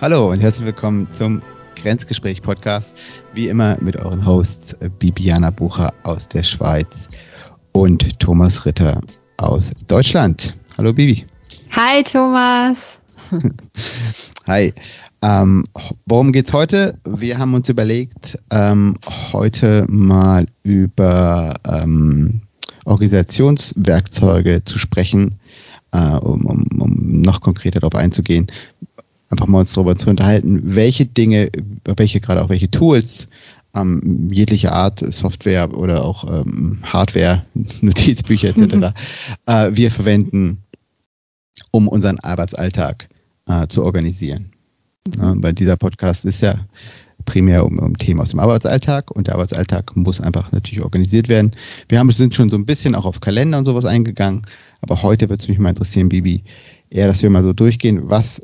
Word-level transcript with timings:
Hallo 0.00 0.30
und 0.30 0.40
herzlich 0.40 0.64
willkommen 0.64 1.12
zum 1.12 1.42
Grenzgespräch-Podcast. 1.76 2.98
Wie 3.34 3.48
immer 3.48 3.76
mit 3.82 3.96
euren 3.96 4.24
Hosts 4.24 4.74
Bibiana 4.98 5.50
Bucher 5.50 5.92
aus 6.04 6.26
der 6.26 6.42
Schweiz 6.42 7.10
und 7.72 8.18
Thomas 8.18 8.64
Ritter 8.64 9.02
aus 9.36 9.72
Deutschland. 9.88 10.54
Hallo 10.78 10.94
Bibi. 10.94 11.26
Hi 11.72 12.02
Thomas. 12.02 12.96
Hi. 14.46 14.72
Ähm, 15.20 15.64
worum 16.06 16.32
geht's 16.32 16.54
heute? 16.54 16.98
Wir 17.06 17.36
haben 17.36 17.52
uns 17.52 17.68
überlegt, 17.68 18.38
ähm, 18.50 18.94
heute 19.34 19.84
mal 19.86 20.46
über 20.62 21.56
ähm, 21.68 22.40
Organisationswerkzeuge 22.86 24.64
zu 24.64 24.78
sprechen, 24.78 25.34
äh, 25.92 25.98
um, 25.98 26.46
um, 26.46 26.80
um 26.80 27.20
noch 27.20 27.42
konkreter 27.42 27.80
darauf 27.80 27.94
einzugehen, 27.94 28.46
einfach 29.30 29.46
mal 29.46 29.60
uns 29.60 29.72
darüber 29.72 29.96
zu 29.96 30.10
unterhalten, 30.10 30.74
welche 30.74 31.06
Dinge, 31.06 31.50
welche 31.84 32.20
gerade 32.20 32.42
auch 32.42 32.48
welche 32.48 32.70
Tools 32.70 33.28
ähm, 33.74 34.28
jegliche 34.32 34.72
Art 34.72 34.98
Software 35.12 35.72
oder 35.76 36.04
auch 36.04 36.24
ähm, 36.28 36.78
Hardware, 36.82 37.44
Notizbücher 37.80 38.48
etc. 38.48 38.74
Mhm. 38.74 38.84
äh, 39.46 39.70
wir 39.76 39.90
verwenden, 39.90 40.58
um 41.70 41.88
unseren 41.88 42.18
Arbeitsalltag 42.18 43.08
äh, 43.46 43.68
zu 43.68 43.84
organisieren. 43.84 44.50
Ja, 45.16 45.34
weil 45.36 45.54
dieser 45.54 45.76
Podcast 45.76 46.24
ist 46.24 46.42
ja 46.42 46.66
primär 47.24 47.64
um, 47.64 47.78
um 47.78 47.96
Themen 47.96 48.20
aus 48.20 48.30
dem 48.30 48.40
Arbeitsalltag 48.40 49.10
und 49.10 49.26
der 49.26 49.34
Arbeitsalltag 49.34 49.96
muss 49.96 50.20
einfach 50.20 50.52
natürlich 50.52 50.82
organisiert 50.82 51.28
werden. 51.28 51.52
Wir 51.88 51.98
haben, 51.98 52.10
sind 52.10 52.34
schon 52.34 52.48
so 52.48 52.56
ein 52.56 52.66
bisschen 52.66 52.94
auch 52.94 53.04
auf 53.04 53.20
Kalender 53.20 53.58
und 53.58 53.64
sowas 53.64 53.84
eingegangen, 53.84 54.42
aber 54.80 55.02
heute 55.02 55.28
würde 55.28 55.40
es 55.40 55.48
mich 55.48 55.58
mal 55.58 55.70
interessieren, 55.70 56.08
Bibi, 56.08 56.42
eher, 56.90 57.06
dass 57.06 57.22
wir 57.22 57.30
mal 57.30 57.44
so 57.44 57.52
durchgehen, 57.52 58.10
was, 58.10 58.42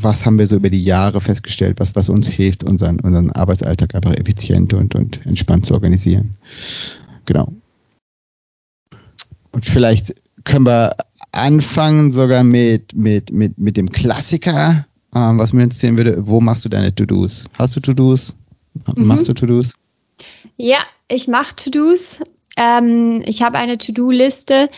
was 0.00 0.24
haben 0.24 0.38
wir 0.38 0.46
so 0.46 0.56
über 0.56 0.70
die 0.70 0.82
Jahre 0.82 1.20
festgestellt, 1.20 1.78
was, 1.78 1.94
was 1.94 2.08
uns 2.08 2.28
hilft, 2.28 2.64
unseren, 2.64 2.98
unseren 3.00 3.30
Arbeitsalltag 3.30 3.94
einfach 3.94 4.14
effizient 4.14 4.72
und, 4.72 4.94
und 4.94 5.24
entspannt 5.26 5.66
zu 5.66 5.74
organisieren. 5.74 6.36
Genau. 7.26 7.52
Und 9.52 9.66
vielleicht 9.66 10.14
können 10.44 10.66
wir 10.66 10.96
anfangen 11.30 12.10
sogar 12.10 12.42
mit, 12.42 12.94
mit, 12.94 13.30
mit, 13.30 13.58
mit 13.58 13.76
dem 13.76 13.92
Klassiker, 13.92 14.86
ähm, 15.14 15.38
was 15.38 15.52
mir 15.52 15.64
interessieren 15.64 15.98
würde. 15.98 16.26
Wo 16.26 16.40
machst 16.40 16.64
du 16.64 16.70
deine 16.70 16.94
To-Dos? 16.94 17.44
Hast 17.52 17.76
du 17.76 17.80
To-Dos? 17.80 18.34
Mhm. 18.96 19.06
Machst 19.06 19.28
du 19.28 19.34
To-Dos? 19.34 19.74
Ja, 20.56 20.78
ich 21.08 21.28
mache 21.28 21.54
To-Dos. 21.56 22.20
Ähm, 22.56 23.22
ich 23.26 23.42
habe 23.42 23.58
eine 23.58 23.78
To-Do-Liste 23.78 24.68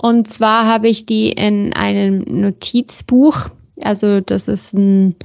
und 0.00 0.28
zwar 0.28 0.66
habe 0.66 0.88
ich 0.88 1.06
die 1.06 1.30
in 1.30 1.72
einem 1.72 2.20
Notizbuch. 2.20 3.48
Also 3.82 4.20
das 4.20 4.46
ist 4.46 4.72
ein 4.74 5.16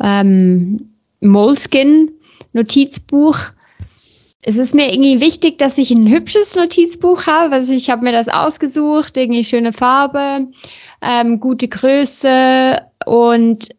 ähm, 0.00 0.92
Moleskin-Notizbuch. 1.20 3.36
Es 4.44 4.56
ist 4.56 4.74
mir 4.74 4.92
irgendwie 4.92 5.20
wichtig, 5.20 5.58
dass 5.58 5.78
ich 5.78 5.90
ein 5.90 6.08
hübsches 6.08 6.54
Notizbuch 6.54 7.26
habe. 7.26 7.56
Also 7.56 7.72
ich 7.72 7.90
habe 7.90 8.04
mir 8.04 8.12
das 8.12 8.28
ausgesucht, 8.28 9.16
irgendwie 9.16 9.42
schöne 9.44 9.72
Farbe, 9.72 10.46
ähm, 11.00 11.40
gute 11.40 11.66
Größe 11.68 12.80
und 13.04 13.70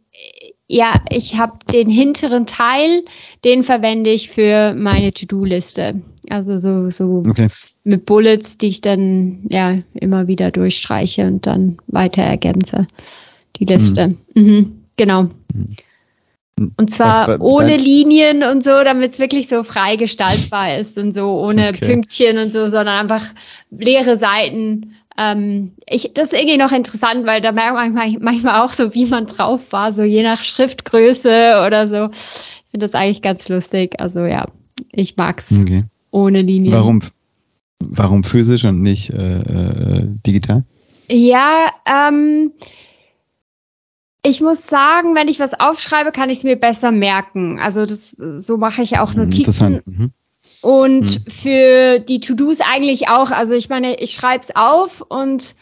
ja, 0.67 0.93
ich 1.09 1.37
habe 1.37 1.59
den 1.71 1.89
hinteren 1.89 2.47
Teil, 2.47 3.03
den 3.43 3.63
verwende 3.63 4.09
ich 4.09 4.29
für 4.29 4.73
meine 4.73 5.13
To-Do-Liste. 5.13 6.01
Also 6.29 6.57
so, 6.57 6.87
so 6.87 7.23
okay 7.27 7.49
mit 7.83 8.05
Bullets, 8.05 8.57
die 8.57 8.67
ich 8.67 8.81
dann 8.81 9.41
ja 9.49 9.77
immer 9.93 10.27
wieder 10.27 10.51
durchstreiche 10.51 11.25
und 11.27 11.45
dann 11.45 11.77
weiter 11.87 12.21
ergänze. 12.23 12.87
Die 13.57 13.65
Liste. 13.65 14.15
Mhm. 14.35 14.43
Mhm, 14.43 14.83
genau. 14.97 15.23
Mhm. 15.53 15.75
Und 16.77 16.91
zwar 16.91 17.27
Was, 17.27 17.39
ohne 17.39 17.77
Linien 17.77 18.43
und 18.43 18.63
so, 18.63 18.83
damit 18.83 19.11
es 19.11 19.19
wirklich 19.19 19.47
so 19.47 19.63
frei 19.63 19.95
gestaltbar 19.95 20.77
ist 20.77 20.97
und 20.99 21.11
so 21.11 21.39
ohne 21.39 21.69
okay. 21.69 21.85
Pünktchen 21.85 22.37
und 22.37 22.53
so, 22.53 22.69
sondern 22.69 22.99
einfach 22.99 23.25
leere 23.71 24.17
Seiten. 24.17 24.95
Ähm, 25.17 25.73
ich, 25.87 26.13
das 26.13 26.31
ist 26.31 26.39
irgendwie 26.39 26.57
noch 26.57 26.71
interessant, 26.71 27.25
weil 27.25 27.41
da 27.41 27.51
merkt 27.51 27.73
man 27.73 27.93
manchmal, 27.93 28.21
manchmal 28.21 28.61
auch 28.61 28.71
so, 28.71 28.93
wie 28.93 29.05
man 29.07 29.25
drauf 29.25 29.71
war, 29.71 29.91
so 29.91 30.03
je 30.03 30.23
nach 30.23 30.43
Schriftgröße 30.43 31.63
oder 31.65 31.87
so. 31.87 32.09
Ich 32.11 32.71
finde 32.71 32.85
das 32.85 32.93
eigentlich 32.93 33.21
ganz 33.23 33.49
lustig. 33.49 33.99
Also 33.99 34.21
ja, 34.21 34.45
ich 34.91 35.17
mag's 35.17 35.51
okay. 35.51 35.85
ohne 36.11 36.41
Linien. 36.43 36.73
Warum, 36.73 37.01
Warum 37.89 38.23
physisch 38.23 38.65
und 38.65 38.81
nicht 38.81 39.09
äh, 39.11 39.39
äh, 39.39 40.07
digital? 40.25 40.63
Ja, 41.09 41.71
ähm, 41.85 42.51
ich 44.25 44.41
muss 44.41 44.67
sagen, 44.67 45.15
wenn 45.15 45.27
ich 45.27 45.39
was 45.39 45.59
aufschreibe, 45.59 46.11
kann 46.11 46.29
ich 46.29 46.39
es 46.39 46.43
mir 46.43 46.55
besser 46.55 46.91
merken. 46.91 47.59
Also 47.59 47.85
das, 47.85 48.11
so 48.11 48.57
mache 48.57 48.81
ich 48.81 48.97
auch 48.99 49.13
hm, 49.13 49.25
Notizen. 49.25 49.81
Mhm. 49.85 50.11
Und 50.61 51.25
mhm. 51.25 51.29
für 51.29 51.99
die 51.99 52.21
To-Dos 52.21 52.59
eigentlich 52.73 53.09
auch. 53.09 53.31
Also 53.31 53.53
ich 53.53 53.67
meine, 53.67 53.99
ich 53.99 54.11
schreibe 54.11 54.43
es 54.43 54.55
auf 54.55 55.01
und 55.01 55.55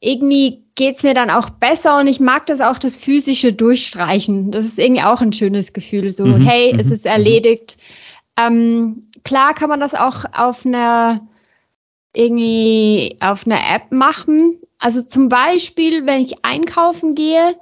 irgendwie 0.00 0.62
geht 0.74 0.96
es 0.96 1.02
mir 1.02 1.14
dann 1.14 1.30
auch 1.30 1.48
besser 1.48 1.98
und 1.98 2.06
ich 2.06 2.20
mag 2.20 2.44
das 2.46 2.60
auch, 2.60 2.78
das 2.78 2.98
physische 2.98 3.54
Durchstreichen. 3.54 4.50
Das 4.52 4.66
ist 4.66 4.78
irgendwie 4.78 5.02
auch 5.02 5.22
ein 5.22 5.32
schönes 5.32 5.72
Gefühl. 5.72 6.10
So, 6.10 6.26
mhm. 6.26 6.42
hey, 6.42 6.74
es 6.78 6.88
mhm. 6.88 6.92
ist 6.92 7.06
erledigt. 7.06 7.78
Ähm, 8.36 9.08
klar 9.24 9.54
kann 9.54 9.70
man 9.70 9.80
das 9.80 9.94
auch 9.94 10.26
auf 10.34 10.66
einer 10.66 11.26
irgendwie 12.16 13.16
auf 13.20 13.46
einer 13.46 13.60
App 13.74 13.92
machen. 13.92 14.58
Also 14.78 15.02
zum 15.02 15.28
Beispiel, 15.28 16.06
wenn 16.06 16.22
ich 16.22 16.44
einkaufen 16.44 17.14
gehe, 17.14 17.54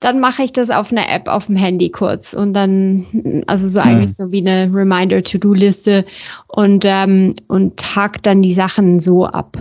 dann 0.00 0.18
mache 0.18 0.42
ich 0.42 0.52
das 0.52 0.70
auf 0.70 0.90
einer 0.90 1.10
App 1.10 1.28
auf 1.28 1.46
dem 1.46 1.56
Handy 1.56 1.90
kurz 1.90 2.32
und 2.32 2.54
dann, 2.54 3.44
also 3.46 3.68
so 3.68 3.80
eigentlich 3.80 4.10
mhm. 4.10 4.14
so 4.14 4.32
wie 4.32 4.40
eine 4.40 4.70
Reminder-To-Do-Liste 4.74 6.06
und, 6.48 6.84
ähm, 6.86 7.34
und 7.48 7.94
hack 7.94 8.22
dann 8.22 8.40
die 8.40 8.54
Sachen 8.54 8.98
so 8.98 9.26
ab, 9.26 9.58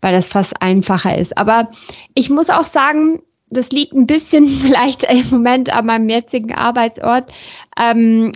weil 0.00 0.12
das 0.12 0.28
fast 0.28 0.62
einfacher 0.62 1.18
ist. 1.18 1.36
Aber 1.36 1.70
ich 2.14 2.30
muss 2.30 2.50
auch 2.50 2.62
sagen, 2.62 3.22
das 3.50 3.70
liegt 3.70 3.94
ein 3.94 4.06
bisschen 4.06 4.46
vielleicht 4.48 5.02
im 5.04 5.28
Moment 5.30 5.74
an 5.74 5.86
meinem 5.86 6.08
jetzigen 6.08 6.54
Arbeitsort. 6.54 7.32
Ähm, 7.76 8.30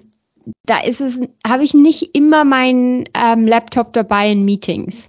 da 0.65 0.81
ist 0.81 1.01
es, 1.01 1.21
habe 1.47 1.63
ich 1.63 1.75
nicht 1.75 2.17
immer 2.17 2.45
meinen 2.45 3.09
ähm, 3.15 3.47
Laptop 3.47 3.93
dabei 3.93 4.33
in 4.33 4.45
Meetings. 4.45 5.09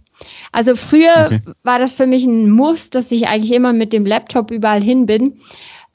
Also 0.51 0.75
früher 0.75 1.25
okay. 1.25 1.39
war 1.63 1.79
das 1.79 1.93
für 1.93 2.07
mich 2.07 2.25
ein 2.25 2.49
Muss, 2.49 2.89
dass 2.89 3.11
ich 3.11 3.27
eigentlich 3.27 3.53
immer 3.53 3.73
mit 3.73 3.93
dem 3.93 4.05
Laptop 4.05 4.51
überall 4.51 4.83
hin 4.83 5.05
bin. 5.05 5.39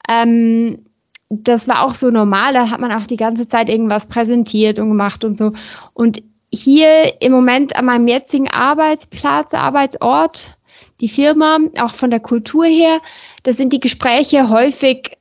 Ähm, 0.07 0.85
das 1.29 1.67
war 1.67 1.83
auch 1.83 1.95
so 1.95 2.11
normal, 2.11 2.53
da 2.53 2.69
hat 2.69 2.79
man 2.79 2.91
auch 2.91 3.07
die 3.07 3.17
ganze 3.17 3.47
Zeit 3.47 3.69
irgendwas 3.69 4.07
präsentiert 4.07 4.79
und 4.79 4.89
gemacht 4.89 5.23
und 5.23 5.37
so. 5.37 5.53
Und 5.93 6.21
hier 6.51 7.21
im 7.21 7.31
Moment 7.31 7.75
an 7.75 7.85
meinem 7.85 8.07
jetzigen 8.07 8.49
Arbeitsplatz, 8.49 9.53
Arbeitsort, 9.53 10.57
die 11.01 11.09
Firma, 11.09 11.59
auch 11.79 11.93
von 11.93 12.09
der 12.09 12.19
Kultur 12.19 12.65
her, 12.65 13.01
da 13.43 13.53
sind 13.53 13.73
die 13.73 13.79
Gespräche 13.79 14.49
häufig 14.49 15.17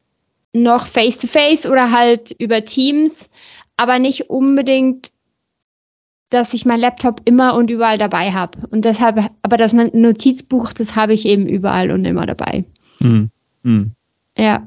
noch 0.53 0.87
face-to-face 0.87 1.67
-face 1.67 1.71
oder 1.71 1.91
halt 1.91 2.31
über 2.39 2.65
Teams, 2.65 3.31
aber 3.77 3.99
nicht 3.99 4.31
unbedingt 4.31 5.11
dass 6.31 6.55
ich 6.55 6.65
mein 6.67 6.81
Laptop 6.81 7.23
immer 7.25 7.55
und 7.55 7.71
überall 7.71 7.99
dabei 7.99 8.33
habe. 8.33 8.67
Und 8.69 8.85
deshalb, 8.85 9.31
aber 9.43 9.57
das 9.57 9.73
Notizbuch, 9.73 10.73
das 10.73 10.97
habe 10.97 11.13
ich 11.13 11.27
eben 11.27 11.47
überall 11.47 11.91
und 11.91 12.05
immer 12.05 12.27
dabei. 12.27 12.65
Mhm. 13.01 13.31
Mhm. 13.63 13.93
Ja. 14.37 14.67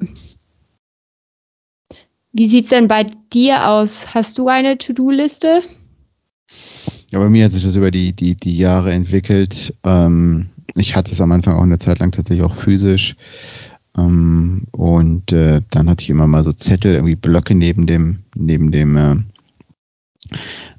Wie 2.31 2.45
sieht 2.45 2.65
es 2.65 2.69
denn 2.69 2.87
bei 2.87 3.09
dir 3.33 3.67
aus? 3.67 4.13
Hast 4.13 4.37
du 4.37 4.47
eine 4.47 4.77
To-Do-Liste? 4.77 5.61
Ja, 7.11 7.19
bei 7.19 7.29
mir 7.29 7.45
hat 7.45 7.51
sich 7.51 7.63
das 7.63 7.75
über 7.75 7.91
die, 7.91 8.13
die, 8.13 8.35
die 8.35 8.57
Jahre 8.57 8.91
entwickelt. 8.91 9.73
Ähm, 9.83 10.47
ich 10.75 10.95
hatte 10.95 11.11
es 11.11 11.21
am 11.21 11.31
Anfang 11.31 11.55
auch 11.55 11.63
eine 11.63 11.79
Zeit 11.79 11.99
lang 11.99 12.11
tatsächlich 12.11 12.45
auch 12.45 12.53
physisch. 12.53 13.15
Ähm, 13.97 14.63
und 14.71 15.31
äh, 15.31 15.61
dann 15.69 15.89
hatte 15.89 16.03
ich 16.03 16.09
immer 16.09 16.27
mal 16.27 16.43
so 16.43 16.53
Zettel, 16.53 16.93
irgendwie 16.93 17.15
Blöcke 17.15 17.55
neben 17.55 17.87
dem, 17.87 18.19
neben 18.35 18.71
dem 18.71 18.97
äh, 18.97 19.15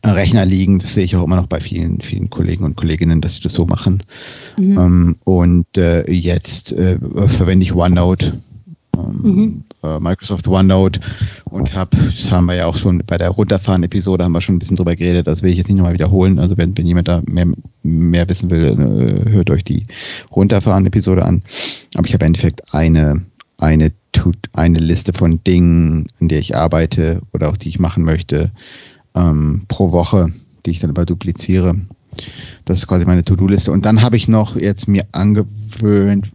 Rechner 0.05 0.45
liegen. 0.45 0.79
Das 0.79 0.95
sehe 0.95 1.05
ich 1.05 1.17
auch 1.17 1.25
immer 1.25 1.37
noch 1.37 1.47
bei 1.47 1.61
vielen, 1.61 2.01
vielen 2.01 2.31
Kollegen 2.31 2.65
und 2.65 2.77
Kolleginnen, 2.77 3.21
dass 3.21 3.37
sie 3.37 3.43
das 3.43 3.55
so 3.55 3.67
machen. 3.67 4.01
Mhm. 4.59 4.79
Ähm, 4.79 5.17
und 5.25 5.77
äh, 5.77 6.11
jetzt 6.11 6.73
äh, 6.73 6.99
verwende 7.27 7.65
ich 7.65 7.75
OneNote, 7.75 8.41
ähm, 8.97 9.21
mhm. 9.23 9.65
äh, 9.83 9.99
Microsoft 9.99 10.49
OneNote 10.49 11.01
und 11.45 11.75
habe, 11.75 11.97
das 11.97 12.31
haben 12.33 12.47
wir 12.47 12.55
ja 12.55 12.67
auch 12.67 12.77
schon 12.77 13.03
bei 13.07 13.19
der 13.19 13.31
Runterfahren-Episode, 13.31 14.25
haben 14.25 14.33
wir 14.33 14.41
schon 14.41 14.57
ein 14.57 14.59
bisschen 14.59 14.77
drüber 14.77 14.97
geredet, 14.97 15.27
das 15.27 15.43
will 15.43 15.51
ich 15.51 15.59
jetzt 15.59 15.69
nicht 15.69 15.77
nochmal 15.77 15.95
wiederholen. 15.95 16.39
Also 16.39 16.57
wenn, 16.57 16.77
wenn 16.77 16.87
jemand 16.87 17.09
da 17.09 17.23
mehr, 17.27 17.47
mehr 17.83 18.29
wissen 18.29 18.51
will, 18.51 18.65
äh, 18.65 19.31
hört 19.31 19.51
euch 19.51 19.65
die 19.65 19.87
Runterfahren-Episode 20.31 21.25
an. 21.25 21.43
Aber 21.95 22.07
ich 22.07 22.15
habe 22.15 22.25
im 22.25 22.29
Endeffekt 22.29 22.75
eine 22.75 23.23
eine, 23.59 23.93
eine 24.53 24.79
Liste 24.79 25.13
von 25.13 25.43
Dingen, 25.45 26.07
an 26.21 26.29
der 26.29 26.39
ich 26.39 26.57
arbeite 26.57 27.21
oder 27.33 27.51
auch 27.51 27.57
die 27.57 27.69
ich 27.69 27.79
machen 27.79 28.05
möchte, 28.05 28.53
ähm, 29.15 29.63
pro 29.69 29.93
Woche, 29.93 30.33
die 30.65 30.71
ich 30.71 30.81
dann 30.81 30.91
aber 30.91 31.07
dupliziere. 31.07 31.77
Das 32.65 32.79
ist 32.79 32.87
quasi 32.87 33.05
meine 33.05 33.25
To-Do-Liste. 33.25 33.73
Und 33.73 33.85
dann 33.85 34.03
habe 34.03 34.17
ich 34.17 34.29
noch 34.29 34.57
jetzt 34.57 34.89
mir 34.89 35.07
angewöhnt, 35.13 36.31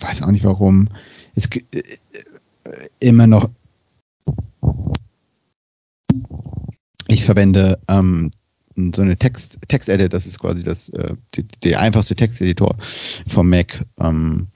weiß 0.00 0.22
auch 0.22 0.30
nicht 0.30 0.44
warum, 0.44 0.88
es 1.34 1.48
äh, 1.50 1.82
immer 2.98 3.26
noch 3.26 3.48
ich 7.06 7.24
verwende 7.24 7.78
ähm, 7.88 8.30
so 8.94 9.02
eine 9.02 9.16
Text, 9.16 9.58
Text-Edit, 9.68 10.12
das 10.12 10.26
ist 10.26 10.38
quasi 10.38 10.62
das, 10.62 10.88
äh, 10.90 11.14
der 11.64 11.80
einfachste 11.80 12.14
Texteditor 12.14 12.76
vom 13.26 13.48
Mac. 13.48 13.84
Ähm, 13.98 14.48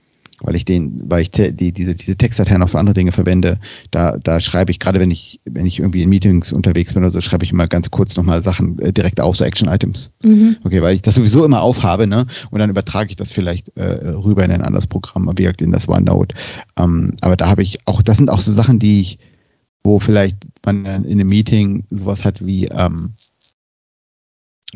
weil 0.44 0.55
ich 0.56 0.64
den, 0.64 1.02
weil 1.11 1.23
ich 1.23 1.31
te, 1.31 1.52
die, 1.52 1.73
diese, 1.73 1.94
diese 1.94 2.17
Textdateien 2.17 2.62
auch 2.62 2.69
für 2.69 2.79
andere 2.79 2.94
Dinge 2.94 3.12
verwende, 3.12 3.58
da, 3.91 4.17
da 4.19 4.41
schreibe 4.41 4.70
ich, 4.70 4.79
gerade 4.79 5.00
wenn 5.00 5.11
ich, 5.11 5.41
wenn 5.44 5.67
ich 5.67 5.81
irgendwie 5.81 6.02
in 6.02 6.11
Meetings 6.11 6.52
unterwegs 6.52 6.93
bin 6.93 7.02
oder 7.02 7.11
so, 7.11 7.20
schreibe 7.20 7.44
ich 7.44 7.50
immer 7.50 7.67
ganz 7.67 7.91
kurz 7.91 8.17
nochmal 8.17 8.43
Sachen 8.43 8.79
äh, 8.79 8.93
direkt 8.93 9.20
auf, 9.20 9.37
so 9.37 9.44
Action-Items. 9.44 10.12
Mhm. 10.23 10.56
Okay, 10.62 10.82
weil 10.82 10.94
ich 10.94 11.02
das 11.02 11.14
sowieso 11.14 11.44
immer 11.44 11.62
aufhabe, 11.62 12.06
ne? 12.06 12.26
Und 12.50 12.58
dann 12.58 12.70
übertrage 12.70 13.11
ich 13.11 13.17
das 13.17 13.32
vielleicht 13.32 13.76
äh, 13.76 13.82
rüber 13.85 14.44
in 14.44 14.50
ein 14.50 14.62
anderes 14.62 14.87
Programm, 14.87 15.31
wie 15.37 15.44
in 15.44 15.73
das 15.73 15.88
OneNote. 15.88 16.35
Ähm, 16.76 17.14
aber 17.20 17.37
da 17.37 17.49
habe 17.49 17.62
ich 17.62 17.79
auch, 17.87 18.02
das 18.02 18.19
sind 18.19 18.31
auch 18.31 18.41
so 18.41 18.52
Sachen, 18.52 18.79
die 18.79 19.00
ich, 19.00 19.19
wo 19.82 19.99
vielleicht 19.99 20.37
man 20.64 20.85
in 20.85 21.20
einem 21.20 21.29
Meeting 21.29 21.85
sowas 21.91 22.25
hat 22.25 22.44
wie, 22.44 22.67
ähm, 22.67 23.14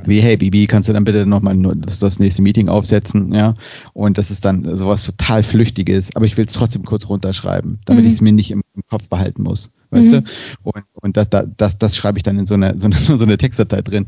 wie, 0.05 0.21
hey 0.21 0.37
Bibi, 0.37 0.67
kannst 0.67 0.89
du 0.89 0.93
dann 0.93 1.05
bitte 1.05 1.27
nochmal 1.27 1.57
das, 1.77 1.99
das 1.99 2.19
nächste 2.19 2.43
Meeting 2.43 2.69
aufsetzen, 2.69 3.33
ja? 3.33 3.55
Und 3.93 4.19
das 4.19 4.31
ist 4.31 4.45
dann 4.45 4.77
sowas 4.77 5.05
total 5.05 5.43
Flüchtiges, 5.43 6.15
aber 6.15 6.27
ich 6.27 6.37
will 6.37 6.47
es 6.47 6.53
trotzdem 6.53 6.85
kurz 6.85 7.09
runterschreiben, 7.09 7.79
damit 7.85 8.05
mhm. 8.05 8.09
ich 8.09 8.15
es 8.15 8.21
mir 8.21 8.33
nicht 8.33 8.51
im, 8.51 8.63
im, 8.75 8.83
Kopf 8.89 9.09
behalten 9.09 9.43
muss, 9.43 9.71
weißt 9.91 10.13
mhm. 10.13 10.13
du? 10.13 10.23
Und, 10.63 10.85
und 10.95 11.17
das, 11.17 11.29
das, 11.57 11.79
das 11.79 11.97
schreibe 11.97 12.19
ich 12.19 12.23
dann 12.23 12.39
in 12.39 12.47
so 12.47 12.55
eine, 12.55 12.79
so 12.79 12.87
eine, 12.87 12.97
so 13.19 13.25
eine 13.25 13.37
Textdatei 13.37 13.83
drin 13.83 14.07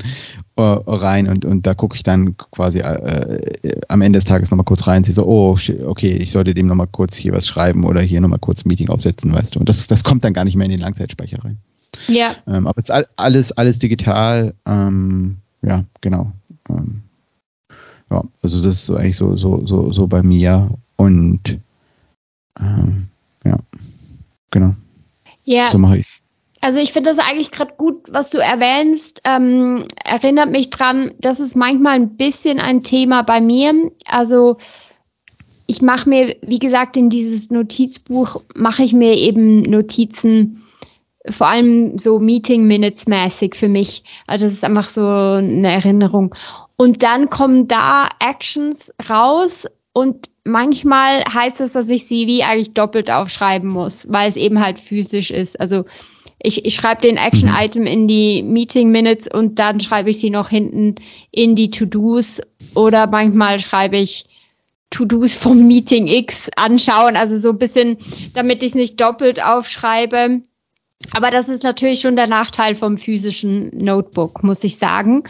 uh, 0.58 0.62
rein 0.86 1.28
und, 1.28 1.44
und 1.44 1.66
da 1.66 1.74
gucke 1.74 1.96
ich 1.96 2.02
dann 2.02 2.36
quasi 2.36 2.80
äh, 2.80 3.80
am 3.88 4.02
Ende 4.02 4.18
des 4.18 4.24
Tages 4.24 4.50
nochmal 4.50 4.64
kurz 4.64 4.86
rein, 4.86 5.04
sie 5.04 5.12
so, 5.12 5.26
oh, 5.26 5.56
okay, 5.86 6.12
ich 6.12 6.32
sollte 6.32 6.54
dem 6.54 6.66
nochmal 6.66 6.88
kurz 6.88 7.16
hier 7.16 7.32
was 7.32 7.46
schreiben 7.46 7.84
oder 7.84 8.00
hier 8.00 8.20
nochmal 8.20 8.38
kurz 8.38 8.64
ein 8.64 8.68
Meeting 8.68 8.88
aufsetzen, 8.88 9.32
weißt 9.32 9.56
du? 9.56 9.60
Und 9.60 9.68
das, 9.68 9.86
das 9.86 10.04
kommt 10.04 10.24
dann 10.24 10.32
gar 10.32 10.44
nicht 10.44 10.56
mehr 10.56 10.66
in 10.66 10.72
den 10.72 10.80
Langzeitspeicher 10.80 11.44
rein. 11.44 11.58
Ja. 12.08 12.34
Ähm, 12.46 12.66
aber 12.66 12.78
es 12.78 12.88
ist 12.88 13.08
alles, 13.16 13.52
alles 13.52 13.78
digital. 13.78 14.54
Ähm, 14.66 15.38
ja, 15.62 15.84
genau. 16.00 16.32
Ähm, 16.68 17.02
ja, 18.10 18.24
also 18.42 18.62
das 18.62 18.82
ist 18.82 18.90
eigentlich 18.90 19.16
so, 19.16 19.36
so, 19.36 19.66
so, 19.66 19.92
so 19.92 20.06
bei 20.06 20.22
mir 20.22 20.70
und 20.96 21.58
ähm, 22.58 23.08
ja, 23.44 23.58
genau. 24.50 24.74
Ja. 25.44 25.70
So 25.70 25.78
mache 25.78 25.98
ich. 25.98 26.06
Also 26.60 26.78
ich 26.78 26.92
finde 26.92 27.10
das 27.10 27.18
eigentlich 27.18 27.50
gerade 27.50 27.74
gut, 27.78 28.02
was 28.08 28.30
du 28.30 28.38
erwähnst. 28.38 29.22
Ähm, 29.24 29.86
erinnert 30.04 30.50
mich 30.50 30.68
dran, 30.68 31.14
das 31.18 31.40
ist 31.40 31.56
manchmal 31.56 31.94
ein 31.94 32.16
bisschen 32.16 32.60
ein 32.60 32.82
Thema 32.82 33.22
bei 33.22 33.40
mir. 33.40 33.90
Also 34.04 34.58
ich 35.66 35.80
mache 35.80 36.08
mir, 36.08 36.36
wie 36.42 36.58
gesagt, 36.58 36.96
in 36.96 37.08
dieses 37.08 37.50
Notizbuch 37.50 38.42
mache 38.54 38.82
ich 38.82 38.92
mir 38.92 39.14
eben 39.14 39.62
Notizen 39.62 40.59
vor 41.30 41.48
allem 41.48 41.98
so 41.98 42.18
Meeting 42.18 42.66
Minutes 42.66 43.06
mäßig 43.06 43.54
für 43.54 43.68
mich. 43.68 44.04
Also 44.26 44.46
das 44.46 44.54
ist 44.54 44.64
einfach 44.64 44.88
so 44.88 45.06
eine 45.06 45.72
Erinnerung. 45.72 46.34
Und 46.76 47.02
dann 47.02 47.28
kommen 47.30 47.68
da 47.68 48.08
Actions 48.20 48.92
raus 49.08 49.66
und 49.92 50.30
manchmal 50.44 51.24
heißt 51.24 51.60
es, 51.60 51.72
dass 51.72 51.90
ich 51.90 52.06
sie 52.06 52.26
wie 52.26 52.42
eigentlich 52.42 52.74
doppelt 52.74 53.10
aufschreiben 53.10 53.68
muss, 53.68 54.06
weil 54.10 54.28
es 54.28 54.36
eben 54.36 54.60
halt 54.60 54.80
physisch 54.80 55.30
ist. 55.30 55.60
Also 55.60 55.84
ich, 56.42 56.64
ich 56.64 56.74
schreibe 56.74 57.02
den 57.02 57.16
Action-Item 57.16 57.86
in 57.86 58.08
die 58.08 58.42
Meeting 58.42 58.90
Minutes 58.90 59.28
und 59.28 59.58
dann 59.58 59.80
schreibe 59.80 60.10
ich 60.10 60.18
sie 60.18 60.30
noch 60.30 60.48
hinten 60.48 60.94
in 61.30 61.54
die 61.54 61.70
To-Dos 61.70 62.40
oder 62.74 63.06
manchmal 63.06 63.60
schreibe 63.60 63.98
ich 63.98 64.24
To-Dos 64.90 65.34
vom 65.34 65.68
Meeting 65.68 66.08
X 66.08 66.48
anschauen, 66.56 67.16
also 67.16 67.38
so 67.38 67.50
ein 67.50 67.58
bisschen, 67.58 67.96
damit 68.34 68.62
ich 68.62 68.70
es 68.70 68.74
nicht 68.74 69.00
doppelt 69.00 69.42
aufschreibe. 69.42 70.42
Aber 71.12 71.30
das 71.30 71.48
ist 71.48 71.64
natürlich 71.64 72.00
schon 72.00 72.16
der 72.16 72.26
Nachteil 72.26 72.74
vom 72.74 72.98
physischen 72.98 73.70
Notebook, 73.76 74.42
muss 74.42 74.64
ich 74.64 74.76
sagen. 74.76 75.24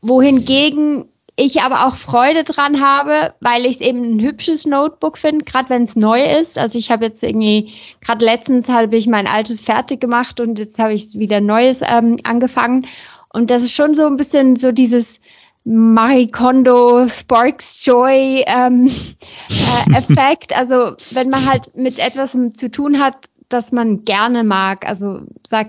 Wohingegen 0.00 1.06
ich 1.36 1.60
aber 1.60 1.86
auch 1.86 1.96
Freude 1.96 2.44
dran 2.44 2.80
habe, 2.80 3.34
weil 3.40 3.66
ich 3.66 3.76
es 3.76 3.80
eben 3.82 4.16
ein 4.16 4.20
hübsches 4.20 4.64
Notebook 4.64 5.18
finde, 5.18 5.44
gerade 5.44 5.68
wenn 5.68 5.82
es 5.82 5.94
neu 5.94 6.24
ist. 6.24 6.56
Also 6.56 6.78
ich 6.78 6.90
habe 6.90 7.04
jetzt 7.04 7.22
irgendwie, 7.22 7.74
gerade 8.00 8.24
letztens 8.24 8.70
habe 8.70 8.96
ich 8.96 9.06
mein 9.06 9.26
altes 9.26 9.60
fertig 9.60 10.00
gemacht 10.00 10.40
und 10.40 10.58
jetzt 10.58 10.78
habe 10.78 10.94
ich 10.94 11.18
wieder 11.18 11.42
Neues 11.42 11.82
ähm, 11.82 12.16
angefangen. 12.24 12.86
Und 13.28 13.50
das 13.50 13.62
ist 13.62 13.74
schon 13.74 13.94
so 13.94 14.06
ein 14.06 14.16
bisschen 14.16 14.56
so 14.56 14.72
dieses 14.72 15.20
Marie 15.64 16.30
Kondo 16.30 17.06
Sparks 17.06 17.84
Joy 17.84 18.44
ähm, 18.46 18.86
äh, 19.50 19.98
Effekt. 19.98 20.56
Also 20.56 20.96
wenn 21.10 21.28
man 21.28 21.44
halt 21.44 21.76
mit 21.76 21.98
etwas 21.98 22.32
zu 22.54 22.70
tun 22.70 22.98
hat, 22.98 23.16
das 23.48 23.72
man 23.72 24.04
gerne 24.04 24.44
mag. 24.44 24.86
Also 24.86 25.20
sei 25.42 25.66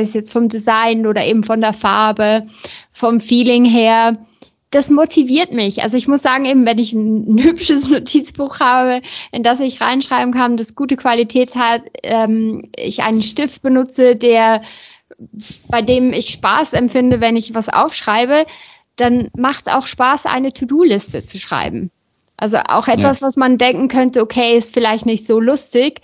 es 0.00 0.12
jetzt 0.12 0.32
vom 0.32 0.48
Design 0.48 1.06
oder 1.06 1.24
eben 1.24 1.44
von 1.44 1.60
der 1.60 1.72
Farbe, 1.72 2.46
vom 2.92 3.20
Feeling 3.20 3.64
her. 3.64 4.18
Das 4.70 4.90
motiviert 4.90 5.52
mich. 5.52 5.82
Also 5.82 5.96
ich 5.96 6.06
muss 6.06 6.22
sagen, 6.22 6.44
eben 6.44 6.64
wenn 6.64 6.78
ich 6.78 6.92
ein, 6.92 7.38
hübsches 7.42 7.88
Notizbuch 7.90 8.60
habe, 8.60 9.00
in 9.32 9.42
das 9.42 9.60
ich 9.60 9.80
reinschreiben 9.80 10.32
kann, 10.32 10.56
das 10.56 10.74
gute 10.74 10.96
Qualität 10.96 11.54
hat, 11.54 11.82
ähm, 12.02 12.70
ich 12.76 13.02
einen 13.02 13.22
Stift 13.22 13.62
benutze, 13.62 14.16
der 14.16 14.62
bei 15.68 15.82
dem 15.82 16.12
ich 16.12 16.30
Spaß 16.30 16.72
empfinde, 16.72 17.20
wenn 17.20 17.36
ich 17.36 17.54
was 17.54 17.68
aufschreibe, 17.68 18.46
dann 18.96 19.28
macht 19.36 19.66
es 19.66 19.72
auch 19.72 19.86
Spaß, 19.86 20.26
eine 20.26 20.52
To-Do-Liste 20.52 21.26
zu 21.26 21.38
schreiben. 21.38 21.90
Also 22.36 22.56
auch 22.56 22.88
etwas, 22.88 23.20
ja. 23.20 23.26
was 23.26 23.36
man 23.36 23.58
denken 23.58 23.88
könnte, 23.88 24.22
okay, 24.22 24.56
ist 24.56 24.72
vielleicht 24.72 25.04
nicht 25.04 25.26
so 25.26 25.40
lustig, 25.40 26.00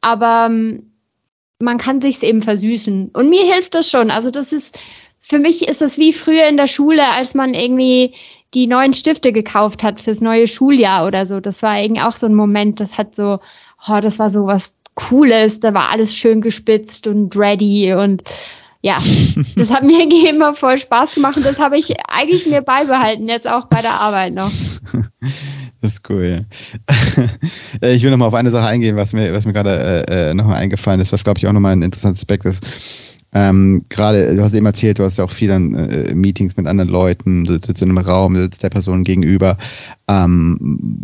aber 0.00 0.46
ähm, 0.48 0.92
man 1.60 1.78
kann 1.78 2.00
sich's 2.00 2.22
eben 2.22 2.42
versüßen. 2.42 3.10
Und 3.12 3.30
mir 3.30 3.44
hilft 3.44 3.74
das 3.74 3.90
schon. 3.90 4.10
Also 4.10 4.30
das 4.30 4.52
ist, 4.52 4.78
für 5.20 5.38
mich 5.38 5.68
ist 5.68 5.82
das 5.82 5.98
wie 5.98 6.12
früher 6.12 6.46
in 6.48 6.56
der 6.56 6.66
Schule, 6.66 7.06
als 7.08 7.34
man 7.34 7.54
irgendwie 7.54 8.14
die 8.54 8.66
neuen 8.66 8.94
Stifte 8.94 9.32
gekauft 9.32 9.82
hat 9.82 10.00
fürs 10.00 10.20
neue 10.20 10.46
Schuljahr 10.46 11.06
oder 11.06 11.26
so. 11.26 11.40
Das 11.40 11.62
war 11.62 11.78
irgendwie 11.78 12.02
auch 12.02 12.16
so 12.16 12.26
ein 12.26 12.34
Moment, 12.34 12.80
das 12.80 12.98
hat 12.98 13.14
so, 13.14 13.38
oh, 13.86 14.00
das 14.00 14.18
war 14.18 14.30
so 14.30 14.46
was 14.46 14.74
Cooles, 14.94 15.60
da 15.60 15.72
war 15.72 15.90
alles 15.90 16.16
schön 16.16 16.40
gespitzt 16.40 17.06
und 17.06 17.36
ready 17.36 17.94
und 17.94 18.22
ja, 18.82 18.98
das 19.56 19.70
hat 19.72 19.84
mir 19.84 20.02
immer 20.28 20.54
voll 20.54 20.78
Spaß 20.78 21.14
gemacht 21.14 21.36
und 21.36 21.46
das 21.46 21.58
habe 21.58 21.78
ich 21.78 21.94
eigentlich 22.08 22.46
mir 22.46 22.62
beibehalten, 22.62 23.28
jetzt 23.28 23.46
auch 23.46 23.66
bei 23.66 23.82
der 23.82 24.00
Arbeit 24.00 24.34
noch. 24.34 24.50
Das 25.80 25.92
ist 25.92 26.10
cool. 26.10 26.44
Ja. 26.90 27.28
ich 27.88 28.02
will 28.02 28.10
nochmal 28.10 28.28
auf 28.28 28.34
eine 28.34 28.50
Sache 28.50 28.66
eingehen, 28.66 28.96
was 28.96 29.12
mir, 29.12 29.32
was 29.32 29.46
mir 29.46 29.52
gerade 29.52 30.06
äh, 30.08 30.30
äh 30.30 30.34
nochmal 30.34 30.56
eingefallen 30.56 31.00
ist, 31.00 31.12
was 31.12 31.24
glaube 31.24 31.38
ich 31.38 31.46
auch 31.46 31.52
nochmal 31.52 31.72
ein 31.72 31.82
interessanter 31.82 32.18
Aspekt 32.18 32.44
ist. 32.44 32.62
Ähm, 33.32 33.82
Gerade, 33.88 34.34
du 34.34 34.42
hast 34.42 34.54
eben 34.54 34.66
erzählt, 34.66 34.98
du 34.98 35.04
hast 35.04 35.16
ja 35.18 35.24
auch 35.24 35.30
viel 35.30 35.52
an 35.52 35.74
äh, 35.74 36.14
Meetings 36.14 36.56
mit 36.56 36.66
anderen 36.66 36.90
Leuten, 36.90 37.44
du 37.44 37.52
sitzt 37.52 37.80
in 37.80 37.88
einem 37.88 37.98
Raum, 37.98 38.34
du 38.34 38.42
sitzt 38.42 38.62
der 38.64 38.70
Person 38.70 39.04
gegenüber. 39.04 39.56
Ähm, 40.10 40.56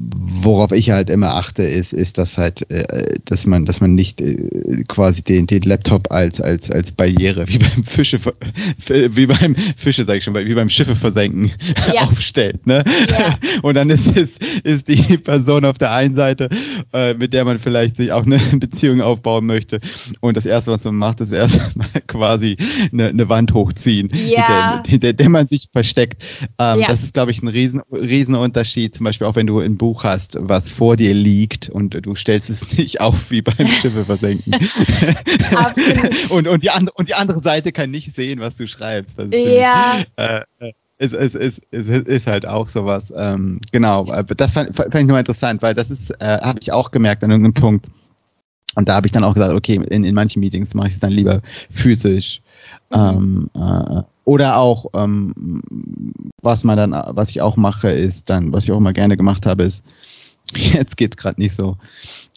worauf 0.09 0.73
ich 0.73 0.91
halt 0.91 1.11
immer 1.11 1.35
achte, 1.35 1.63
ist, 1.63 1.93
ist, 1.93 2.19
dass 2.19 2.39
halt, 2.39 2.69
äh, 2.73 3.15
dass 3.25 3.47
man, 3.47 3.65
dass 3.65 3.81
man 3.81 3.95
nicht 3.95 4.21
äh, 4.21 4.83
quasi 4.89 5.23
den, 5.23 5.47
den 5.47 5.63
Laptop 5.63 6.11
als, 6.11 6.41
als, 6.41 6.73
als 6.73 6.91
Barriere, 6.91 7.47
wie 7.47 7.59
beim 7.59 7.85
Fische, 7.85 8.19
wie 8.19 9.27
beim 9.27 9.55
Fische, 9.77 10.05
sag 10.05 10.17
ich 10.17 10.25
schon, 10.25 10.35
wie 10.35 10.55
beim 10.55 10.69
Schiffe 10.69 10.97
versenken 10.97 11.53
ja. 11.95 12.03
aufstellt. 12.09 12.67
Ne? 12.67 12.83
Ja. 13.09 13.39
Und 13.63 13.77
dann 13.77 13.91
ist, 13.91 14.17
ist, 14.17 14.43
ist 14.65 14.89
die 14.89 15.19
Person 15.19 15.65
auf 15.65 15.79
der 15.79 15.93
einen 15.93 16.17
Seite, 16.17 16.49
äh, 16.93 17.15
mit 17.15 17.33
der 17.33 17.45
man 17.45 17.61
vielleicht 17.61 17.99
sich 17.99 18.11
auch 18.11 18.27
eine 18.27 18.39
Beziehung 18.55 19.03
aufbauen 19.03 19.47
möchte. 19.47 19.79
Und 20.19 20.37
das 20.37 20.47
erste, 20.47 20.73
was 20.73 20.85
man 20.85 20.97
macht, 20.97 21.21
ist 21.21 21.31
erstmal 21.31 21.87
quasi 22.09 22.57
eine, 22.93 23.07
eine 23.07 23.29
Wand 23.29 23.55
hochziehen, 23.55 24.11
ja. 24.13 24.83
hinter, 24.83 24.83
hinter 24.89 25.13
der 25.13 25.29
man 25.29 25.47
sich 25.47 25.69
versteckt. 25.71 26.25
Ähm. 26.59 26.83
Das 26.89 27.05
ist, 27.05 27.15
glaube 27.15 27.31
ich, 27.31 27.41
ein 27.41 27.49
riesen, 27.49 27.83
riesen 27.93 28.35
Unterschied 28.35 28.96
zum 28.97 29.05
Beispiel 29.05 29.27
auch 29.27 29.37
wenn 29.37 29.47
du 29.47 29.61
ein 29.61 29.77
Buch 29.77 30.05
hast, 30.05 30.37
was 30.41 30.69
vor 30.69 30.97
dir 30.97 31.15
liegt 31.15 31.69
und 31.69 31.91
du 32.05 32.15
stellst 32.15 32.51
es 32.51 32.73
nicht 32.79 33.01
auf 33.01 33.31
wie 33.31 33.43
beim 33.43 33.69
Schiffe 33.69 34.05
versenken. 34.05 34.53
und, 36.31 36.49
und, 36.49 36.63
die 36.63 36.71
andere, 36.71 36.95
und 36.95 37.09
die 37.09 37.15
andere 37.15 37.39
Seite 37.39 37.73
kann 37.73 37.91
nicht 37.91 38.13
sehen, 38.13 38.41
was 38.41 38.57
du 38.57 38.67
schreibst. 38.67 39.19
Ja. 39.19 39.25
Ziemlich, 39.31 40.07
äh, 40.17 40.73
es, 40.99 41.13
es, 41.13 41.35
es, 41.35 41.61
es 41.71 41.89
ist 41.89 42.27
halt 42.27 42.47
auch 42.47 42.69
sowas. 42.69 43.13
Ähm, 43.15 43.61
genau, 43.73 44.05
das 44.23 44.53
fand, 44.55 44.75
fand 44.75 44.95
ich 44.95 45.07
nur 45.07 45.19
interessant, 45.19 45.63
weil 45.63 45.75
das 45.75 45.91
ist, 45.91 46.11
äh, 46.11 46.39
habe 46.41 46.59
ich 46.61 46.73
auch 46.73 46.91
gemerkt 46.91 47.23
an 47.23 47.31
irgendeinem 47.31 47.55
Punkt. 47.55 47.87
Und 48.75 48.89
da 48.89 48.95
habe 48.95 49.07
ich 49.07 49.13
dann 49.13 49.25
auch 49.25 49.35
gesagt, 49.35 49.55
okay, 49.55 49.81
in, 49.89 50.05
in 50.05 50.15
manchen 50.15 50.41
Meetings 50.41 50.75
mache 50.75 50.89
ich 50.89 50.95
es 50.95 51.01
dann 51.01 51.13
lieber 51.13 51.41
physisch. 51.71 52.41
Mhm. 52.91 52.97
Ähm, 52.97 53.51
äh, 53.55 54.03
oder 54.27 54.59
auch, 54.59 54.87
ähm, 54.95 55.63
was 56.43 56.65
man 56.65 56.77
dann, 56.77 56.91
was 56.91 57.31
ich 57.31 57.41
auch 57.41 57.57
mache, 57.57 57.91
ist 57.91 58.29
dann, 58.29 58.53
was 58.53 58.65
ich 58.65 58.73
auch 58.73 58.79
immer 58.79 58.93
gerne 58.93 59.17
gemacht 59.17 59.47
habe, 59.47 59.63
ist, 59.63 59.85
jetzt 60.55 60.97
geht's 60.97 61.17
gerade 61.17 61.41
nicht 61.41 61.55
so. 61.55 61.77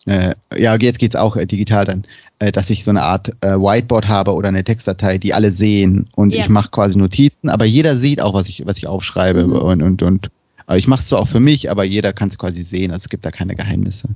Äh, 0.06 0.36
ja, 0.56 0.76
jetzt 0.76 1.00
geht's 1.00 1.16
auch 1.16 1.36
äh, 1.36 1.48
digital 1.48 1.86
dann, 1.86 2.04
äh, 2.38 2.52
dass 2.52 2.70
ich 2.70 2.84
so 2.84 2.92
eine 2.92 3.02
Art 3.02 3.30
äh, 3.42 3.56
Whiteboard 3.56 4.08
habe 4.08 4.34
oder 4.36 4.50
eine 4.50 4.64
Textdatei, 4.64 5.18
die 5.18 5.34
alle 5.34 5.52
sehen 5.52 6.08
und 6.16 6.32
ja. 6.32 6.42
ich 6.42 6.50
mache 6.50 6.70
quasi 6.70 6.98
Notizen, 6.98 7.50
aber 7.50 7.66
jeder 7.66 7.98
sieht 7.98 8.22
auch, 8.22 8.36
was 8.36 8.48
ich, 8.48 8.66
was 8.68 8.78
ich 8.78 8.88
aufschreibe 8.88 9.48
mhm. 9.48 9.54
und, 9.54 9.82
und, 9.82 10.04
und 10.04 10.32
aber 10.68 10.78
ich 10.78 10.88
mache 10.88 11.00
es 11.00 11.08
zwar 11.08 11.22
auch 11.22 11.28
für 11.28 11.40
mich, 11.40 11.72
aber 11.72 11.84
jeder 11.84 12.14
kann 12.14 12.30
es 12.30 12.38
quasi 12.38 12.62
sehen. 12.62 12.92
Also 12.92 13.06
es 13.06 13.10
gibt 13.10 13.26
da 13.26 13.32
keine 13.32 13.56
Geheimnisse. 13.56 14.10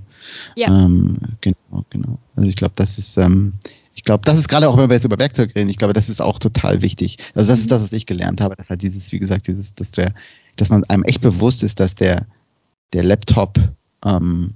Ja. 0.55 0.67
Ähm, 0.67 1.17
genau, 1.41 1.83
genau. 1.89 2.19
Also 2.35 2.47
ich 2.47 2.55
glaube, 2.55 2.73
das 2.75 2.99
ist, 2.99 3.17
ähm, 3.17 3.53
ich 3.95 4.03
glaube, 4.03 4.23
das 4.25 4.37
ist 4.37 4.47
gerade 4.47 4.67
auch, 4.67 4.77
wenn 4.77 4.89
wir 4.89 4.95
jetzt 4.95 5.05
über 5.05 5.19
Werkzeug 5.19 5.53
reden, 5.55 5.69
ich 5.69 5.77
glaube, 5.77 5.93
das 5.93 6.09
ist 6.09 6.21
auch 6.21 6.39
total 6.39 6.81
wichtig. 6.81 7.17
Also 7.35 7.51
das 7.51 7.59
ist 7.59 7.71
das, 7.71 7.83
was 7.83 7.91
ich 7.91 8.05
gelernt 8.05 8.41
habe, 8.41 8.55
dass 8.55 8.69
halt 8.69 8.81
dieses, 8.81 9.11
wie 9.11 9.19
gesagt, 9.19 9.47
dieses, 9.47 9.75
dass 9.75 9.91
der, 9.91 10.13
dass 10.55 10.69
man 10.69 10.83
einem 10.85 11.03
echt 11.03 11.21
bewusst 11.21 11.63
ist, 11.63 11.79
dass 11.79 11.95
der, 11.95 12.25
der 12.93 13.03
Laptop 13.03 13.59
ähm, 14.05 14.55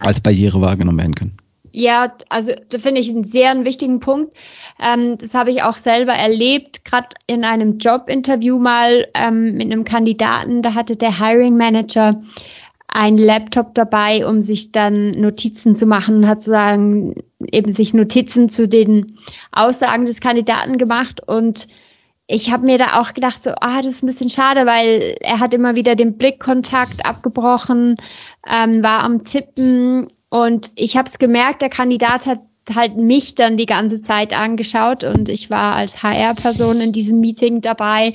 als 0.00 0.20
Barriere 0.20 0.60
wahrgenommen 0.60 0.98
werden 0.98 1.14
kann. 1.14 1.32
Ja, 1.74 2.12
also 2.28 2.52
da 2.68 2.78
finde 2.78 3.00
ich 3.00 3.10
einen 3.10 3.24
sehr 3.24 3.50
einen 3.50 3.64
wichtigen 3.64 3.98
Punkt. 3.98 4.36
Ähm, 4.78 5.16
das 5.16 5.34
habe 5.34 5.50
ich 5.50 5.62
auch 5.62 5.76
selber 5.76 6.12
erlebt, 6.12 6.84
gerade 6.84 7.08
in 7.26 7.44
einem 7.44 7.78
Jobinterview 7.78 8.58
mal 8.58 9.08
ähm, 9.14 9.54
mit 9.54 9.72
einem 9.72 9.84
Kandidaten. 9.84 10.62
Da 10.62 10.74
hatte 10.74 10.96
der 10.96 11.18
Hiring 11.18 11.56
Manager 11.56 12.22
einen 12.88 13.16
Laptop 13.16 13.74
dabei, 13.74 14.26
um 14.26 14.42
sich 14.42 14.70
dann 14.70 15.12
Notizen 15.12 15.74
zu 15.74 15.86
machen, 15.86 16.28
hat 16.28 16.42
sozusagen 16.42 17.14
eben 17.50 17.72
sich 17.72 17.94
Notizen 17.94 18.48
zu 18.48 18.68
den 18.68 19.18
Aussagen 19.52 20.06
des 20.06 20.20
Kandidaten 20.20 20.78
gemacht 20.78 21.20
und 21.26 21.68
ich 22.28 22.50
habe 22.50 22.64
mir 22.64 22.78
da 22.78 23.00
auch 23.00 23.14
gedacht, 23.14 23.42
so, 23.42 23.50
ah, 23.60 23.82
das 23.82 23.94
ist 23.94 24.02
ein 24.02 24.06
bisschen 24.06 24.30
schade, 24.30 24.64
weil 24.64 25.16
er 25.20 25.40
hat 25.40 25.52
immer 25.52 25.76
wieder 25.76 25.96
den 25.96 26.16
Blickkontakt 26.16 27.04
abgebrochen, 27.04 27.96
ähm, 28.48 28.82
war 28.82 29.00
am 29.00 29.24
Tippen 29.24 30.08
und 30.30 30.70
ich 30.76 30.96
habe 30.96 31.10
es 31.10 31.18
gemerkt, 31.18 31.62
der 31.62 31.68
Kandidat 31.68 32.26
hat 32.26 32.40
halt 32.74 32.96
mich 32.96 33.34
dann 33.34 33.56
die 33.56 33.66
ganze 33.66 34.00
Zeit 34.00 34.38
angeschaut 34.38 35.04
und 35.04 35.28
ich 35.28 35.50
war 35.50 35.74
als 35.74 36.02
HR-Person 36.02 36.80
in 36.80 36.92
diesem 36.92 37.20
Meeting 37.20 37.60
dabei 37.60 38.14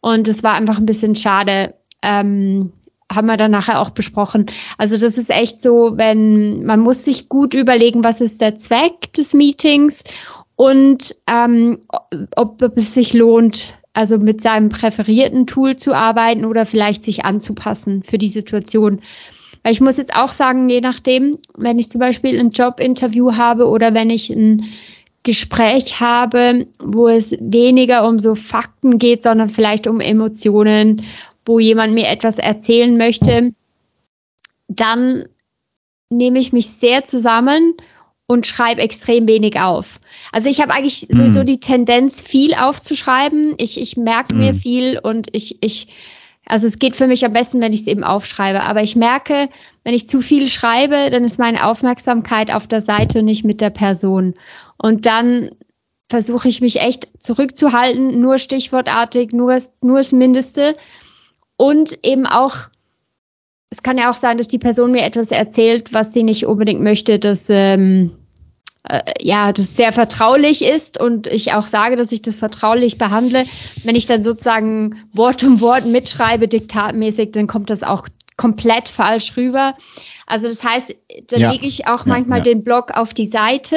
und 0.00 0.28
es 0.28 0.42
war 0.42 0.54
einfach 0.54 0.78
ein 0.78 0.86
bisschen 0.86 1.14
schade. 1.14 1.74
Ähm, 2.02 2.72
haben 3.10 3.26
wir 3.26 3.36
dann 3.36 3.50
nachher 3.50 3.80
auch 3.80 3.90
besprochen. 3.90 4.46
Also 4.76 4.98
das 4.98 5.16
ist 5.16 5.30
echt 5.30 5.62
so, 5.62 5.92
wenn 5.96 6.64
man 6.64 6.80
muss 6.80 7.04
sich 7.04 7.28
gut 7.28 7.54
überlegen, 7.54 8.04
was 8.04 8.20
ist 8.20 8.40
der 8.40 8.56
Zweck 8.56 9.12
des 9.14 9.34
Meetings 9.34 10.04
und 10.56 11.14
ähm, 11.26 11.78
ob, 12.36 12.62
ob 12.62 12.76
es 12.76 12.92
sich 12.92 13.14
lohnt, 13.14 13.78
also 13.94 14.18
mit 14.18 14.42
seinem 14.42 14.68
präferierten 14.68 15.46
Tool 15.46 15.76
zu 15.76 15.94
arbeiten 15.94 16.44
oder 16.44 16.66
vielleicht 16.66 17.04
sich 17.04 17.24
anzupassen 17.24 18.02
für 18.02 18.18
die 18.18 18.28
Situation. 18.28 19.00
Weil 19.62 19.72
ich 19.72 19.80
muss 19.80 19.96
jetzt 19.96 20.14
auch 20.14 20.28
sagen, 20.28 20.68
je 20.68 20.80
nachdem, 20.80 21.38
wenn 21.56 21.78
ich 21.78 21.90
zum 21.90 22.00
Beispiel 22.00 22.38
ein 22.38 22.50
Jobinterview 22.50 23.34
habe 23.36 23.68
oder 23.68 23.94
wenn 23.94 24.10
ich 24.10 24.30
ein 24.30 24.64
Gespräch 25.24 26.00
habe, 26.00 26.66
wo 26.78 27.08
es 27.08 27.36
weniger 27.40 28.06
um 28.06 28.18
so 28.18 28.34
Fakten 28.34 28.98
geht, 28.98 29.22
sondern 29.22 29.48
vielleicht 29.48 29.86
um 29.86 30.00
Emotionen, 30.00 31.02
wo 31.48 31.58
jemand 31.58 31.94
mir 31.94 32.06
etwas 32.06 32.38
erzählen 32.38 32.96
möchte, 32.96 33.54
dann 34.68 35.24
nehme 36.10 36.38
ich 36.38 36.52
mich 36.52 36.68
sehr 36.68 37.04
zusammen 37.04 37.74
und 38.26 38.46
schreibe 38.46 38.82
extrem 38.82 39.26
wenig 39.26 39.58
auf. 39.58 39.98
Also 40.30 40.50
ich 40.50 40.60
habe 40.60 40.74
eigentlich 40.74 41.08
mm. 41.08 41.16
sowieso 41.16 41.44
die 41.44 41.58
Tendenz, 41.58 42.20
viel 42.20 42.52
aufzuschreiben. 42.52 43.54
Ich, 43.56 43.80
ich 43.80 43.96
merke 43.96 44.34
mm. 44.34 44.38
mir 44.38 44.52
hm. 44.52 44.54
viel 44.54 44.98
und 45.02 45.28
ich, 45.32 45.62
ich, 45.62 45.88
also 46.44 46.66
es 46.66 46.78
geht 46.78 46.94
für 46.94 47.06
mich 47.06 47.24
am 47.24 47.32
besten, 47.32 47.62
wenn 47.62 47.72
ich 47.72 47.80
es 47.80 47.86
eben 47.86 48.04
aufschreibe. 48.04 48.62
Aber 48.62 48.82
ich 48.82 48.94
merke, 48.94 49.48
wenn 49.84 49.94
ich 49.94 50.06
zu 50.06 50.20
viel 50.20 50.48
schreibe, 50.48 51.08
dann 51.08 51.24
ist 51.24 51.38
meine 51.38 51.64
Aufmerksamkeit 51.64 52.52
auf 52.52 52.66
der 52.66 52.82
Seite 52.82 53.20
und 53.20 53.24
nicht 53.24 53.44
mit 53.44 53.62
der 53.62 53.70
Person. 53.70 54.34
Und 54.76 55.06
dann 55.06 55.50
versuche 56.10 56.48
ich 56.48 56.60
mich 56.60 56.80
echt 56.80 57.08
zurückzuhalten, 57.18 58.20
nur 58.20 58.38
stichwortartig, 58.38 59.32
nur, 59.32 59.58
nur 59.80 59.98
das 59.98 60.12
Mindeste. 60.12 60.76
Und 61.58 61.98
eben 62.02 62.26
auch 62.26 62.70
es 63.70 63.82
kann 63.82 63.98
ja 63.98 64.10
auch 64.10 64.14
sein, 64.14 64.38
dass 64.38 64.48
die 64.48 64.58
Person 64.58 64.92
mir 64.92 65.02
etwas 65.02 65.30
erzählt, 65.30 65.92
was 65.92 66.12
sie 66.12 66.22
nicht 66.22 66.46
unbedingt 66.46 66.80
möchte, 66.80 67.18
dass 67.18 67.50
ähm, 67.50 68.12
äh, 68.84 69.02
ja, 69.20 69.52
das 69.52 69.76
sehr 69.76 69.92
vertraulich 69.92 70.64
ist 70.64 70.98
und 70.98 71.26
ich 71.26 71.52
auch 71.52 71.66
sage, 71.66 71.96
dass 71.96 72.12
ich 72.12 72.22
das 72.22 72.36
vertraulich 72.36 72.96
behandle. 72.96 73.44
Wenn 73.84 73.96
ich 73.96 74.06
dann 74.06 74.24
sozusagen 74.24 75.04
Wort 75.12 75.42
um 75.44 75.60
Wort 75.60 75.84
mitschreibe, 75.84 76.48
diktatmäßig, 76.48 77.32
dann 77.32 77.46
kommt 77.46 77.68
das 77.68 77.82
auch 77.82 78.08
komplett 78.36 78.88
falsch 78.88 79.36
rüber. 79.36 79.74
Also 80.26 80.48
das 80.48 80.64
heißt, 80.64 80.94
da 81.26 81.36
ja. 81.36 81.50
lege 81.50 81.66
ich 81.66 81.86
auch 81.88 82.06
ja, 82.06 82.12
manchmal 82.12 82.38
ja. 82.38 82.44
den 82.44 82.64
Blog 82.64 82.92
auf 82.92 83.12
die 83.12 83.26
Seite 83.26 83.76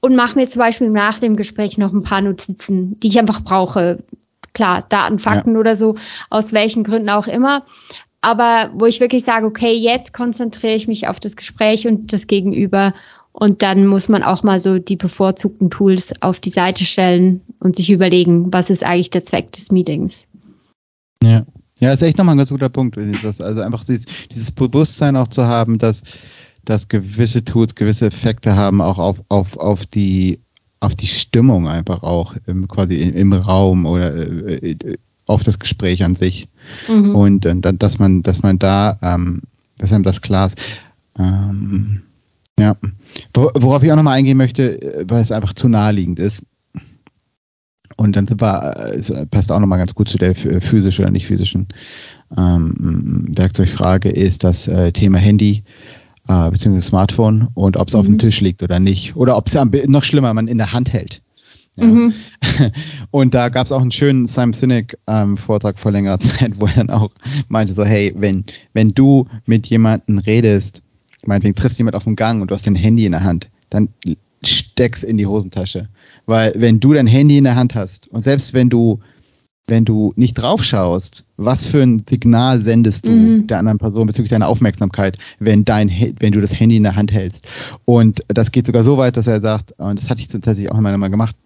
und 0.00 0.16
mache 0.16 0.36
mir 0.36 0.48
zum 0.48 0.60
Beispiel 0.60 0.90
nach 0.90 1.18
dem 1.18 1.36
Gespräch 1.36 1.78
noch 1.78 1.92
ein 1.92 2.02
paar 2.02 2.22
Notizen, 2.22 2.98
die 2.98 3.08
ich 3.08 3.18
einfach 3.20 3.42
brauche. 3.42 4.02
Klar, 4.54 4.84
Daten, 4.88 5.18
Fakten 5.18 5.56
oder 5.56 5.76
so, 5.76 5.94
aus 6.30 6.52
welchen 6.52 6.84
Gründen 6.84 7.08
auch 7.08 7.26
immer 7.26 7.64
aber 8.22 8.70
wo 8.74 8.86
ich 8.86 9.00
wirklich 9.00 9.24
sage, 9.24 9.44
okay, 9.46 9.72
jetzt 9.72 10.14
konzentriere 10.14 10.74
ich 10.74 10.88
mich 10.88 11.08
auf 11.08 11.20
das 11.20 11.36
Gespräch 11.36 11.86
und 11.86 12.12
das 12.12 12.28
Gegenüber 12.28 12.94
und 13.32 13.62
dann 13.62 13.86
muss 13.86 14.08
man 14.08 14.22
auch 14.22 14.42
mal 14.42 14.60
so 14.60 14.78
die 14.78 14.96
bevorzugten 14.96 15.70
Tools 15.70 16.12
auf 16.20 16.38
die 16.38 16.50
Seite 16.50 16.84
stellen 16.84 17.40
und 17.58 17.76
sich 17.76 17.90
überlegen, 17.90 18.52
was 18.52 18.70
ist 18.70 18.84
eigentlich 18.84 19.10
der 19.10 19.24
Zweck 19.24 19.52
des 19.52 19.72
Meetings. 19.72 20.26
Ja. 21.22 21.44
Ja, 21.80 21.92
ist 21.92 22.02
echt 22.02 22.16
nochmal 22.16 22.36
ein 22.36 22.38
ganz 22.38 22.50
guter 22.50 22.68
Punkt. 22.68 22.96
Also 22.96 23.42
einfach 23.42 23.82
dieses, 23.82 24.06
dieses 24.30 24.52
Bewusstsein 24.52 25.16
auch 25.16 25.26
zu 25.26 25.46
haben, 25.46 25.78
dass, 25.78 26.02
dass 26.64 26.86
gewisse 26.86 27.42
Tools 27.44 27.74
gewisse 27.74 28.06
Effekte 28.06 28.54
haben, 28.54 28.80
auch 28.80 28.98
auf, 28.98 29.20
auf, 29.28 29.56
auf 29.56 29.84
die 29.86 30.38
auf 30.82 30.94
die 30.94 31.06
Stimmung 31.06 31.68
einfach 31.68 32.02
auch 32.02 32.34
im, 32.46 32.66
quasi 32.66 32.96
im, 32.96 33.14
im 33.14 33.32
Raum 33.32 33.86
oder 33.86 34.14
äh, 34.14 34.72
äh 34.72 34.96
auf 35.26 35.44
das 35.44 35.60
Gespräch 35.60 36.02
an 36.02 36.16
sich. 36.16 36.48
Mhm. 36.88 37.14
Und, 37.14 37.46
und 37.46 37.62
dass 37.80 38.00
man, 38.00 38.22
dass 38.22 38.42
man 38.42 38.58
da, 38.58 38.98
ähm, 39.00 39.42
dass 39.78 39.92
einem 39.92 40.02
das 40.02 40.20
klar 40.20 40.48
ist. 40.48 40.58
Ähm, 41.16 42.02
ja. 42.58 42.76
Worauf 43.32 43.84
ich 43.84 43.92
auch 43.92 43.96
nochmal 43.96 44.18
eingehen 44.18 44.36
möchte, 44.36 44.82
äh, 44.82 45.04
weil 45.08 45.22
es 45.22 45.30
einfach 45.30 45.52
zu 45.52 45.68
naheliegend 45.68 46.18
ist. 46.18 46.42
Und 47.96 48.16
dann 48.16 48.26
sind 48.26 48.42
wir, 48.42 48.74
äh, 48.76 48.96
es 48.96 49.12
passt 49.30 49.52
auch 49.52 49.60
nochmal 49.60 49.78
ganz 49.78 49.94
gut 49.94 50.08
zu 50.08 50.18
der 50.18 50.34
physischen 50.34 51.04
oder 51.04 51.12
nicht 51.12 51.26
physischen 51.26 51.68
ähm, 52.36 53.26
Werkzeugfrage, 53.36 54.10
ist 54.10 54.42
das 54.42 54.66
äh, 54.66 54.90
Thema 54.90 55.18
Handy 55.18 55.62
äh, 56.28 56.50
bzw. 56.50 56.80
Smartphone 56.80 57.48
und 57.54 57.76
ob 57.76 57.88
es 57.88 57.94
mhm. 57.94 58.00
auf 58.00 58.06
dem 58.06 58.14
mhm. 58.14 58.18
Tisch 58.18 58.40
liegt 58.40 58.62
oder 58.62 58.80
nicht. 58.80 59.16
Oder 59.16 59.36
ob 59.36 59.46
es 59.46 59.56
noch 59.86 60.04
schlimmer 60.04 60.34
man 60.34 60.48
in 60.48 60.58
der 60.58 60.72
Hand 60.72 60.92
hält. 60.92 61.22
Ja. 61.76 61.86
Mhm. 61.86 62.12
Und 63.10 63.34
da 63.34 63.48
gab 63.48 63.64
es 63.64 63.72
auch 63.72 63.80
einen 63.80 63.90
schönen 63.90 64.26
Simon 64.26 64.52
Sinek 64.52 64.98
ähm, 65.06 65.36
Vortrag 65.36 65.78
vor 65.78 65.90
längerer 65.90 66.18
Zeit, 66.20 66.60
wo 66.60 66.66
er 66.66 66.74
dann 66.74 66.90
auch 66.90 67.10
meinte 67.48 67.72
so, 67.72 67.84
hey, 67.84 68.12
wenn, 68.16 68.44
wenn 68.74 68.92
du 68.92 69.26
mit 69.46 69.68
jemandem 69.68 70.18
redest, 70.18 70.82
meinetwegen 71.24 71.54
triffst 71.54 71.78
jemand 71.78 71.96
auf 71.96 72.04
dem 72.04 72.16
Gang 72.16 72.42
und 72.42 72.50
du 72.50 72.54
hast 72.54 72.66
dein 72.66 72.74
Handy 72.74 73.06
in 73.06 73.12
der 73.12 73.24
Hand, 73.24 73.48
dann 73.70 73.88
steck's 74.44 75.02
in 75.02 75.16
die 75.16 75.26
Hosentasche. 75.26 75.88
Weil 76.26 76.52
wenn 76.56 76.80
du 76.80 76.92
dein 76.92 77.06
Handy 77.06 77.38
in 77.38 77.44
der 77.44 77.56
Hand 77.56 77.74
hast 77.74 78.08
und 78.08 78.22
selbst 78.22 78.54
wenn 78.54 78.68
du 78.68 79.00
wenn 79.66 79.84
du 79.84 80.12
nicht 80.16 80.34
drauf 80.34 80.64
schaust, 80.64 81.24
was 81.36 81.64
für 81.64 81.82
ein 81.82 82.02
Signal 82.08 82.58
sendest 82.58 83.06
du 83.06 83.12
mhm. 83.12 83.46
der 83.46 83.58
anderen 83.58 83.78
Person 83.78 84.06
bezüglich 84.06 84.30
deiner 84.30 84.48
Aufmerksamkeit, 84.48 85.18
wenn 85.38 85.64
dein, 85.64 85.90
wenn 86.18 86.32
du 86.32 86.40
das 86.40 86.58
Handy 86.58 86.76
in 86.76 86.82
der 86.82 86.96
Hand 86.96 87.12
hältst. 87.12 87.48
Und 87.84 88.20
das 88.28 88.50
geht 88.50 88.66
sogar 88.66 88.82
so 88.82 88.98
weit, 88.98 89.16
dass 89.16 89.26
er 89.26 89.40
sagt, 89.40 89.72
und 89.78 90.00
das 90.00 90.10
hatte 90.10 90.20
ich 90.20 90.28
tatsächlich 90.28 90.70
auch 90.70 90.76
einmal 90.76 91.10
gemacht, 91.10 91.36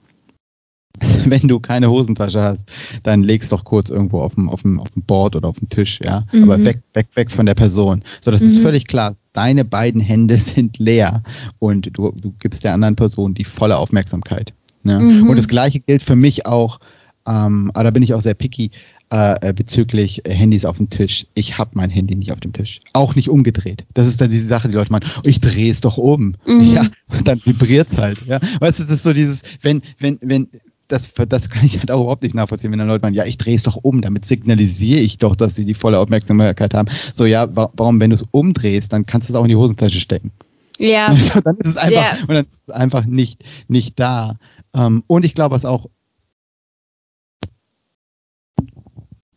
wenn 1.26 1.46
du 1.46 1.60
keine 1.60 1.90
Hosentasche 1.90 2.40
hast, 2.40 2.64
dann 3.02 3.22
legst 3.22 3.52
doch 3.52 3.64
kurz 3.64 3.90
irgendwo 3.90 4.20
auf 4.20 4.34
dem, 4.34 4.48
auf 4.48 4.62
dem, 4.62 4.80
auf 4.80 4.90
dem 4.90 5.02
Board 5.02 5.36
oder 5.36 5.48
auf 5.48 5.58
dem 5.58 5.68
Tisch, 5.68 6.00
ja. 6.02 6.24
Mhm. 6.32 6.44
Aber 6.44 6.64
weg, 6.64 6.82
weg, 6.94 7.08
weg 7.14 7.30
von 7.30 7.46
der 7.46 7.54
Person. 7.54 8.02
So, 8.24 8.30
das 8.30 8.40
mhm. 8.40 8.48
ist 8.48 8.58
völlig 8.58 8.86
klar. 8.86 9.14
Deine 9.32 9.64
beiden 9.64 10.00
Hände 10.00 10.34
sind 10.36 10.78
leer 10.78 11.22
und 11.58 11.90
du, 11.92 12.12
du 12.12 12.34
gibst 12.38 12.64
der 12.64 12.72
anderen 12.72 12.96
Person 12.96 13.34
die 13.34 13.44
volle 13.44 13.76
Aufmerksamkeit. 13.76 14.52
Ja? 14.84 14.98
Mhm. 14.98 15.28
Und 15.28 15.36
das 15.36 15.48
Gleiche 15.48 15.80
gilt 15.80 16.02
für 16.02 16.16
mich 16.16 16.46
auch, 16.46 16.80
ähm, 17.26 17.70
aber 17.74 17.84
da 17.84 17.90
bin 17.90 18.02
ich 18.02 18.14
auch 18.14 18.20
sehr 18.20 18.34
picky, 18.34 18.70
äh, 19.10 19.52
bezüglich 19.52 20.22
Handys 20.26 20.64
auf 20.64 20.78
dem 20.78 20.90
Tisch. 20.90 21.26
Ich 21.34 21.58
habe 21.58 21.70
mein 21.74 21.90
Handy 21.90 22.16
nicht 22.16 22.32
auf 22.32 22.40
dem 22.40 22.52
Tisch. 22.52 22.80
Auch 22.92 23.14
nicht 23.14 23.28
umgedreht. 23.28 23.84
Das 23.94 24.06
ist 24.06 24.20
dann 24.20 24.30
diese 24.30 24.46
Sache, 24.46 24.68
die 24.68 24.74
Leute 24.74 24.90
meinen, 24.90 25.08
ich 25.24 25.40
drehe 25.40 25.70
es 25.70 25.80
doch 25.80 25.96
um. 25.96 26.34
Mhm. 26.46 26.62
Ja, 26.62 26.86
dann 27.24 27.40
vibriert 27.44 27.88
es 27.88 27.98
halt. 27.98 28.18
Ja. 28.26 28.40
Weißt 28.60 28.78
du, 28.78 28.82
es 28.82 28.90
ist 28.90 29.04
so 29.04 29.12
dieses, 29.12 29.42
wenn, 29.62 29.82
wenn, 29.98 30.18
wenn, 30.22 30.48
das, 30.88 31.12
das 31.28 31.50
kann 31.50 31.64
ich 31.64 31.78
halt 31.78 31.90
auch 31.90 32.00
überhaupt 32.00 32.22
nicht 32.22 32.34
nachvollziehen, 32.34 32.70
wenn 32.70 32.78
dann 32.78 32.88
Leute 32.88 33.02
meinen, 33.02 33.14
ja, 33.14 33.24
ich 33.24 33.38
drehe 33.38 33.56
es 33.56 33.64
doch 33.64 33.76
um, 33.76 34.00
damit 34.00 34.24
signalisiere 34.24 35.00
ich 35.00 35.18
doch, 35.18 35.34
dass 35.36 35.54
sie 35.54 35.64
die 35.64 35.74
volle 35.74 35.98
Aufmerksamkeit 35.98 36.74
haben. 36.74 36.88
So, 37.14 37.26
ja, 37.26 37.48
warum, 37.52 38.00
wenn 38.00 38.10
du 38.10 38.14
es 38.14 38.24
umdrehst, 38.30 38.92
dann 38.92 39.06
kannst 39.06 39.28
du 39.28 39.32
es 39.32 39.36
auch 39.36 39.44
in 39.44 39.48
die 39.48 39.56
Hosentasche 39.56 40.00
stecken. 40.00 40.32
Ja. 40.78 41.08
Also, 41.10 41.40
dann 41.40 41.56
ist 41.56 41.70
es 41.70 41.76
einfach, 41.76 42.12
yeah. 42.12 42.18
und 42.22 42.28
dann 42.28 42.44
ist 42.44 42.68
es 42.68 42.74
einfach 42.74 43.04
nicht, 43.04 43.44
nicht 43.68 43.98
da. 43.98 44.38
Ähm, 44.74 45.02
und 45.06 45.24
ich 45.24 45.34
glaube, 45.34 45.54
was 45.54 45.64
auch, 45.64 45.86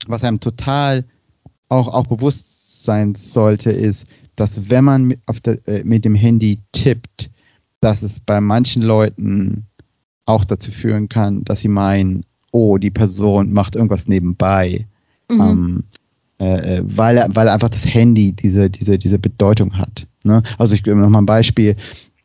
was 0.09 0.23
einem 0.23 0.39
total 0.39 1.05
auch, 1.69 1.87
auch 1.87 2.07
bewusst 2.07 2.83
sein 2.83 3.15
sollte, 3.15 3.71
ist, 3.71 4.07
dass 4.35 4.69
wenn 4.69 4.83
man 4.83 5.03
mit, 5.05 5.19
auf 5.25 5.39
der, 5.39 5.65
äh, 5.67 5.83
mit 5.83 6.05
dem 6.05 6.15
Handy 6.15 6.59
tippt, 6.71 7.29
dass 7.81 8.03
es 8.03 8.19
bei 8.19 8.41
manchen 8.41 8.81
Leuten 8.81 9.67
auch 10.25 10.43
dazu 10.45 10.71
führen 10.71 11.09
kann, 11.09 11.43
dass 11.43 11.61
sie 11.61 11.67
meinen, 11.67 12.25
oh, 12.51 12.77
die 12.77 12.91
Person 12.91 13.53
macht 13.53 13.75
irgendwas 13.75 14.07
nebenbei. 14.07 14.87
Mhm. 15.29 15.41
Ähm, 15.41 15.83
äh, 16.39 16.77
äh 16.77 16.83
weil, 16.83 17.27
weil 17.33 17.49
einfach 17.49 17.69
das 17.69 17.85
Handy 17.85 18.33
diese, 18.33 18.69
diese, 18.69 18.97
diese 18.97 19.19
Bedeutung 19.19 19.77
hat. 19.77 20.07
Ne? 20.23 20.43
Also 20.57 20.75
ich 20.75 20.83
gebe 20.83 20.97
noch 20.97 21.09
mal 21.09 21.19
ein 21.19 21.25
Beispiel. 21.25 21.75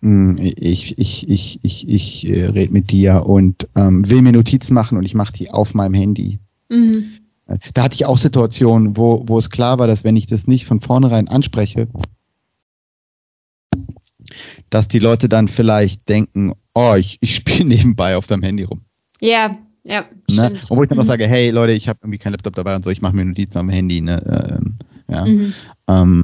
hm, 0.01 0.39
ich, 0.39 0.99
ich, 0.99 1.29
ich, 1.29 1.61
ich, 1.63 1.89
ich 1.89 2.29
äh, 2.29 2.47
rede 2.47 2.73
mit 2.73 2.91
dir 2.91 3.25
und 3.27 3.69
ähm, 3.75 4.09
will 4.09 4.23
mir 4.23 4.33
Notizen 4.33 4.75
machen 4.75 4.99
und 4.99 5.05
ich 5.05 5.15
mache 5.15 5.33
die 5.33 5.51
auf 5.51 5.75
meinem 5.75 5.95
Handy. 5.95 6.39
Mhm. 6.69 7.05
Da 7.75 7.83
hatte 7.83 7.95
ich 7.95 8.07
auch 8.07 8.19
Situationen, 8.19 8.97
wo, 8.97 9.25
wo 9.27 9.39
es 9.39 9.51
klar 9.51 9.79
war, 9.79 9.87
dass 9.87 10.05
wenn 10.05 10.17
ich 10.17 10.27
das 10.27 10.47
nicht 10.47 10.65
von 10.65 10.81
vornherein 10.81 11.29
anspreche, 11.29 11.89
dass 14.71 14.89
die 14.89 14.99
Leute 14.99 15.29
dann 15.29 15.49
vielleicht 15.49 16.09
denken, 16.09 16.53
oh, 16.75 16.95
ich, 16.95 17.19
ich 17.21 17.35
spiele 17.35 17.65
nebenbei 17.67 18.17
auf 18.17 18.27
deinem 18.27 18.43
Handy 18.43 18.65
rum. 18.65 18.83
Ja, 19.21 19.59
ja. 19.85 20.07
Ne? 20.31 20.59
Wo 20.69 20.83
ich 20.83 20.89
dann 20.89 20.99
auch 20.99 21.03
mhm. 21.03 21.09
sage, 21.09 21.29
hey 21.29 21.51
Leute, 21.51 21.75
ich 21.75 21.89
habe 21.89 21.99
irgendwie 22.03 22.19
kein 22.19 22.33
Laptop 22.33 22.55
dabei 22.55 22.75
und 22.75 22.83
so, 22.83 22.91
ich 22.91 23.03
mache 23.03 23.15
mir 23.15 23.25
Notizen 23.25 23.59
am 23.59 23.69
Handy. 23.69 24.01
Ne? 24.01 24.59
Ähm, 24.59 24.77
ja. 25.09 25.25
Mhm. 25.27 25.55
Ähm, 25.89 26.23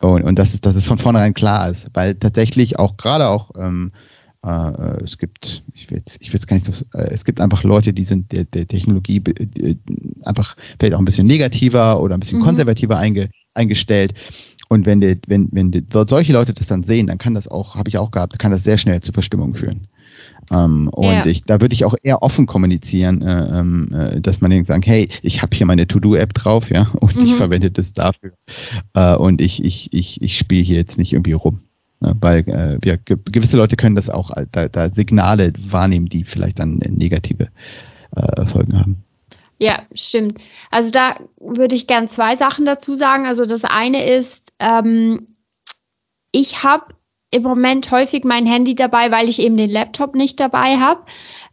und, 0.00 0.22
und 0.22 0.38
dass, 0.38 0.54
es, 0.54 0.60
dass 0.60 0.76
es 0.76 0.86
von 0.86 0.98
vornherein 0.98 1.34
klar 1.34 1.68
ist, 1.68 1.90
weil 1.94 2.14
tatsächlich 2.14 2.78
auch 2.78 2.96
gerade 2.96 3.28
auch 3.28 3.50
ähm, 3.56 3.92
äh, 4.44 5.04
es 5.04 5.18
gibt, 5.18 5.62
ich 5.74 5.90
will 5.90 5.98
jetzt, 5.98 6.20
ich 6.20 6.28
will 6.28 6.34
jetzt 6.34 6.46
gar 6.46 6.56
nicht 6.56 6.66
so, 6.66 6.84
äh, 6.94 7.10
es 7.10 7.24
gibt 7.24 7.40
einfach 7.40 7.62
Leute, 7.62 7.92
die 7.92 8.04
sind 8.04 8.32
der, 8.32 8.44
der 8.44 8.66
Technologie 8.66 9.20
die, 9.20 9.78
einfach 10.24 10.56
vielleicht 10.78 10.94
auch 10.94 10.98
ein 10.98 11.04
bisschen 11.04 11.26
negativer 11.26 12.00
oder 12.00 12.14
ein 12.14 12.20
bisschen 12.20 12.40
mhm. 12.40 12.44
konservativer 12.44 12.98
einge, 12.98 13.30
eingestellt. 13.54 14.14
Und 14.68 14.86
wenn, 14.86 15.00
die, 15.00 15.18
wenn, 15.26 15.48
wenn 15.52 15.70
die, 15.70 15.84
solche 15.92 16.32
Leute 16.32 16.54
das 16.54 16.66
dann 16.66 16.82
sehen, 16.82 17.06
dann 17.06 17.18
kann 17.18 17.34
das 17.34 17.46
auch, 17.46 17.76
habe 17.76 17.88
ich 17.88 17.98
auch 17.98 18.10
gehabt, 18.10 18.38
kann 18.38 18.52
das 18.52 18.64
sehr 18.64 18.78
schnell 18.78 19.00
zu 19.02 19.12
Verstimmung 19.12 19.54
führen. 19.54 19.86
Ähm, 20.50 20.88
und 20.88 21.04
ja. 21.04 21.26
ich, 21.26 21.44
da 21.44 21.60
würde 21.60 21.74
ich 21.74 21.84
auch 21.84 21.94
eher 22.02 22.22
offen 22.22 22.46
kommunizieren, 22.46 23.22
äh, 23.22 23.60
ähm, 23.60 23.90
äh, 23.92 24.20
dass 24.20 24.40
man 24.40 24.50
denen 24.50 24.64
sagt, 24.64 24.86
hey, 24.86 25.08
ich 25.22 25.42
habe 25.42 25.56
hier 25.56 25.66
meine 25.66 25.86
To-Do-App 25.86 26.34
drauf, 26.34 26.70
ja, 26.70 26.88
und 27.00 27.16
mhm. 27.16 27.24
ich 27.24 27.34
verwende 27.34 27.70
das 27.70 27.92
dafür. 27.92 28.32
Äh, 28.94 29.14
und 29.14 29.40
ich, 29.40 29.62
ich, 29.62 29.92
ich, 29.92 30.20
ich 30.20 30.36
spiele 30.36 30.62
hier 30.62 30.76
jetzt 30.76 30.98
nicht 30.98 31.12
irgendwie 31.12 31.32
rum. 31.32 31.60
Ne, 32.02 32.16
weil 32.20 32.40
äh, 32.48 32.78
wir, 32.82 32.98
gewisse 32.98 33.56
Leute 33.56 33.76
können 33.76 33.94
das 33.94 34.10
auch, 34.10 34.30
da, 34.50 34.68
da 34.68 34.88
Signale 34.88 35.52
wahrnehmen, 35.68 36.06
die 36.06 36.24
vielleicht 36.24 36.58
dann 36.58 36.78
negative 36.88 37.48
äh, 38.16 38.46
Folgen 38.46 38.78
haben. 38.78 39.04
Ja, 39.58 39.82
stimmt. 39.94 40.38
Also 40.72 40.90
da 40.90 41.14
würde 41.38 41.76
ich 41.76 41.86
gern 41.86 42.08
zwei 42.08 42.34
Sachen 42.34 42.66
dazu 42.66 42.96
sagen. 42.96 43.26
Also 43.26 43.46
das 43.46 43.62
eine 43.62 44.04
ist, 44.04 44.52
ähm, 44.58 45.36
ich 46.32 46.64
habe 46.64 46.86
im 47.30 47.44
Moment 47.44 47.92
häufig 47.92 48.24
mein 48.24 48.46
Handy 48.46 48.74
dabei, 48.74 49.12
weil 49.12 49.28
ich 49.28 49.38
eben 49.38 49.56
den 49.56 49.70
Laptop 49.70 50.16
nicht 50.16 50.40
dabei 50.40 50.78
habe 50.78 51.02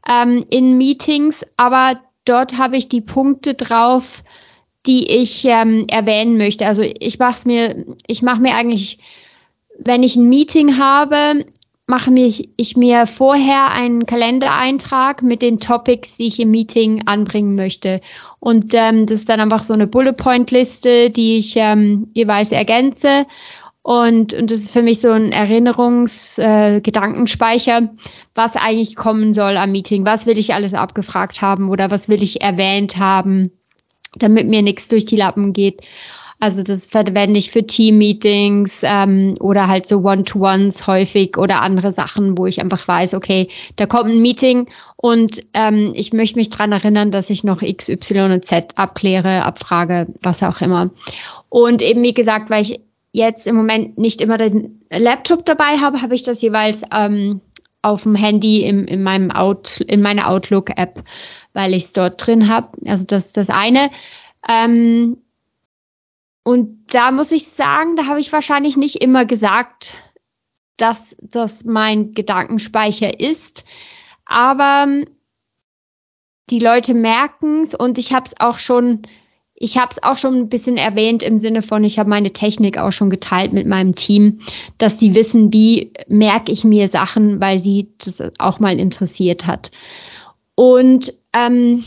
ähm, 0.08 0.46
in 0.50 0.78
Meetings, 0.80 1.46
aber 1.58 2.00
dort 2.26 2.58
habe 2.58 2.78
ich 2.78 2.90
die 2.90 3.02
Punkte 3.02 3.54
drauf, 3.54 4.24
die 4.88 5.12
ich 5.12 5.46
ähm, 5.46 5.86
erwähnen 5.88 6.38
möchte. 6.38 6.66
Also 6.66 6.82
ich 6.82 7.20
mache 7.20 7.48
mir, 7.48 7.86
ich 8.08 8.24
mache 8.24 8.42
mir 8.42 8.56
eigentlich, 8.56 9.00
wenn 9.80 10.04
ich 10.04 10.16
ein 10.16 10.30
Meeting 10.30 10.78
habe, 10.78 11.44
mache 11.88 12.12
mich, 12.12 12.50
ich 12.56 12.78
mir 12.78 13.08
vorher 13.08 13.72
einen 13.72 14.06
Kalendereintrag 14.06 15.24
mit 15.24 15.42
den 15.42 15.60
Topics, 15.60 16.18
die 16.18 16.28
ich 16.28 16.40
im 16.40 16.52
Meeting 16.52 17.08
anbringen 17.08 17.56
möchte. 17.56 18.02
Und 18.40 18.76
ähm, 18.76 19.08
das 19.08 19.22
ist 19.22 19.30
dann 19.30 19.40
einfach 19.40 19.64
so 19.64 19.74
eine 19.74 19.88
Bullet 19.88 20.14
Point 20.14 20.52
Liste, 20.52 21.10
die 21.10 21.38
ich 21.38 21.56
ähm, 21.56 22.12
jeweils 22.14 22.52
ergänze. 22.52 23.26
Und, 23.82 24.36
und 24.36 24.52
das 24.52 24.60
ist 24.60 24.72
für 24.72 24.84
mich 24.84 25.02
so 25.02 25.10
ein 25.10 25.32
Erinnerungsgedankenspeicher, 25.32 27.78
äh, 27.80 27.88
was 28.36 28.56
eigentlich 28.56 28.96
kommen 28.96 29.34
soll 29.34 29.58
am 29.58 29.72
Meeting. 29.72 30.06
Was 30.06 30.28
will 30.28 30.38
ich 30.38 30.54
alles 30.54 30.76
abgefragt 30.76 31.42
haben 31.42 31.70
oder 31.70 31.90
was 31.90 32.08
will 32.08 32.22
ich 32.22 32.42
erwähnt 32.42 32.98
haben, 32.98 33.50
damit 34.16 34.48
mir 34.48 34.62
nichts 34.62 34.90
durch 34.90 35.08
die 35.08 35.16
Lappen 35.16 35.54
geht. 35.54 35.88
Also 36.42 36.64
das 36.64 36.86
verwende 36.86 37.38
ich 37.38 37.52
für 37.52 37.66
Team-Meetings 37.66 38.82
ähm, 38.84 39.36
oder 39.42 39.68
halt 39.68 39.86
so 39.86 40.00
One-to-Ones 40.00 40.88
häufig 40.88 41.38
oder 41.38 41.62
andere 41.62 41.92
Sachen, 41.92 42.38
wo 42.38 42.46
ich 42.46 42.62
einfach 42.62 42.88
weiß, 42.88 43.14
okay, 43.14 43.50
da 43.76 43.86
kommt 43.86 44.12
ein 44.12 44.22
Meeting 44.22 44.70
und 44.96 45.44
ähm, 45.54 45.92
ich 45.94 46.14
möchte 46.14 46.38
mich 46.38 46.50
dran 46.50 46.72
erinnern, 46.72 47.12
dass 47.12 47.30
ich 47.30 47.44
noch 47.44 47.62
X, 47.62 47.90
Y 47.90 48.32
und 48.32 48.46
Z 48.46 48.78
abkläre, 48.78 49.44
abfrage, 49.44 50.08
was 50.22 50.42
auch 50.42 50.62
immer. 50.62 50.92
Und 51.50 51.82
eben 51.82 52.04
wie 52.04 52.14
gesagt, 52.14 52.50
weil 52.50 52.62
ich 52.64 52.80
jetzt 53.12 53.46
im 53.46 53.58
Moment 53.58 53.98
nicht 53.98 54.22
immer 54.22 54.38
den 54.38 54.82
Laptop 54.90 55.46
dabei 55.46 55.78
habe, 55.82 56.02
habe 56.02 56.16
ich 56.16 56.24
das 56.24 56.42
jeweils 56.42 56.84
ähm, 56.94 57.42
auf 57.82 58.04
dem 58.04 58.16
Handy 58.16 58.64
im, 58.64 58.86
in 58.86 59.04
meinem 59.04 59.32
Out, 59.32 59.82
in 59.82 60.02
meiner 60.02 60.30
Outlook-App, 60.30 61.04
weil 61.54 61.74
ich 61.74 61.86
es 61.86 61.94
dort 61.94 62.26
drin 62.26 62.48
habe. 62.48 62.70
Also 62.86 63.06
das 63.06 63.28
ist 63.28 63.38
das 63.38 63.50
eine. 63.50 63.90
Ähm, 64.48 65.18
und 66.44 66.86
da 66.94 67.12
muss 67.12 67.32
ich 67.32 67.48
sagen, 67.48 67.96
da 67.96 68.06
habe 68.06 68.20
ich 68.20 68.32
wahrscheinlich 68.34 68.78
nicht 68.78 68.98
immer 68.98 69.26
gesagt, 69.26 69.98
dass 70.78 71.16
das 71.22 71.66
mein 71.66 72.14
Gedankenspeicher 72.14 73.20
ist. 73.20 73.66
Aber 74.26 74.88
die 76.50 76.60
Leute 76.60 76.94
merken 76.94 77.62
es 77.62 77.76
und 77.76 77.98
ich 77.98 78.14
habe 78.14 78.26
es 78.26 78.40
auch 78.40 78.58
schon, 78.58 79.04
ich 79.54 79.78
habe 79.78 79.90
es 79.92 80.02
auch 80.02 80.18
schon 80.18 80.36
ein 80.36 80.50
bisschen 80.50 80.78
erwähnt 80.78 81.22
im 81.22 81.40
Sinne 81.40 81.62
von, 81.62 81.84
ich 81.84 82.00
habe 82.00 82.10
meine 82.10 82.32
Technik 82.32 82.78
auch 82.78 82.92
schon 82.92 83.10
geteilt 83.10 83.54
mit 83.54 83.68
meinem 83.68 83.96
Team, 83.96 84.40
dass 84.78 85.00
sie 85.00 85.16
wissen, 85.16 85.52
wie 85.54 85.92
merke 86.08 86.52
ich 86.52 86.64
mir 86.64 86.88
Sachen, 86.88 87.40
weil 87.40 87.60
sie 87.60 87.90
das 87.98 88.24
auch 88.40 88.60
mal 88.60 88.80
interessiert 88.80 89.46
hat. 89.46 89.72
Und 90.56 91.14
ähm, 91.34 91.84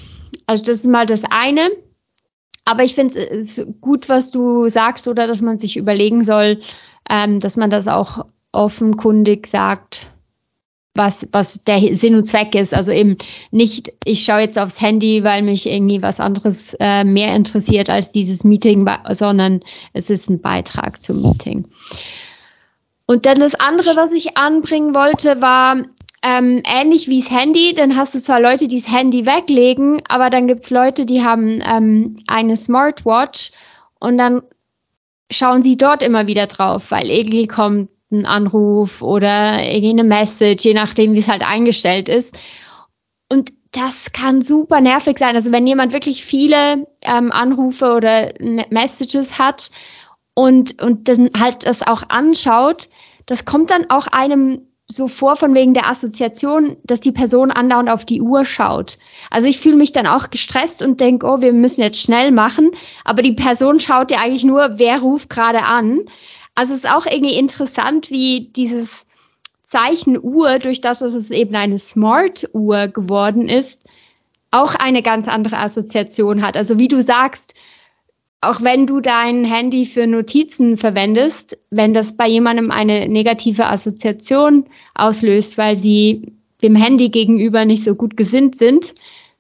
also 0.47 0.65
das 0.65 0.77
ist 0.77 0.87
mal 0.87 1.07
das 1.07 1.23
eine. 1.25 1.71
Aber 2.64 2.85
ich 2.85 2.94
finde 2.94 3.18
es 3.18 3.66
gut, 3.81 4.09
was 4.09 4.31
du 4.31 4.68
sagst, 4.68 5.09
oder 5.09 5.27
dass 5.27 5.40
man 5.40 5.59
sich 5.59 5.77
überlegen 5.77 6.25
soll, 6.25 6.61
ähm, 7.11 7.40
dass 7.40 7.57
man 7.57 7.70
das 7.70 7.88
auch 7.88 8.27
offenkundig 8.53 9.46
sagt, 9.46 10.12
was, 10.94 11.27
was 11.33 11.64
der 11.64 11.94
Sinn 11.94 12.14
und 12.14 12.27
Zweck 12.27 12.55
ist. 12.55 12.75
Also 12.75 12.92
eben 12.92 13.16
nicht, 13.51 13.92
ich 14.05 14.25
schaue 14.25 14.40
jetzt 14.40 14.59
aufs 14.59 14.81
Handy, 14.81 15.25
weil 15.25 15.42
mich 15.42 15.66
irgendwie 15.66 16.03
was 16.03 16.20
anderes 16.20 16.77
äh, 16.81 17.05
mehr 17.05 17.35
interessiert 17.35 17.88
als 17.88 18.12
dieses 18.12 18.44
Meeting, 18.44 18.88
sondern 19.11 19.61
es 19.94 20.11
ist 20.11 20.29
ein 20.29 20.40
Beitrag 20.40 21.01
zum 21.01 21.22
Meeting. 21.22 21.66
Und 23.07 23.27
dann 23.27 23.40
das 23.40 23.55
andere, 23.55 23.96
was 23.96 24.12
ich 24.12 24.37
anbringen 24.37 24.94
wollte, 24.94 25.40
war, 25.40 25.77
ähm, 26.23 26.63
ähnlich 26.65 27.09
wie 27.09 27.21
das 27.21 27.31
Handy, 27.31 27.75
dann 27.75 27.97
hast 27.97 28.15
du 28.15 28.21
zwar 28.21 28.41
Leute, 28.41 28.69
die 28.69 28.81
das 28.81 28.91
Handy 28.91 29.27
weglegen, 29.27 30.03
aber 30.09 30.31
dann 30.31 30.47
gibt's 30.47 30.71
Leute, 30.71 31.05
die 31.05 31.25
haben 31.25 31.61
ähm, 31.65 32.19
eine 32.29 32.57
Smartwatch 32.57 33.51
und 33.99 34.19
dann 34.19 34.43
schauen 35.31 35.63
sie 35.63 35.77
dort 35.77 36.03
immer 36.03 36.29
wieder 36.29 36.47
drauf, 36.47 36.91
weil 36.91 37.11
irgendwie 37.11 37.49
kommt 37.49 37.91
ein 38.13 38.27
Anruf 38.27 39.03
oder 39.03 39.65
irgendeine 39.65 40.05
Message, 40.05 40.65
je 40.65 40.75
nachdem, 40.75 41.15
wie 41.15 41.19
es 41.19 41.29
halt 41.29 41.43
eingestellt 41.43 42.09
ist. 42.09 42.39
Und 43.29 43.51
das 43.73 44.13
kann 44.13 44.43
super 44.43 44.81
nervig 44.81 45.19
sein. 45.19 45.35
Also 45.35 45.51
wenn 45.51 45.67
jemand 45.67 45.93
wirklich 45.93 46.25
viele 46.25 46.87
ähm, 47.01 47.33
Anrufe 47.33 47.95
oder 47.95 48.35
Messages 48.71 49.39
hat 49.39 49.71
und, 50.35 50.81
und 50.83 51.09
dann 51.09 51.31
halt 51.39 51.67
das 51.67 51.83
auch 51.83 52.03
anschaut, 52.09 52.89
das 53.27 53.45
kommt 53.47 53.71
dann 53.71 53.89
auch 53.89 54.09
einem 54.09 54.69
so 54.95 55.09
vor 55.09 55.37
von 55.37 55.55
wegen 55.55 55.75
der 55.75 55.89
Assoziation, 55.89 56.77
dass 56.85 57.01
die 57.01 57.13
Person 57.13 57.51
andauernd 57.51 57.91
auf 57.91 58.05
die 58.05 58.21
Uhr 58.21 58.45
schaut. 58.45 58.99
Also 59.31 59.49
ich 59.49 59.59
fühle 59.59 59.77
mich 59.77 59.93
dann 59.93 60.07
auch 60.07 60.31
gestresst 60.31 60.83
und 60.83 61.01
denke, 61.01 61.27
oh, 61.27 61.41
wir 61.41 61.53
müssen 61.53 61.81
jetzt 61.81 62.01
schnell 62.01 62.31
machen, 62.31 62.71
aber 63.05 63.23
die 63.23 63.33
Person 63.33 63.81
schaut 63.81 64.11
ja 64.11 64.19
eigentlich 64.19 64.45
nur, 64.45 64.79
wer 64.79 65.01
ruft 65.01 65.31
gerade 65.31 65.63
an. 65.65 66.01
Also 66.55 66.75
es 66.75 66.85
ist 66.85 66.91
auch 66.91 67.07
irgendwie 67.07 67.35
interessant, 67.35 68.11
wie 68.11 68.51
dieses 68.55 69.07
Zeichen 69.67 70.19
Uhr, 70.23 70.59
durch 70.59 70.83
das, 70.83 70.99
dass 70.99 71.15
es 71.15 71.31
eben 71.31 71.55
eine 71.55 71.79
Smart-Uhr 71.79 72.89
geworden 72.89 73.49
ist, 73.49 73.81
auch 74.51 74.75
eine 74.75 75.03
ganz 75.03 75.29
andere 75.29 75.57
Assoziation 75.57 76.43
hat. 76.43 76.57
Also 76.57 76.79
wie 76.79 76.89
du 76.89 77.03
sagst, 77.03 77.55
auch 78.43 78.61
wenn 78.61 78.87
du 78.87 79.01
dein 79.01 79.45
Handy 79.45 79.87
für 79.87 80.07
Notizen 80.07 80.77
verwendest, 80.77 81.57
wenn 81.71 81.95
das 81.95 82.17
bei 82.17 82.27
jemandem 82.27 82.73
eine 82.73 83.09
negative 83.09 83.67
Assoziation 83.67 84.67
auslöst, 84.95 85.57
weil 85.59 85.77
sie 85.77 86.35
dem 86.61 86.75
Handy 86.75 87.09
gegenüber 87.09 87.65
nicht 87.65 87.85
so 87.85 87.95
gut 87.95 88.17
gesinnt 88.17 88.59
sind, 88.59 88.95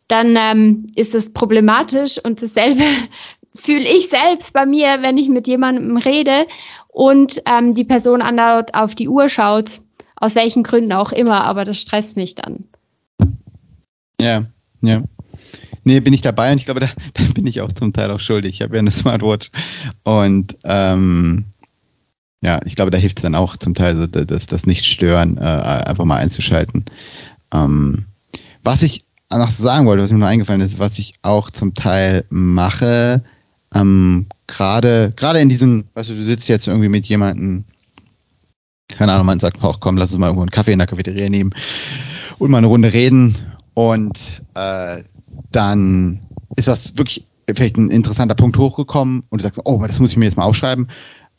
dann 0.06 0.36
ähm, 0.38 0.86
ist 0.94 1.14
das 1.14 1.30
problematisch 1.30 2.18
und 2.22 2.42
dasselbe 2.42 2.84
fühle 3.54 3.88
ich 3.88 4.08
selbst 4.08 4.52
bei 4.52 4.66
mir, 4.66 4.98
wenn 5.00 5.18
ich 5.18 5.28
mit 5.28 5.48
jemandem 5.48 5.96
rede 5.96 6.46
und 6.86 7.42
ähm, 7.46 7.74
die 7.74 7.84
Person 7.84 8.22
andauernd 8.22 8.74
auf 8.74 8.94
die 8.94 9.08
Uhr 9.08 9.28
schaut, 9.28 9.80
aus 10.14 10.36
welchen 10.36 10.62
Gründen 10.62 10.92
auch 10.92 11.10
immer, 11.10 11.42
aber 11.42 11.64
das 11.64 11.80
stresst 11.80 12.16
mich 12.16 12.36
dann. 12.36 12.68
Ja, 14.20 14.44
ja. 14.80 15.02
Nee, 15.84 16.00
bin 16.00 16.12
ich 16.12 16.22
dabei 16.22 16.52
und 16.52 16.58
ich 16.58 16.64
glaube, 16.64 16.80
da, 16.80 16.88
da 17.14 17.24
bin 17.34 17.46
ich 17.46 17.60
auch 17.60 17.72
zum 17.72 17.92
Teil 17.92 18.10
auch 18.10 18.20
schuldig. 18.20 18.54
Ich 18.54 18.62
habe 18.62 18.74
ja 18.74 18.80
eine 18.80 18.90
Smartwatch 18.90 19.50
und 20.04 20.56
ähm, 20.64 21.44
ja, 22.40 22.60
ich 22.64 22.74
glaube, 22.74 22.90
da 22.90 22.98
hilft 22.98 23.18
es 23.18 23.22
dann 23.22 23.36
auch 23.36 23.56
zum 23.56 23.74
Teil, 23.74 23.96
so, 23.96 24.06
das, 24.06 24.46
das 24.46 24.66
Nicht-Stören 24.66 25.38
äh, 25.38 25.40
einfach 25.40 26.04
mal 26.04 26.16
einzuschalten. 26.16 26.84
Ähm, 27.52 28.06
was 28.64 28.82
ich 28.82 29.04
noch 29.30 29.48
sagen 29.48 29.86
wollte, 29.86 30.02
was 30.02 30.12
mir 30.12 30.18
noch 30.18 30.26
eingefallen 30.26 30.60
ist, 30.60 30.78
was 30.78 30.98
ich 30.98 31.14
auch 31.22 31.50
zum 31.50 31.74
Teil 31.74 32.24
mache, 32.30 33.22
ähm, 33.74 34.26
gerade 34.46 35.12
gerade 35.16 35.40
in 35.40 35.48
diesem, 35.48 35.84
weißt 35.94 36.10
du, 36.10 36.14
du 36.14 36.24
sitzt 36.24 36.48
jetzt 36.48 36.66
irgendwie 36.66 36.88
mit 36.88 37.06
jemandem 37.06 37.64
keine 38.88 39.12
Ahnung, 39.12 39.26
man 39.26 39.38
sagt 39.38 39.58
komm, 39.80 39.96
lass 39.96 40.10
uns 40.10 40.18
mal 40.18 40.26
irgendwo 40.26 40.42
einen 40.42 40.50
Kaffee 40.50 40.72
in 40.72 40.78
der 40.78 40.86
Cafeteria 40.86 41.30
nehmen 41.30 41.54
und 42.38 42.50
mal 42.50 42.58
eine 42.58 42.66
Runde 42.66 42.92
reden 42.92 43.36
und 43.74 44.42
äh, 44.54 45.04
dann 45.50 46.20
ist 46.56 46.68
was 46.68 46.96
wirklich 46.96 47.26
vielleicht 47.48 47.76
ein 47.76 47.90
interessanter 47.90 48.34
Punkt 48.34 48.56
hochgekommen 48.56 49.24
und 49.28 49.40
du 49.40 49.42
sagst, 49.42 49.60
oh, 49.64 49.84
das 49.86 50.00
muss 50.00 50.10
ich 50.10 50.16
mir 50.16 50.26
jetzt 50.26 50.36
mal 50.36 50.44
aufschreiben, 50.44 50.88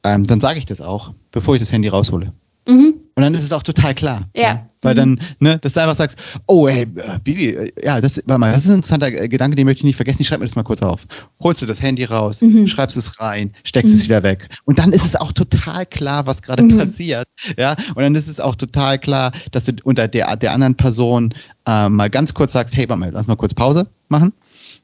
ähm, 0.03 0.25
dann 0.25 0.39
sage 0.39 0.59
ich 0.59 0.65
das 0.65 0.81
auch, 0.81 1.13
bevor 1.31 1.55
ich 1.55 1.61
das 1.61 1.71
Handy 1.71 1.87
raushole. 1.87 2.33
Mhm. 2.67 2.95
Und 3.15 3.21
dann 3.21 3.34
ist 3.36 3.43
es 3.43 3.52
auch 3.52 3.63
total 3.63 3.93
klar. 3.93 4.30
Ja. 4.36 4.41
ja. 4.41 4.69
Weil 4.82 4.95
mhm. 4.95 4.97
dann, 4.97 5.19
ne, 5.39 5.60
dass 5.60 5.73
du 5.73 5.82
einfach 5.82 5.95
sagst, 5.95 6.17
oh, 6.47 6.67
hey, 6.67 6.84
äh, 6.84 7.19
Bibi, 7.23 7.49
äh, 7.49 7.71
ja, 7.84 8.02
das, 8.02 8.21
warte 8.26 8.39
mal, 8.39 8.52
das 8.52 8.63
ist 8.63 8.69
ein 8.69 8.76
interessanter 8.76 9.12
Gedanke, 9.12 9.56
den 9.56 9.65
möchte 9.65 9.80
ich 9.82 9.86
nicht 9.86 9.95
vergessen, 9.95 10.21
ich 10.21 10.28
schreibe 10.28 10.39
mir 10.39 10.47
das 10.47 10.56
mal 10.56 10.63
kurz 10.63 10.82
auf. 10.82 11.06
Holst 11.41 11.62
du 11.62 11.65
das 11.65 11.82
Handy 11.82 12.04
raus, 12.06 12.41
mhm. 12.41 12.67
schreibst 12.67 12.97
es 12.97 13.19
rein, 13.19 13.54
steckst 13.63 13.93
mhm. 13.93 13.99
es 13.99 14.06
wieder 14.06 14.23
weg. 14.23 14.49
Und 14.65 14.80
dann 14.80 14.91
ist 14.91 15.06
es 15.06 15.15
auch 15.15 15.32
total 15.32 15.86
klar, 15.86 16.26
was 16.26 16.41
gerade 16.41 16.63
mhm. 16.63 16.78
passiert. 16.78 17.28
Ja. 17.58 17.76
Und 17.95 18.02
dann 18.04 18.15
ist 18.15 18.28
es 18.28 18.39
auch 18.39 18.56
total 18.56 18.99
klar, 18.99 19.32
dass 19.52 19.65
du 19.65 19.73
unter 19.84 20.08
der, 20.08 20.36
der 20.36 20.54
anderen 20.54 20.76
Person 20.76 21.34
äh, 21.65 21.89
mal 21.89 22.10
ganz 22.10 22.34
kurz 22.34 22.54
sagst, 22.54 22.76
hey, 22.76 22.89
warte 22.89 22.99
mal, 22.99 23.12
lass 23.12 23.28
mal 23.28 23.36
kurz 23.36 23.54
Pause 23.54 23.88
machen 24.10 24.34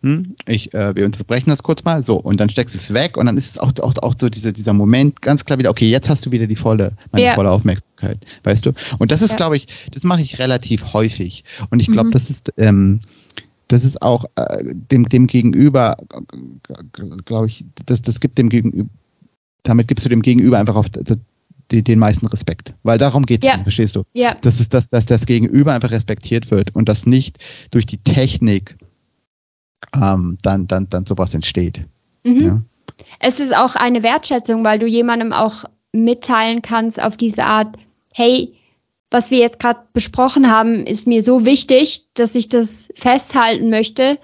hm, 0.01 0.35
ich, 0.45 0.73
äh, 0.73 0.95
wir 0.95 1.05
unterbrechen 1.05 1.49
das 1.49 1.61
kurz 1.61 1.83
mal, 1.83 2.01
so, 2.01 2.15
und 2.15 2.39
dann 2.39 2.49
steckst 2.49 2.73
du 2.73 2.77
es 2.77 2.93
weg 2.93 3.17
und 3.17 3.25
dann 3.25 3.37
ist 3.37 3.51
es 3.51 3.57
auch, 3.59 3.73
auch, 3.81 3.95
auch 3.97 4.15
so 4.17 4.29
diese, 4.29 4.53
dieser 4.53 4.73
Moment 4.73 5.21
ganz 5.21 5.43
klar 5.43 5.59
wieder, 5.59 5.69
okay, 5.69 5.89
jetzt 5.89 6.09
hast 6.09 6.25
du 6.25 6.31
wieder 6.31 6.47
die 6.47 6.55
volle, 6.55 6.93
meine 7.11 7.25
ja. 7.25 7.33
volle 7.35 7.51
Aufmerksamkeit, 7.51 8.19
weißt 8.43 8.65
du? 8.65 8.71
Und 8.97 9.11
das 9.11 9.21
ist, 9.21 9.31
ja. 9.31 9.37
glaube 9.37 9.57
ich, 9.57 9.67
das 9.91 10.03
mache 10.03 10.21
ich 10.21 10.39
relativ 10.39 10.93
häufig. 10.93 11.43
Und 11.69 11.81
ich 11.81 11.87
glaube, 11.87 12.07
mhm. 12.07 12.13
das 12.13 12.29
ist, 12.29 12.53
ähm, 12.57 13.01
das 13.67 13.83
ist 13.83 14.01
auch 14.01 14.25
äh, 14.35 14.63
dem, 14.63 15.09
dem 15.09 15.27
Gegenüber, 15.27 15.97
glaube 17.25 17.47
ich, 17.47 17.65
das, 17.85 18.01
das 18.01 18.21
gibt 18.21 18.37
dem 18.37 18.49
Gegenüber, 18.49 18.89
damit 19.63 19.89
gibst 19.89 20.05
du 20.05 20.09
dem 20.09 20.21
Gegenüber 20.21 20.59
einfach 20.59 20.75
auf 20.75 20.89
den, 20.89 21.83
den 21.83 21.99
meisten 21.99 22.25
Respekt. 22.27 22.73
Weil 22.83 22.97
darum 22.97 23.25
geht 23.25 23.43
es, 23.43 23.49
ja. 23.49 23.61
verstehst 23.61 23.97
du? 23.97 24.03
Ja. 24.13 24.37
Das 24.41 24.61
ist 24.61 24.73
das, 24.73 24.87
dass 24.87 25.05
das 25.05 25.25
Gegenüber 25.25 25.73
einfach 25.73 25.91
respektiert 25.91 26.49
wird 26.51 26.73
und 26.73 26.87
das 26.87 27.05
nicht 27.05 27.37
durch 27.71 27.85
die 27.85 27.97
Technik 27.97 28.77
ähm, 29.93 30.37
dann, 30.41 30.67
dann, 30.67 30.89
dann 30.89 31.05
sowas 31.05 31.33
entsteht. 31.33 31.85
Mhm. 32.23 32.41
Ja? 32.41 32.61
Es 33.19 33.39
ist 33.39 33.55
auch 33.55 33.75
eine 33.75 34.03
Wertschätzung, 34.03 34.63
weil 34.63 34.79
du 34.79 34.85
jemandem 34.85 35.33
auch 35.33 35.65
mitteilen 35.91 36.61
kannst 36.61 37.01
auf 37.01 37.17
diese 37.17 37.45
Art, 37.45 37.75
hey, 38.13 38.53
was 39.11 39.31
wir 39.31 39.39
jetzt 39.39 39.59
gerade 39.59 39.79
besprochen 39.93 40.51
haben, 40.51 40.85
ist 40.85 41.07
mir 41.07 41.23
so 41.23 41.45
wichtig, 41.45 42.05
dass 42.13 42.35
ich 42.35 42.47
das 42.49 42.89
festhalten 42.95 43.69
möchte. 43.69 44.19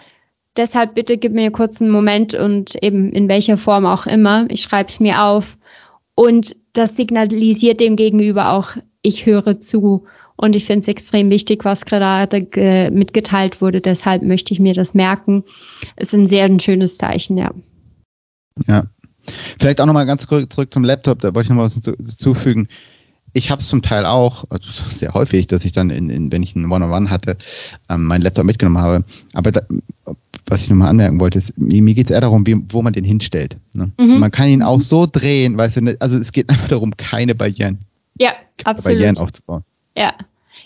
Deshalb 0.57 0.93
bitte 0.93 1.17
gib 1.17 1.33
mir 1.33 1.51
kurz 1.51 1.81
einen 1.81 1.91
Moment 1.91 2.33
und 2.35 2.75
eben 2.83 3.11
in 3.11 3.27
welcher 3.27 3.57
Form 3.57 3.85
auch 3.85 4.05
immer. 4.05 4.45
Ich 4.49 4.61
schreibe 4.61 4.89
es 4.89 4.99
mir 4.99 5.23
auf. 5.23 5.57
Und 6.13 6.55
das 6.73 6.95
signalisiert 6.95 7.79
dem 7.79 7.95
Gegenüber 7.95 8.51
auch, 8.51 8.77
ich 9.01 9.25
höre 9.25 9.59
zu 9.59 10.05
und 10.37 10.55
ich 10.55 10.65
finde 10.65 10.81
es 10.81 10.87
extrem 10.87 11.29
wichtig, 11.29 11.65
was 11.65 11.85
gerade 11.85 12.91
mitgeteilt 12.91 13.61
wurde. 13.61 13.81
Deshalb 13.81 14.21
möchte 14.23 14.53
ich 14.53 14.59
mir 14.59 14.73
das 14.73 14.93
merken. 14.93 15.43
Es 15.95 16.09
ist 16.09 16.15
ein 16.15 16.27
sehr 16.27 16.45
ein 16.45 16.59
schönes 16.59 16.97
Zeichen, 16.97 17.37
ja. 17.37 17.51
Ja. 18.67 18.85
Vielleicht 19.59 19.81
auch 19.81 19.85
nochmal 19.85 20.05
ganz 20.05 20.27
kurz 20.27 20.53
zurück 20.53 20.73
zum 20.73 20.83
Laptop, 20.83 21.19
da 21.19 21.33
wollte 21.33 21.47
ich 21.47 21.55
noch 21.55 21.63
was 21.63 21.73
hinzufügen. 21.73 22.67
Ich 23.33 23.49
habe 23.49 23.61
es 23.61 23.67
zum 23.67 23.81
Teil 23.81 24.05
auch, 24.05 24.45
also 24.49 24.69
sehr 24.87 25.13
häufig, 25.13 25.47
dass 25.47 25.65
ich 25.65 25.73
dann, 25.73 25.89
in, 25.89 26.09
in, 26.09 26.31
wenn 26.31 26.43
ich 26.43 26.55
einen 26.55 26.71
One-on-One 26.71 27.09
hatte, 27.09 27.37
ähm, 27.89 28.05
meinen 28.05 28.21
Laptop 28.21 28.45
mitgenommen 28.45 28.77
habe. 28.77 29.03
Aber 29.33 29.51
da, 29.51 29.61
was 30.45 30.63
ich 30.63 30.69
nochmal 30.69 30.89
anmerken 30.89 31.19
wollte, 31.19 31.39
ist, 31.39 31.57
mir, 31.57 31.81
mir 31.81 31.95
geht 31.95 32.05
es 32.05 32.11
eher 32.11 32.21
darum, 32.21 32.45
wie, 32.45 32.55
wo 32.69 32.81
man 32.81 32.93
den 32.93 33.03
hinstellt. 33.03 33.57
Ne? 33.73 33.91
Mhm. 33.99 34.19
Man 34.19 34.31
kann 34.31 34.47
ihn 34.47 34.61
auch 34.61 34.79
so 34.79 35.05
drehen, 35.05 35.57
weißt 35.57 35.77
du, 35.77 35.81
ne, 35.81 35.97
also 35.99 36.17
es 36.17 36.31
geht 36.31 36.49
einfach 36.51 36.67
darum, 36.67 36.95
keine 36.95 37.35
Barrieren, 37.35 37.79
ja, 38.17 38.33
absolut. 38.63 38.97
Barrieren 38.97 39.17
aufzubauen. 39.17 39.63
Ja. 39.97 40.13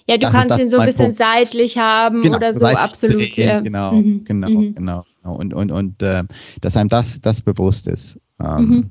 Ja, 0.07 0.15
du 0.15 0.21
das 0.21 0.31
kannst 0.31 0.59
ihn 0.59 0.69
so 0.69 0.79
ein 0.79 0.87
bisschen 0.87 1.05
Punkt. 1.05 1.17
seitlich 1.17 1.77
haben 1.77 2.23
genau, 2.23 2.37
oder 2.37 2.55
so, 2.55 2.65
absolut. 2.65 3.35
Drehen, 3.35 3.47
ja. 3.47 3.59
Genau, 3.59 3.93
mhm. 3.93 4.23
genau, 4.25 4.49
mhm. 4.49 4.73
genau, 4.73 5.05
genau. 5.21 5.35
Und, 5.35 5.53
und, 5.53 5.71
und 5.71 6.01
äh, 6.01 6.23
dass 6.61 6.77
einem 6.77 6.89
das, 6.89 7.21
das 7.21 7.41
bewusst 7.41 7.85
ist. 7.85 8.19
Ähm, 8.39 8.65
mhm. 8.65 8.89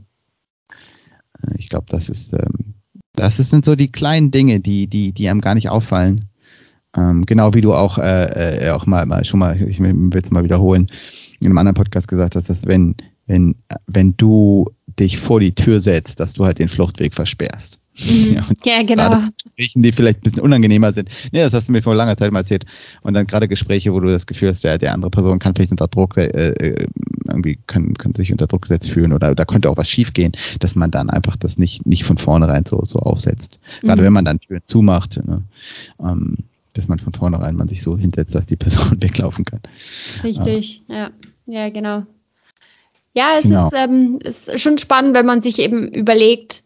Äh, 1.42 1.54
ich 1.58 1.68
glaube, 1.68 1.86
das 1.88 2.08
ist, 2.08 2.32
ähm, 2.34 2.74
das 3.14 3.36
sind 3.36 3.64
so 3.64 3.74
die 3.74 3.90
kleinen 3.90 4.30
Dinge, 4.30 4.60
die, 4.60 4.86
die, 4.86 5.12
die 5.12 5.28
einem 5.28 5.40
gar 5.40 5.54
nicht 5.54 5.70
auffallen. 5.70 6.26
Ähm, 6.96 7.26
genau 7.26 7.52
wie 7.54 7.62
du 7.62 7.74
auch, 7.74 7.98
äh, 7.98 8.66
äh 8.66 8.70
auch 8.70 8.86
mal, 8.86 9.04
mal 9.06 9.24
schon 9.24 9.40
mal, 9.40 9.60
ich 9.60 9.80
will 9.80 10.10
es 10.22 10.30
mal 10.30 10.44
wiederholen, 10.44 10.86
in 11.40 11.46
einem 11.46 11.58
anderen 11.58 11.74
Podcast 11.74 12.06
gesagt 12.08 12.36
hast, 12.36 12.48
dass 12.48 12.66
wenn, 12.66 12.96
wenn, 13.26 13.56
wenn 13.86 14.16
du 14.16 14.70
dich 14.86 15.18
vor 15.18 15.40
die 15.40 15.54
Tür 15.54 15.80
setzt, 15.80 16.20
dass 16.20 16.34
du 16.34 16.44
halt 16.44 16.58
den 16.58 16.68
Fluchtweg 16.68 17.14
versperrst. 17.14 17.77
Mhm. 17.98 18.42
Ja, 18.64 18.76
ja, 18.76 18.82
genau. 18.82 19.22
Gesprächen, 19.36 19.82
die 19.82 19.92
vielleicht 19.92 20.20
ein 20.20 20.22
bisschen 20.22 20.42
unangenehmer 20.42 20.92
sind. 20.92 21.08
Nee, 21.32 21.40
das 21.40 21.52
hast 21.52 21.68
du 21.68 21.72
mir 21.72 21.82
vor 21.82 21.94
langer 21.94 22.16
Zeit 22.16 22.30
mal 22.32 22.40
erzählt. 22.40 22.64
Und 23.02 23.14
dann 23.14 23.26
gerade 23.26 23.48
Gespräche, 23.48 23.92
wo 23.92 24.00
du 24.00 24.10
das 24.10 24.26
Gefühl 24.26 24.50
hast, 24.50 24.64
der, 24.64 24.78
der 24.78 24.92
andere 24.92 25.10
Person 25.10 25.38
kann 25.38 25.54
vielleicht 25.54 25.70
unter 25.70 25.88
Druck, 25.88 26.16
äh, 26.16 26.26
äh, 26.26 26.86
irgendwie 27.26 27.58
kann, 27.66 27.94
kann 27.94 28.14
sich 28.14 28.32
unter 28.32 28.46
Druck 28.46 28.62
gesetzt 28.62 28.90
fühlen 28.90 29.12
oder 29.12 29.34
da 29.34 29.44
könnte 29.44 29.70
auch 29.70 29.76
was 29.76 29.88
schiefgehen, 29.88 30.32
dass 30.60 30.74
man 30.74 30.90
dann 30.90 31.10
einfach 31.10 31.36
das 31.36 31.58
nicht, 31.58 31.86
nicht 31.86 32.04
von 32.04 32.18
vornherein 32.18 32.64
so, 32.66 32.82
so 32.84 33.00
aufsetzt. 33.00 33.58
Gerade 33.80 34.02
mhm. 34.02 34.06
wenn 34.06 34.12
man 34.12 34.24
dann 34.24 34.40
Türen 34.40 34.62
zumacht, 34.66 35.20
ne, 35.24 35.42
ähm, 36.00 36.36
dass 36.74 36.88
man 36.88 36.98
von 36.98 37.12
vornherein 37.12 37.56
man 37.56 37.68
sich 37.68 37.82
so 37.82 37.98
hinsetzt, 37.98 38.34
dass 38.34 38.46
die 38.46 38.56
Person 38.56 38.96
weglaufen 39.00 39.44
kann. 39.44 39.60
Richtig, 40.22 40.84
ja, 40.88 40.96
ja, 40.96 41.10
ja 41.46 41.68
genau. 41.70 42.04
Ja, 43.14 43.30
es 43.38 43.44
genau. 43.46 43.66
ist, 43.66 43.74
ähm, 43.74 44.18
ist 44.22 44.60
schon 44.60 44.78
spannend, 44.78 45.16
wenn 45.16 45.26
man 45.26 45.40
sich 45.40 45.58
eben 45.58 45.88
überlegt, 45.88 46.62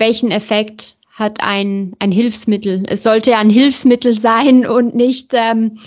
welchen 0.00 0.30
Effekt 0.30 0.96
hat 1.12 1.42
ein, 1.42 1.94
ein 1.98 2.10
Hilfsmittel. 2.10 2.84
Es 2.88 3.02
sollte 3.02 3.32
ja 3.32 3.38
ein 3.38 3.50
Hilfsmittel 3.50 4.18
sein 4.18 4.66
und 4.66 4.94
nicht, 4.94 5.32
ähm, 5.34 5.78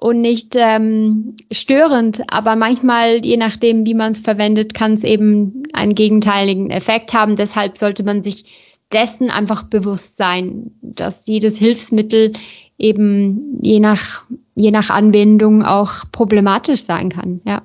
und 0.00 0.20
nicht 0.20 0.56
ähm, 0.56 1.36
störend, 1.52 2.22
aber 2.26 2.56
manchmal, 2.56 3.24
je 3.24 3.36
nachdem, 3.36 3.86
wie 3.86 3.94
man 3.94 4.12
es 4.12 4.20
verwendet, 4.20 4.74
kann 4.74 4.92
es 4.92 5.04
eben 5.04 5.62
einen 5.72 5.94
gegenteiligen 5.94 6.70
Effekt 6.70 7.14
haben. 7.14 7.36
Deshalb 7.36 7.78
sollte 7.78 8.02
man 8.02 8.24
sich 8.24 8.44
dessen 8.92 9.30
einfach 9.30 9.62
bewusst 9.62 10.16
sein, 10.16 10.72
dass 10.82 11.26
jedes 11.26 11.56
Hilfsmittel 11.56 12.32
eben 12.78 13.60
je 13.62 13.78
nach, 13.78 14.24
je 14.56 14.72
nach 14.72 14.90
Anwendung 14.90 15.64
auch 15.64 16.04
problematisch 16.10 16.82
sein 16.82 17.08
kann. 17.08 17.40
Ja. 17.46 17.62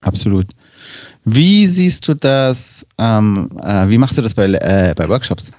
Absolut. 0.00 0.46
Wie 1.24 1.68
siehst 1.68 2.08
du 2.08 2.14
das, 2.14 2.86
ähm, 2.98 3.50
äh, 3.62 3.88
wie 3.88 3.98
machst 3.98 4.16
du 4.18 4.22
das 4.22 4.34
bei, 4.34 4.46
äh, 4.46 4.94
bei 4.96 5.08
Workshops? 5.08 5.52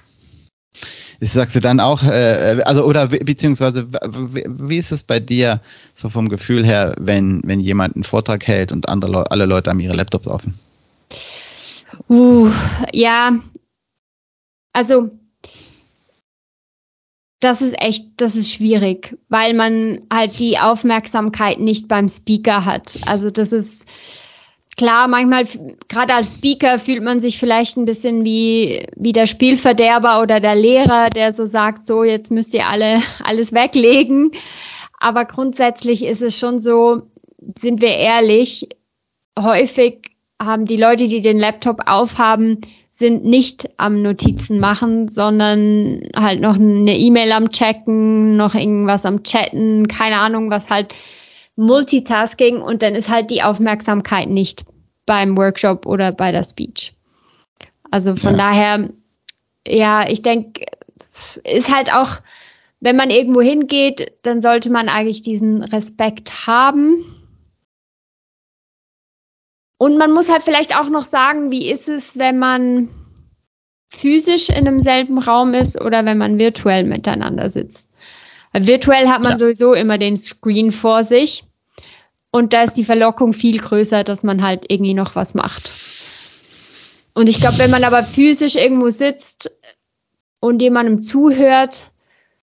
Sagst 1.20 1.54
du 1.54 1.60
dann 1.60 1.78
auch, 1.78 2.02
äh, 2.02 2.62
also 2.64 2.84
oder 2.84 3.06
beziehungsweise 3.06 3.86
wie 3.88 4.76
ist 4.76 4.90
es 4.90 5.04
bei 5.04 5.20
dir 5.20 5.60
so 5.94 6.08
vom 6.08 6.28
Gefühl 6.28 6.66
her, 6.66 6.96
wenn, 6.98 7.42
wenn 7.44 7.60
jemand 7.60 7.94
einen 7.94 8.02
Vortrag 8.02 8.44
hält 8.46 8.72
und 8.72 8.88
andere 8.88 9.12
Le 9.12 9.30
alle 9.30 9.46
Leute 9.46 9.70
haben 9.70 9.78
ihre 9.78 9.94
Laptops 9.94 10.26
offen? 10.26 10.58
Uh, 12.08 12.50
ja, 12.92 13.38
also 14.72 15.10
das 17.42 17.60
ist 17.60 17.74
echt, 17.80 18.06
das 18.18 18.36
ist 18.36 18.52
schwierig, 18.52 19.16
weil 19.28 19.54
man 19.54 20.02
halt 20.12 20.38
die 20.38 20.58
Aufmerksamkeit 20.58 21.58
nicht 21.58 21.88
beim 21.88 22.08
Speaker 22.08 22.64
hat. 22.64 22.98
Also 23.06 23.30
das 23.30 23.50
ist, 23.52 23.86
klar, 24.76 25.08
manchmal, 25.08 25.44
gerade 25.88 26.14
als 26.14 26.34
Speaker, 26.34 26.78
fühlt 26.78 27.02
man 27.02 27.20
sich 27.20 27.38
vielleicht 27.38 27.76
ein 27.76 27.84
bisschen 27.84 28.24
wie, 28.24 28.86
wie 28.96 29.12
der 29.12 29.26
Spielverderber 29.26 30.20
oder 30.22 30.40
der 30.40 30.54
Lehrer, 30.54 31.10
der 31.10 31.32
so 31.32 31.46
sagt, 31.46 31.86
so, 31.86 32.04
jetzt 32.04 32.30
müsst 32.30 32.54
ihr 32.54 32.68
alle 32.68 33.02
alles 33.24 33.52
weglegen. 33.52 34.32
Aber 34.98 35.24
grundsätzlich 35.24 36.04
ist 36.04 36.22
es 36.22 36.38
schon 36.38 36.60
so, 36.60 37.02
sind 37.58 37.80
wir 37.80 37.96
ehrlich, 37.96 38.68
häufig 39.38 39.98
haben 40.40 40.64
die 40.64 40.76
Leute, 40.76 41.08
die 41.08 41.20
den 41.20 41.38
Laptop 41.38 41.82
aufhaben, 41.86 42.60
sind 42.90 43.24
nicht 43.24 43.70
am 43.78 44.02
Notizen 44.02 44.60
machen, 44.60 45.08
sondern 45.08 46.02
halt 46.14 46.40
noch 46.40 46.56
eine 46.56 46.96
E-Mail 46.96 47.32
am 47.32 47.50
Checken, 47.50 48.36
noch 48.36 48.54
irgendwas 48.54 49.06
am 49.06 49.22
Chatten, 49.22 49.88
keine 49.88 50.18
Ahnung, 50.18 50.50
was 50.50 50.70
halt 50.70 50.94
Multitasking 51.56 52.60
und 52.60 52.82
dann 52.82 52.94
ist 52.94 53.08
halt 53.08 53.30
die 53.30 53.42
Aufmerksamkeit 53.42 54.28
nicht 54.28 54.64
beim 55.06 55.36
Workshop 55.36 55.86
oder 55.86 56.12
bei 56.12 56.32
der 56.32 56.44
Speech. 56.44 56.94
Also 57.90 58.16
von 58.16 58.32
ja. 58.32 58.38
daher, 58.38 58.90
ja, 59.66 60.08
ich 60.08 60.22
denke, 60.22 60.64
ist 61.44 61.74
halt 61.74 61.92
auch, 61.92 62.20
wenn 62.80 62.96
man 62.96 63.10
irgendwo 63.10 63.40
hingeht, 63.40 64.12
dann 64.22 64.40
sollte 64.40 64.70
man 64.70 64.88
eigentlich 64.88 65.22
diesen 65.22 65.62
Respekt 65.62 66.46
haben. 66.46 66.96
Und 69.78 69.98
man 69.98 70.12
muss 70.12 70.30
halt 70.30 70.42
vielleicht 70.42 70.76
auch 70.76 70.88
noch 70.88 71.04
sagen, 71.04 71.50
wie 71.50 71.70
ist 71.70 71.88
es, 71.88 72.18
wenn 72.18 72.38
man 72.38 72.88
physisch 73.92 74.48
in 74.48 74.66
einem 74.66 74.80
selben 74.80 75.18
Raum 75.18 75.54
ist 75.54 75.80
oder 75.80 76.04
wenn 76.04 76.18
man 76.18 76.38
virtuell 76.38 76.84
miteinander 76.84 77.50
sitzt. 77.50 77.88
Virtuell 78.52 79.08
hat 79.08 79.22
man 79.22 79.32
ja. 79.32 79.38
sowieso 79.38 79.74
immer 79.74 79.98
den 79.98 80.16
Screen 80.16 80.72
vor 80.72 81.04
sich. 81.04 81.44
Und 82.30 82.52
da 82.52 82.62
ist 82.62 82.74
die 82.74 82.84
Verlockung 82.84 83.32
viel 83.32 83.58
größer, 83.58 84.04
dass 84.04 84.22
man 84.22 84.42
halt 84.42 84.70
irgendwie 84.70 84.94
noch 84.94 85.16
was 85.16 85.34
macht. 85.34 85.72
Und 87.14 87.28
ich 87.28 87.40
glaube, 87.40 87.58
wenn 87.58 87.70
man 87.70 87.84
aber 87.84 88.02
physisch 88.02 88.56
irgendwo 88.56 88.88
sitzt 88.88 89.54
und 90.40 90.62
jemandem 90.62 91.02
zuhört, 91.02 91.92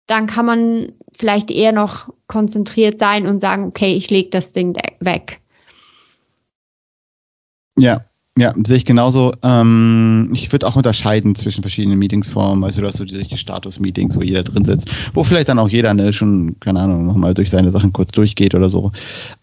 dann 0.05 0.27
kann 0.27 0.45
man 0.45 0.93
vielleicht 1.17 1.49
eher 1.49 1.71
noch 1.71 2.13
konzentriert 2.27 2.99
sein 2.99 3.25
und 3.25 3.39
sagen, 3.39 3.65
okay, 3.65 3.95
ich 3.95 4.09
lege 4.09 4.29
das 4.29 4.53
Ding 4.53 4.75
weg. 4.99 5.41
Ja, 7.77 8.05
ja, 8.41 8.55
sehe 8.65 8.77
ich 8.77 8.85
genauso. 8.85 9.33
Ähm, 9.43 10.31
ich 10.33 10.51
würde 10.51 10.65
auch 10.67 10.75
unterscheiden 10.75 11.35
zwischen 11.35 11.61
verschiedenen 11.61 11.99
Meetingsformen. 11.99 12.63
Also 12.63 12.81
du 12.81 12.87
hast 12.87 12.97
so 12.97 13.05
diese 13.05 13.37
Status-Meetings, 13.37 14.15
wo 14.15 14.23
jeder 14.23 14.41
drin 14.41 14.65
sitzt, 14.65 14.89
wo 15.13 15.23
vielleicht 15.23 15.47
dann 15.47 15.59
auch 15.59 15.69
jeder 15.69 15.93
ne, 15.93 16.11
schon, 16.11 16.59
keine 16.59 16.79
Ahnung, 16.79 17.05
nochmal 17.05 17.35
durch 17.35 17.51
seine 17.51 17.69
Sachen 17.69 17.93
kurz 17.93 18.11
durchgeht 18.11 18.55
oder 18.55 18.67
so. 18.67 18.91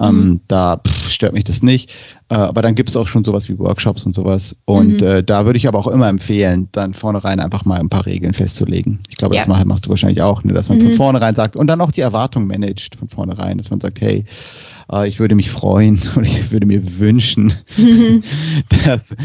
Ähm, 0.01 0.17
mhm. 0.17 0.41
Da 0.49 0.79
pff, 0.79 1.11
stört 1.11 1.33
mich 1.33 1.45
das 1.45 1.63
nicht. 1.63 1.91
Äh, 2.29 2.35
aber 2.35 2.61
dann 2.61 2.75
gibt 2.75 2.89
es 2.89 2.97
auch 2.97 3.07
schon 3.07 3.25
sowas 3.25 3.49
wie 3.49 3.57
Workshops 3.61 4.05
und 4.05 4.17
sowas. 4.17 4.57
Und 4.65 5.01
mhm. 5.01 5.07
äh, 5.07 5.23
da 5.23 5.47
würde 5.47 5.59
ich 5.59 5.69
aber 5.69 5.79
auch 5.79 5.87
immer 5.87 6.09
empfehlen, 6.09 6.69
dann 6.73 6.93
vornherein 6.93 7.39
einfach 7.39 7.65
mal 7.65 7.79
ein 7.79 7.89
paar 7.89 8.05
Regeln 8.05 8.35
festzulegen. 8.35 8.99
Ich 9.09 9.17
glaube, 9.17 9.37
ja. 9.37 9.47
das 9.47 9.65
machst 9.65 9.87
du 9.87 9.91
wahrscheinlich 9.91 10.23
auch, 10.23 10.43
ne, 10.43 10.55
dass 10.55 10.69
man 10.69 10.79
mhm. 10.79 10.83
von 10.83 10.93
vornherein 10.95 11.37
sagt 11.37 11.55
und 11.55 11.69
dann 11.69 11.81
auch 11.81 11.93
die 11.93 12.01
Erwartung 12.01 12.49
managt 12.49 12.97
von 12.97 13.09
vornherein, 13.09 13.59
dass 13.59 13.71
man 13.71 13.81
sagt, 13.81 14.01
hey, 14.01 14.25
ich 15.07 15.21
würde 15.21 15.35
mich 15.35 15.51
freuen 15.51 16.01
und 16.17 16.25
ich 16.25 16.51
würde 16.51 16.67
mir 16.67 16.99
wünschen, 16.99 17.53
mhm. 17.77 18.23
dass, 18.85 19.17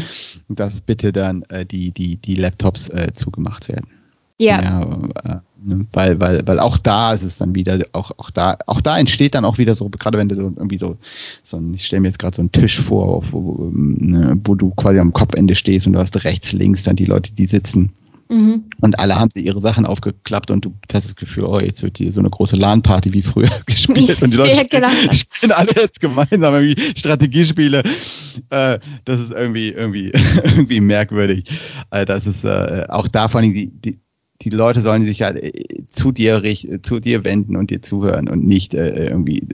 dass 0.48 0.80
bitte 0.80 1.12
dann 1.12 1.42
äh, 1.48 1.64
die, 1.64 1.90
die, 1.90 2.16
die 2.16 2.36
Laptops 2.36 2.90
äh, 2.90 3.12
zugemacht 3.14 3.68
werden. 3.68 3.86
Ja. 4.38 4.62
ja 4.62 4.82
äh, 5.24 5.36
ne, 5.62 5.86
weil, 5.92 6.20
weil, 6.20 6.46
weil 6.46 6.60
auch 6.60 6.76
da 6.76 7.12
ist 7.12 7.22
es 7.22 7.38
dann 7.38 7.54
wieder, 7.54 7.78
auch, 7.92 8.10
auch 8.16 8.30
da, 8.30 8.58
auch 8.66 8.80
da 8.80 8.98
entsteht 8.98 9.34
dann 9.34 9.44
auch 9.44 9.58
wieder 9.58 9.74
so, 9.74 9.88
gerade 9.88 10.18
wenn 10.18 10.28
du 10.28 10.36
so 10.36 10.42
irgendwie 10.42 10.78
so, 10.78 10.98
so 11.42 11.56
ein, 11.56 11.72
ich 11.74 11.86
stelle 11.86 12.00
mir 12.00 12.08
jetzt 12.08 12.18
gerade 12.18 12.36
so 12.36 12.42
einen 12.42 12.52
Tisch 12.52 12.80
vor, 12.80 13.22
wo, 13.30 13.70
ne, 13.72 14.38
wo 14.44 14.54
du 14.54 14.70
quasi 14.70 14.98
am 14.98 15.12
Kopfende 15.12 15.54
stehst 15.54 15.86
und 15.86 15.94
du 15.94 15.98
hast 15.98 16.24
rechts, 16.24 16.52
links 16.52 16.82
dann 16.82 16.96
die 16.96 17.06
Leute, 17.06 17.32
die 17.32 17.46
sitzen. 17.46 17.92
Mhm. 18.28 18.64
Und 18.80 18.98
alle 18.98 19.18
haben 19.18 19.30
sie 19.30 19.44
ihre 19.44 19.60
Sachen 19.60 19.86
aufgeklappt 19.86 20.50
und 20.50 20.64
du 20.64 20.74
hast 20.92 21.06
das 21.06 21.16
Gefühl, 21.16 21.44
oh, 21.44 21.60
jetzt 21.60 21.82
wird 21.82 21.98
hier 21.98 22.12
so 22.12 22.20
eine 22.20 22.30
große 22.30 22.56
LAN-Party 22.56 23.12
wie 23.12 23.22
früher 23.22 23.50
gespielt 23.66 24.22
und 24.22 24.32
die 24.32 24.36
Leute 24.36 24.54
ja, 24.56 24.62
genau. 24.62 24.88
spielen, 25.12 25.52
alle 25.52 25.70
jetzt 25.76 26.00
gemeinsam 26.00 26.54
irgendwie 26.54 26.80
Strategiespiele. 26.96 27.82
Äh, 28.50 28.78
das 29.04 29.20
ist 29.20 29.32
irgendwie, 29.32 29.70
irgendwie, 29.70 30.12
irgendwie 30.42 30.80
merkwürdig. 30.80 31.44
Äh, 31.90 32.06
das 32.06 32.26
ist 32.26 32.44
äh, 32.44 32.86
auch 32.88 33.08
da 33.08 33.28
vor 33.28 33.40
allem 33.40 33.54
die, 33.54 33.68
die, 33.68 33.98
die 34.42 34.50
Leute 34.50 34.80
sollen 34.80 35.04
sich 35.04 35.22
halt 35.22 35.40
zu 35.88 36.10
dir 36.12 36.42
zu 36.82 37.00
dir 37.00 37.24
wenden 37.24 37.56
und 37.56 37.70
dir 37.70 37.82
zuhören 37.82 38.28
und 38.28 38.44
nicht 38.44 38.74
äh, 38.74 39.06
irgendwie 39.08 39.46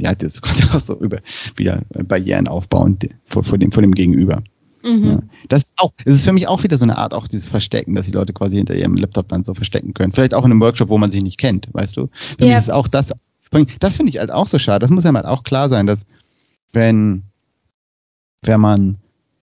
ja 0.00 0.14
das 0.14 0.40
kommt 0.40 0.72
auch 0.72 0.80
so 0.80 0.98
über 1.00 1.18
wieder 1.56 1.82
Barrieren 2.06 2.46
aufbauen 2.46 2.98
vor, 3.26 3.42
vor 3.42 3.58
dem 3.58 3.72
vor 3.72 3.82
dem 3.82 3.92
Gegenüber. 3.92 4.42
Mhm. 4.88 5.30
Das 5.48 5.64
ist 5.64 5.72
auch, 5.76 5.92
es 6.04 6.14
ist 6.14 6.24
für 6.24 6.32
mich 6.32 6.48
auch 6.48 6.62
wieder 6.62 6.78
so 6.78 6.84
eine 6.84 6.96
Art, 6.96 7.12
auch 7.12 7.28
dieses 7.28 7.48
Verstecken, 7.48 7.94
dass 7.94 8.06
die 8.06 8.12
Leute 8.12 8.32
quasi 8.32 8.56
hinter 8.56 8.74
ihrem 8.74 8.96
Laptop 8.96 9.28
dann 9.28 9.44
so 9.44 9.54
verstecken 9.54 9.94
können. 9.94 10.12
Vielleicht 10.12 10.34
auch 10.34 10.44
in 10.44 10.50
einem 10.50 10.60
Workshop, 10.60 10.88
wo 10.88 10.98
man 10.98 11.10
sich 11.10 11.22
nicht 11.22 11.38
kennt, 11.38 11.68
weißt 11.72 11.96
du? 11.96 12.08
Für 12.38 12.44
ja. 12.44 12.50
mich 12.50 12.58
ist 12.58 12.70
auch 12.70 12.88
das, 12.88 13.12
das 13.80 13.96
finde 13.96 14.10
ich 14.10 14.18
halt 14.18 14.30
auch 14.30 14.46
so 14.46 14.58
schade. 14.58 14.80
Das 14.80 14.90
muss 14.90 15.04
ja 15.04 15.12
halt 15.12 15.26
auch 15.26 15.42
klar 15.42 15.68
sein, 15.68 15.86
dass 15.86 16.06
wenn, 16.72 17.24
wenn 18.42 18.60
man 18.60 18.96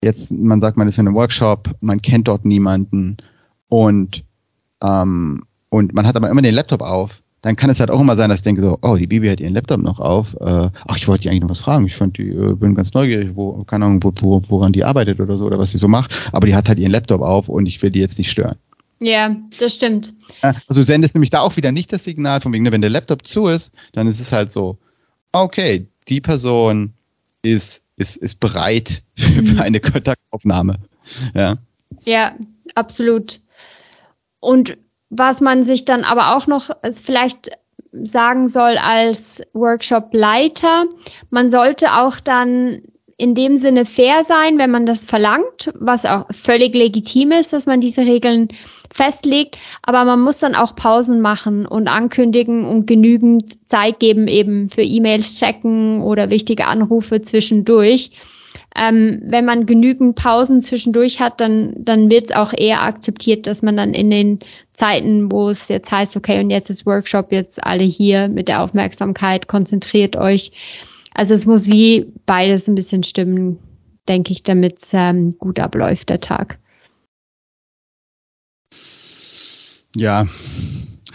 jetzt, 0.04 0.32
man 0.32 0.62
sagt, 0.62 0.78
man 0.78 0.88
ist 0.88 0.98
in 0.98 1.08
einem 1.08 1.16
Workshop, 1.16 1.76
man 1.82 2.02
kennt 2.02 2.28
dort 2.28 2.46
niemanden 2.46 3.18
und, 3.68 4.24
ähm, 4.82 5.44
und 5.70 5.94
man 5.94 6.08
hat 6.08 6.16
aber 6.16 6.30
immer 6.30 6.42
den 6.42 6.56
Laptop 6.56 6.82
auf, 6.82 7.22
dann 7.42 7.56
kann 7.56 7.70
es 7.70 7.80
halt 7.80 7.92
auch 7.92 8.02
immer 8.02 8.16
sein, 8.16 8.30
dass 8.30 8.40
ich 8.40 8.44
denke 8.44 8.62
so, 8.62 8.80
oh, 8.82 8.96
die 8.96 9.08
Bibi 9.08 9.30
hat 9.30 9.40
ihren 9.40 9.54
Laptop 9.54 9.82
noch 9.82 10.00
auf. 10.00 10.36
Äh, 10.40 10.70
ach, 10.88 10.98
ich 10.98 11.08
wollte 11.08 11.24
die 11.24 11.30
eigentlich 11.30 11.42
noch 11.42 11.50
was 11.50 11.60
fragen. 11.60 11.86
Ich 11.86 11.96
fand 11.96 12.18
die, 12.18 12.30
äh, 12.30 12.56
bin 12.56 12.76
ganz 12.76 12.94
neugierig, 12.94 13.32
wo, 13.36 13.64
keine 13.64 13.86
Ahnung, 13.86 14.04
wo, 14.04 14.12
wo, 14.20 14.42
woran 14.48 14.74
die 14.74 14.84
arbeitet 14.84 15.20
oder 15.20 15.38
so 15.38 15.46
oder 15.46 15.60
was 15.60 15.72
sie 15.72 15.78
so 15.78 15.88
macht. 15.88 16.30
Aber 16.32 16.48
die 16.48 16.56
hat 16.56 16.68
halt 16.68 16.80
ihren 16.80 16.92
Laptop 16.92 17.22
auf 17.22 17.48
und 17.48 17.68
ich 17.68 17.82
will 17.82 17.92
die 17.92 18.00
jetzt 18.00 18.18
nicht 18.18 18.32
stören. 18.32 18.56
Ja, 19.00 19.36
das 19.60 19.76
stimmt. 19.76 20.14
Also 20.42 20.82
du 20.82 20.84
sendest 20.84 21.14
nämlich 21.14 21.30
da 21.30 21.42
auch 21.42 21.56
wieder 21.56 21.72
nicht 21.72 21.94
das 21.94 22.04
Signal 22.04 22.42
von 22.42 22.52
wegen, 22.52 22.64
ne, 22.64 22.72
wenn 22.72 22.82
der 22.82 22.90
Laptop 22.90 23.28
zu 23.28 23.48
ist, 23.48 23.72
dann 23.94 24.08
ist 24.08 24.20
es 24.20 24.32
halt 24.32 24.52
so, 24.52 24.80
okay, 25.32 25.88
die 26.08 26.22
Person 26.22 26.94
ist, 27.44 27.84
ist, 27.96 28.18
ist 28.18 28.40
bereit 28.40 29.04
für, 29.16 29.44
für 29.44 29.54
mhm. 29.54 29.60
eine 29.60 29.80
Kontaktaufnahme. 29.80 30.80
Ja. 31.36 31.58
Ja, 32.04 32.36
absolut. 32.74 33.42
Und 34.40 34.78
was 35.10 35.42
man 35.42 35.64
sich 35.64 35.86
dann 35.86 36.04
aber 36.04 36.36
auch 36.36 36.48
noch 36.48 36.70
vielleicht 36.92 37.52
sagen 37.92 38.48
soll 38.48 38.78
als 38.78 39.42
Workshop-Leiter, 39.54 40.86
man 41.30 41.50
sollte 41.50 41.94
auch 41.94 42.20
dann 42.20 42.82
in 43.20 43.34
dem 43.34 43.58
Sinne 43.58 43.86
fair 43.86 44.24
sein, 44.24 44.60
wenn 44.60 44.70
man 44.70 44.86
das 44.86 45.04
verlangt, 45.04 45.72
was 45.74 46.06
auch 46.06 46.26
völlig 46.32 46.76
legitim 46.76 47.32
ist, 47.32 47.52
dass 47.52 47.66
man 47.66 47.82
diese 47.82 48.02
Regeln 48.02 48.50
festlegt. 48.94 49.58
Aber 49.82 50.06
man 50.06 50.22
muss 50.22 50.40
dann 50.40 50.54
auch 50.54 50.76
Pausen 50.76 51.20
machen 51.20 51.66
und 51.66 51.88
ankündigen 51.88 52.64
und 52.64 52.86
genügend 52.86 53.68
Zeit 53.68 54.00
geben, 54.00 54.28
eben 54.28 54.70
für 54.70 54.84
E-Mails 54.84 55.40
checken 55.40 56.04
oder 56.04 56.30
wichtige 56.30 56.68
Anrufe 56.68 57.20
zwischendurch 57.22 58.12
ähm, 58.78 59.22
wenn 59.24 59.44
man 59.44 59.66
genügend 59.66 60.16
Pausen 60.16 60.62
zwischendurch 60.62 61.20
hat, 61.20 61.42
dann, 61.42 61.74
dann 61.78 62.12
wird 62.12 62.26
es 62.26 62.32
auch 62.32 62.54
eher 62.56 62.84
akzeptiert, 62.84 63.48
dass 63.48 63.64
man 63.64 63.76
dann 63.76 63.96
in 63.96 64.12
den 64.12 64.40
Zeiten, 64.72 65.32
wo 65.32 65.50
es 65.50 65.68
jetzt 65.68 65.92
heißt, 65.92 66.16
okay, 66.16 66.40
und 66.40 66.52
jetzt 66.52 66.70
ist 66.70 66.86
Workshop, 66.86 67.32
jetzt 67.32 67.64
alle 67.64 67.84
hier 67.84 68.28
mit 68.28 68.48
der 68.48 68.62
Aufmerksamkeit, 68.62 69.48
konzentriert 69.48 70.16
euch. 70.16 70.52
Also 71.16 71.34
es 71.34 71.48
muss 71.48 71.68
wie 71.68 72.06
beides 72.28 72.68
ein 72.68 72.76
bisschen 72.76 73.02
stimmen, 73.02 73.58
denke 74.08 74.32
ich, 74.32 74.44
damit 74.44 74.84
es 74.84 74.94
ähm, 74.94 75.36
gut 75.40 75.60
abläuft, 75.60 76.10
der 76.10 76.22
Tag. 76.22 76.60
Ja, 79.96 80.28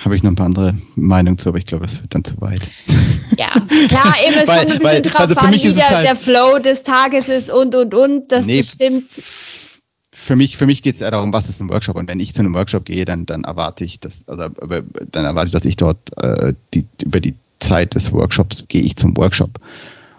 habe 0.04 0.16
ich 0.16 0.22
noch 0.22 0.30
ein 0.32 0.36
paar 0.36 0.46
andere 0.46 0.74
Meinungen 0.96 1.38
zu, 1.38 1.48
aber 1.48 1.58
ich 1.58 1.66
glaube, 1.66 1.84
das 1.84 2.00
wird 2.00 2.14
dann 2.14 2.24
zu 2.24 2.40
weit. 2.40 2.68
Ja, 3.36 3.50
klar, 3.88 4.14
eben, 4.26 4.38
es 4.38 4.48
weil, 4.48 4.58
kommt 4.58 4.72
ein 4.72 4.78
bisschen 4.78 4.82
weil, 4.82 5.02
drauf 5.02 5.20
also 5.20 5.34
an, 5.36 5.54
wie 5.54 5.72
der, 5.72 5.88
halt, 5.88 6.06
der, 6.06 6.16
Flow 6.16 6.58
des 6.58 6.84
Tages 6.84 7.28
ist 7.28 7.50
und, 7.50 7.74
und, 7.74 7.94
und, 7.94 8.30
das 8.30 8.46
nee, 8.46 8.58
bestimmt. 8.58 9.04
Für 10.12 10.36
mich, 10.36 10.56
für 10.56 10.66
mich 10.66 10.82
geht 10.82 10.96
es 10.96 11.00
eher 11.00 11.10
darum, 11.10 11.32
was 11.32 11.48
ist 11.48 11.60
ein 11.60 11.70
Workshop 11.70 11.96
und 11.96 12.08
wenn 12.08 12.20
ich 12.20 12.34
zu 12.34 12.42
einem 12.42 12.54
Workshop 12.54 12.84
gehe, 12.84 13.04
dann, 13.04 13.26
dann 13.26 13.44
erwarte 13.44 13.84
ich, 13.84 14.00
dass, 14.00 14.28
also, 14.28 14.48
dann 14.48 15.24
erwarte 15.24 15.46
ich, 15.48 15.52
dass 15.52 15.64
ich 15.64 15.76
dort 15.76 16.16
äh, 16.18 16.54
die, 16.74 16.84
über 17.02 17.20
die 17.20 17.34
Zeit 17.58 17.94
des 17.94 18.12
Workshops 18.12 18.64
gehe 18.68 18.82
ich 18.82 18.96
zum 18.96 19.16
Workshop. 19.16 19.58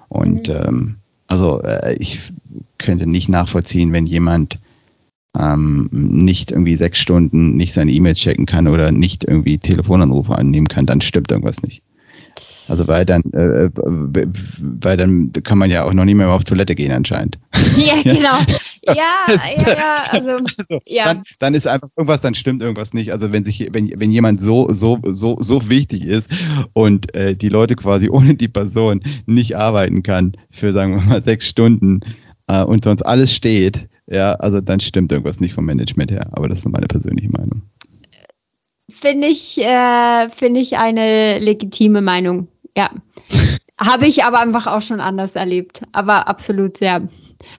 Und 0.10 0.48
mhm. 0.48 0.56
ähm, 0.56 0.96
also 1.28 1.62
äh, 1.62 1.96
ich 2.00 2.20
könnte 2.78 3.08
nicht 3.08 3.30
nachvollziehen, 3.30 3.92
wenn 3.94 4.06
jemand 4.06 4.60
ähm, 5.38 5.90
nicht 5.92 6.52
irgendwie 6.52 6.76
sechs 6.76 7.00
Stunden 7.00 7.56
nicht 7.56 7.74
seine 7.74 7.92
E-Mails 7.92 8.20
checken 8.20 8.46
kann 8.46 8.68
oder 8.68 8.92
nicht 8.92 9.24
irgendwie 9.24 9.58
Telefonanrufe 9.58 10.38
annehmen 10.38 10.68
kann, 10.68 10.86
dann 10.86 11.02
stimmt 11.02 11.32
irgendwas 11.32 11.64
nicht. 11.64 11.84
Also 12.70 12.88
weil 12.88 13.06
dann, 13.06 13.24
äh, 13.34 13.70
weil 13.76 14.98
dann 14.98 15.34
kann 15.34 15.58
man 15.58 15.70
ja 15.70 15.84
auch 15.84 15.94
noch 15.94 16.06
nie 16.06 16.14
mehr 16.14 16.30
auf 16.30 16.44
Toilette 16.44 16.76
gehen 16.76 16.92
anscheinend. 16.92 17.40
Ja, 17.78 17.96
genau. 18.04 18.38
Ja, 18.86 18.96
ja, 19.30 19.74
ja, 19.78 20.04
also, 20.10 20.32
also 20.58 20.82
ja. 20.86 21.06
Dann, 21.06 21.24
dann, 21.40 21.54
ist 21.54 21.68
einfach 21.68 21.88
irgendwas, 21.96 22.20
dann 22.20 22.34
stimmt 22.34 22.62
irgendwas 22.62 22.94
nicht. 22.94 23.14
Also 23.14 23.32
wenn 23.32 23.46
sich, 23.46 23.70
wenn, 23.72 23.90
wenn 23.98 24.12
jemand 24.12 24.42
so, 24.42 24.74
so, 24.74 25.00
so, 25.14 25.38
so 25.40 25.70
wichtig 25.70 26.04
ist 26.04 26.30
und 26.74 27.16
äh, 27.16 27.34
die 27.34 27.48
Leute 27.48 27.78
quasi 27.78 28.10
ohne 28.10 28.36
die 28.36 28.50
Person 28.50 29.02
nicht 29.26 29.56
arbeiten 29.56 30.04
kann 30.04 30.34
für, 30.52 30.74
sagen 30.74 30.96
wir 30.96 31.02
mal, 31.02 31.24
sechs 31.24 31.48
Stunden 31.48 32.02
äh, 32.48 32.62
und 32.62 32.84
sonst 32.84 33.04
alles 33.04 33.34
steht, 33.34 33.88
ja, 34.08 34.34
also 34.36 34.62
dann 34.62 34.80
stimmt 34.80 35.12
irgendwas 35.12 35.40
nicht 35.40 35.54
vom 35.54 35.66
Management 35.66 36.12
her. 36.12 36.30
Aber 36.34 36.50
das 36.50 36.60
ist 36.60 36.66
nur 36.66 36.74
meine 36.74 36.88
persönliche 36.88 37.30
Meinung. 37.30 37.64
Finde 38.90 39.28
ich, 39.28 39.58
äh, 39.58 40.30
finde 40.30 40.60
ich 40.60 40.78
eine 40.78 41.40
legitime 41.40 42.02
Meinung. 42.02 42.48
Ja. 42.76 42.92
Habe 43.80 44.08
ich 44.08 44.24
aber 44.24 44.40
einfach 44.40 44.68
auch 44.68 44.82
schon 44.82 45.00
anders 45.00 45.36
erlebt. 45.36 45.82
Aber 45.94 46.28
absolut 46.28 46.78
sehr. 46.78 47.08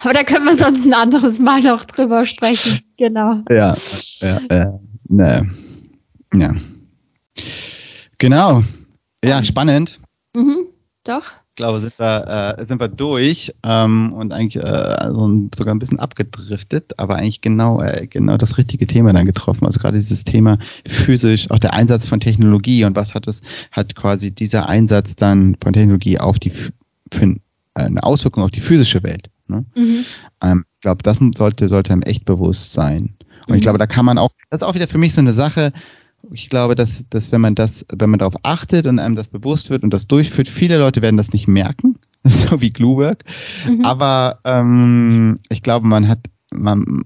Aber 0.01 0.13
da 0.13 0.23
können 0.23 0.47
wir 0.47 0.57
sonst 0.57 0.87
ein 0.87 0.95
anderes 0.95 1.39
Mal 1.39 1.61
noch 1.61 1.85
drüber 1.85 2.25
sprechen. 2.27 2.81
Genau. 2.97 3.43
Ja, 3.51 3.75
ja, 4.21 4.37
äh, 4.51 4.67
ne. 5.09 5.51
Ja. 6.33 6.55
Genau. 8.19 8.63
Ja, 9.25 9.43
spannend. 9.43 9.99
Mhm, 10.33 10.69
doch 11.03 11.33
ich 11.55 11.57
glaube, 11.57 11.79
sind 11.79 11.97
wir, 12.01 12.57
äh, 12.59 12.65
sind 12.65 12.81
wir 12.81 12.89
durch 12.89 13.55
ähm, 13.63 14.13
und 14.13 14.33
eigentlich 14.33 14.57
äh, 14.57 14.67
also 14.67 15.49
sogar 15.55 15.73
ein 15.73 15.79
bisschen 15.79 16.01
abgedriftet, 16.01 16.99
aber 16.99 17.15
eigentlich 17.15 17.43
genau, 17.43 17.81
äh, 17.81 18.09
genau 18.09 18.37
das 18.37 18.59
richtige 18.59 18.89
Thema 18.89 19.13
dann 19.13 19.25
getroffen. 19.25 19.65
Also 19.65 19.79
gerade 19.79 19.97
dieses 19.97 20.25
Thema 20.25 20.59
physisch, 20.85 21.53
auch 21.53 21.61
der 21.61 21.73
Einsatz 21.73 22.07
von 22.07 22.19
Technologie 22.19 22.85
und 22.85 22.97
was 22.97 23.15
hat 23.15 23.29
es, 23.29 23.43
hat 23.71 23.95
quasi 23.95 24.33
dieser 24.33 24.69
Einsatz 24.69 25.15
dann 25.15 25.57
von 25.63 25.73
Technologie 25.73 26.19
auf 26.19 26.41
die 26.41 26.51
für 26.51 26.73
äh, 27.23 27.37
eine 27.75 28.03
Auswirkung 28.03 28.43
auf 28.43 28.51
die 28.51 28.61
physische 28.61 29.05
Welt. 29.05 29.31
Ne? 29.47 29.65
Mhm. 29.77 30.05
Ähm, 30.43 30.65
ich 30.75 30.81
glaube, 30.81 31.05
das 31.05 31.21
sollte, 31.37 31.69
sollte 31.69 31.93
einem 31.93 32.03
echt 32.03 32.25
bewusst 32.25 32.73
sein. 32.73 33.15
Und 33.47 33.51
mhm. 33.51 33.55
ich 33.55 33.63
glaube, 33.63 33.79
da 33.79 33.87
kann 33.87 34.05
man 34.05 34.19
auch, 34.19 34.31
das 34.51 34.63
ist 34.63 34.67
auch 34.67 34.75
wieder 34.75 34.89
für 34.89 34.99
mich 34.99 35.15
so 35.15 35.21
eine 35.21 35.33
Sache, 35.33 35.73
ich 36.33 36.49
glaube, 36.49 36.75
dass, 36.75 37.05
dass 37.11 37.33
wenn 37.33 37.41
man 37.41 37.55
das, 37.55 37.87
wenn 37.93 38.11
man 38.11 38.19
darauf 38.19 38.35
achtet 38.43 38.87
und 38.87 38.99
einem 38.99 39.15
das 39.15 39.29
bewusst 39.29 39.71
wird 39.71 39.83
und 39.83 39.91
das 39.91 40.07
durchführt, 40.07 40.49
viele 40.49 40.79
Leute 40.79 41.03
werden 41.03 41.17
das 41.17 41.33
nicht 41.33 41.49
merken, 41.49 41.99
so 42.25 42.61
wie 42.61 42.71
Gluework. 42.71 43.25
Mhm. 43.67 43.85
Aber 43.85 44.41
ähm, 44.45 45.39
ich 45.49 45.63
glaube, 45.63 45.87
man 45.87 46.09
hat, 46.09 46.21
man, 46.53 47.03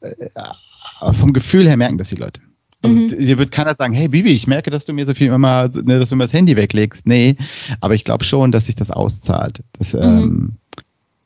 äh, 0.00 1.12
vom 1.12 1.32
Gefühl 1.32 1.66
her 1.66 1.76
merken 1.76 1.98
das 1.98 2.10
die 2.10 2.16
Leute. 2.16 2.40
Also 2.82 3.02
mhm. 3.02 3.08
hier 3.18 3.38
wird 3.38 3.50
keiner 3.50 3.74
sagen, 3.76 3.92
hey 3.92 4.08
Bibi, 4.08 4.30
ich 4.30 4.46
merke, 4.46 4.70
dass 4.70 4.84
du 4.84 4.92
mir 4.92 5.04
so 5.04 5.14
viel 5.14 5.32
immer, 5.32 5.68
ne, 5.68 5.98
dass 5.98 6.10
du 6.10 6.16
mir 6.16 6.24
das 6.24 6.32
Handy 6.32 6.54
weglegst. 6.54 7.06
Nee, 7.06 7.36
aber 7.80 7.94
ich 7.94 8.04
glaube 8.04 8.24
schon, 8.24 8.52
dass 8.52 8.66
sich 8.66 8.76
das 8.76 8.90
auszahlt. 8.90 9.64
Dass, 9.72 9.94
mhm. 9.94 10.00
ähm, 10.00 10.52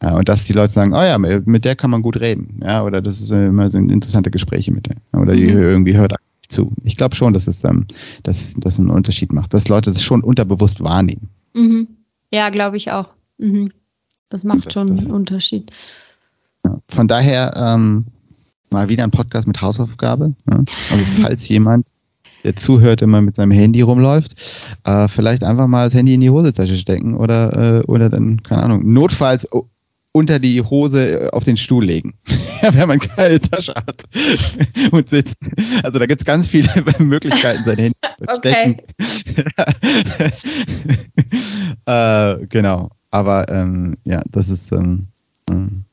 ja, 0.03 0.17
und 0.17 0.29
dass 0.29 0.47
die 0.47 0.55
Leute 0.55 0.73
sagen, 0.73 0.95
oh 0.95 1.03
ja, 1.03 1.19
mit 1.19 1.65
der 1.65 1.77
kann 1.77 1.91
man 1.91 2.03
gut 2.03 2.19
reden. 2.19 2.61
Ja, 2.65 2.83
oder 2.83 3.03
das 3.03 3.21
ist 3.21 3.31
immer 3.31 3.71
so 3.71 3.79
interessante 3.79 4.31
Gespräche 4.31 4.73
mit 4.73 4.87
der. 4.87 4.97
Oder 5.21 5.35
die 5.35 5.45
mhm. 5.45 5.59
irgendwie 5.59 5.97
hört 5.97 6.15
zu. 6.53 6.73
Ich 6.85 6.97
glaube 6.97 7.17
schon, 7.17 7.33
dass 7.33 7.47
es, 7.47 7.65
ähm, 7.65 7.87
dass 8.23 8.55
dass 8.55 8.79
einen 8.79 8.91
Unterschied 8.91 9.33
macht, 9.33 9.55
dass 9.55 9.69
Leute 9.69 9.93
das 9.93 10.03
schon 10.03 10.23
unterbewusst 10.23 10.83
wahrnehmen. 10.83 11.29
Mhm. 11.55 11.89
Ja, 12.33 12.51
glaube 12.51 12.77
ich 12.77 12.93
auch. 12.93 13.11
Mhm. 13.39 13.73
Das 14.29 14.45
macht 14.45 14.67
das, 14.67 14.73
schon 14.73 14.89
das, 14.89 15.05
einen 15.05 15.13
Unterschied. 15.13 15.71
Ja. 16.65 16.79
Von 16.89 17.09
daher 17.09 17.53
ähm, 17.57 18.07
mal 18.71 18.89
wieder 18.89 19.05
ein 19.05 19.11
Podcast 19.11 19.47
mit 19.47 19.61
Hausaufgabe. 19.61 20.35
Ne? 20.47 20.65
Also 20.91 21.05
falls 21.23 21.49
jemand 21.49 21.89
der 22.45 22.57
zuhört, 22.57 23.03
immer 23.03 23.21
mit 23.23 23.37
seinem 23.37 23.53
Handy 23.53 23.83
rumläuft, 23.83 24.35
äh, 24.85 25.07
vielleicht 25.09 25.45
einfach 25.45 25.67
mal 25.69 25.85
das 25.85 25.95
Handy 25.95 26.15
in 26.15 26.21
die 26.21 26.31
Hosentasche 26.31 26.77
stecken 26.77 27.15
oder, 27.15 27.81
äh, 27.81 27.85
oder 27.85 28.11
dann, 28.11 28.43
keine 28.43 28.65
Ahnung, 28.65 28.93
notfalls 28.93 29.49
unter 30.13 30.39
die 30.39 30.61
Hose 30.61 31.25
äh, 31.25 31.31
auf 31.31 31.45
den 31.45 31.57
Stuhl 31.57 31.85
legen, 31.85 32.15
wenn 32.63 32.89
man 32.89 33.01
keine 33.01 33.41
Tasche 33.41 33.75
hat 33.75 34.03
und 34.93 35.09
sitzt. 35.09 35.39
Also 35.83 35.99
da 35.99 36.07
gibt 36.07 36.21
es 36.21 36.25
ganz 36.25 36.49
viele 36.49 36.69
Möglichkeiten, 36.99 37.65
sein 37.65 37.79
Handy 37.79 37.99
zu 38.19 38.35
stecken. 38.37 38.79
äh, 41.87 42.47
genau. 42.47 42.91
Aber 43.11 43.49
ähm, 43.51 43.97
ja, 44.05 44.23
das 44.31 44.49
ist 44.49 44.73
ähm, 44.73 45.09
ähm, 45.51 45.85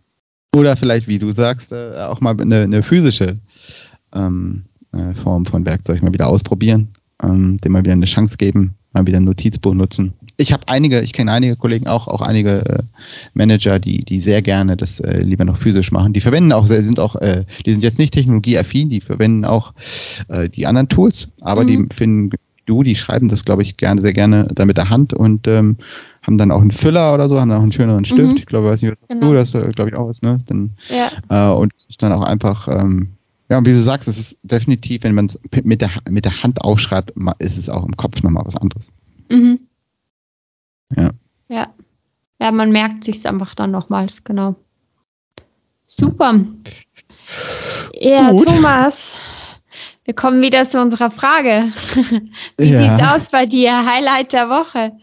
oder 0.55 0.75
vielleicht, 0.77 1.07
wie 1.07 1.19
du 1.19 1.31
sagst, 1.31 1.71
äh, 1.71 1.97
auch 1.97 2.21
mal 2.21 2.39
eine, 2.39 2.61
eine 2.61 2.83
physische 2.83 3.37
ähm, 4.13 4.65
äh, 4.91 5.13
Form 5.13 5.45
von 5.45 5.65
Werkzeug 5.65 6.01
mal 6.01 6.13
wieder 6.13 6.27
ausprobieren, 6.27 6.89
ähm, 7.21 7.59
dem 7.61 7.71
mal 7.71 7.83
wieder 7.83 7.93
eine 7.93 8.05
Chance 8.05 8.37
geben, 8.37 8.75
mal 8.93 9.05
wieder 9.05 9.17
ein 9.17 9.25
Notizbuch 9.25 9.73
nutzen. 9.73 10.13
Ich 10.39 10.53
habe 10.53 10.63
einige, 10.67 11.01
ich 11.01 11.11
kenne 11.13 11.31
einige 11.31 11.55
Kollegen 11.55 11.87
auch, 11.87 12.07
auch 12.07 12.21
einige 12.21 12.65
äh, 12.65 12.79
Manager, 13.33 13.77
die, 13.77 13.99
die 13.99 14.19
sehr 14.19 14.41
gerne 14.41 14.77
das 14.77 14.99
äh, 14.99 15.19
lieber 15.21 15.43
noch 15.43 15.57
physisch 15.57 15.91
machen. 15.91 16.13
Die 16.13 16.21
verwenden 16.21 16.53
auch, 16.53 16.65
sind 16.67 16.99
auch, 16.99 17.15
äh, 17.17 17.43
die 17.65 17.73
sind 17.73 17.83
jetzt 17.83 17.99
nicht 17.99 18.13
technologieaffin, 18.13 18.89
die 18.89 19.01
verwenden 19.01 19.43
auch 19.43 19.73
äh, 20.29 20.47
die 20.47 20.65
anderen 20.65 20.87
Tools, 20.87 21.27
aber 21.41 21.63
mhm. 21.63 21.67
die 21.67 21.95
finden 21.95 22.31
du, 22.65 22.83
die 22.83 22.95
schreiben 22.95 23.27
das, 23.27 23.43
glaube 23.43 23.63
ich, 23.63 23.77
gerne, 23.77 24.01
sehr 24.01 24.13
gerne 24.13 24.47
da 24.53 24.65
mit 24.65 24.77
der 24.77 24.89
Hand 24.89 25.13
und 25.13 25.47
ähm, 25.47 25.77
haben 26.21 26.37
dann 26.37 26.51
auch 26.51 26.61
einen 26.61 26.71
Füller 26.71 27.13
oder 27.13 27.27
so, 27.27 27.39
haben 27.39 27.49
dann 27.49 27.57
auch 27.57 27.63
einen 27.63 27.71
schöneren 27.71 28.05
Stift. 28.05 28.31
Mhm. 28.31 28.37
Ich 28.37 28.45
glaube, 28.45 28.69
weiß 28.69 28.81
nicht, 28.81 28.91
was 28.91 29.07
genau. 29.07 29.27
du 29.27 29.33
das, 29.33 29.53
äh, 29.55 29.71
glaube 29.71 29.89
ich, 29.89 29.95
auch 29.95 30.09
ist, 30.09 30.23
ne? 30.23 30.39
Dann, 30.45 30.71
ja. 30.89 31.49
äh, 31.49 31.53
und 31.53 31.73
dann 31.97 32.13
auch 32.13 32.21
einfach 32.23 32.67
ähm, 32.67 33.09
ja, 33.49 33.57
und 33.57 33.65
wie 33.65 33.71
du 33.71 33.81
sagst, 33.81 34.07
es 34.07 34.19
ist 34.19 34.37
definitiv, 34.43 35.03
wenn 35.03 35.15
man 35.15 35.25
es 35.25 35.39
mit 35.63 35.81
der, 35.81 35.89
mit 36.07 36.23
der 36.23 36.43
Hand 36.43 36.61
aufschreibt, 36.61 37.13
ist 37.39 37.57
es 37.57 37.67
auch 37.67 37.83
im 37.83 37.97
Kopf 37.97 38.21
nochmal 38.21 38.45
was 38.45 38.55
anderes. 38.55 38.89
Mhm. 39.29 39.61
Ja. 40.95 41.11
Ja. 41.47 41.73
Ja, 42.41 42.51
man 42.51 42.71
merkt 42.71 43.03
sich 43.03 43.27
einfach 43.27 43.53
dann 43.53 43.71
nochmals, 43.71 44.23
genau. 44.23 44.55
Super. 45.87 46.45
Ja, 47.93 48.31
Gut. 48.31 48.47
Thomas, 48.47 49.17
wir 50.05 50.13
kommen 50.13 50.41
wieder 50.41 50.65
zu 50.65 50.81
unserer 50.81 51.11
Frage. 51.11 51.73
Wie 52.57 52.71
ja. 52.71 52.97
sieht's 52.97 53.09
aus 53.09 53.29
bei 53.29 53.45
dir? 53.45 53.85
Highlight 53.85 54.31
der 54.33 54.49
Woche. 54.49 54.93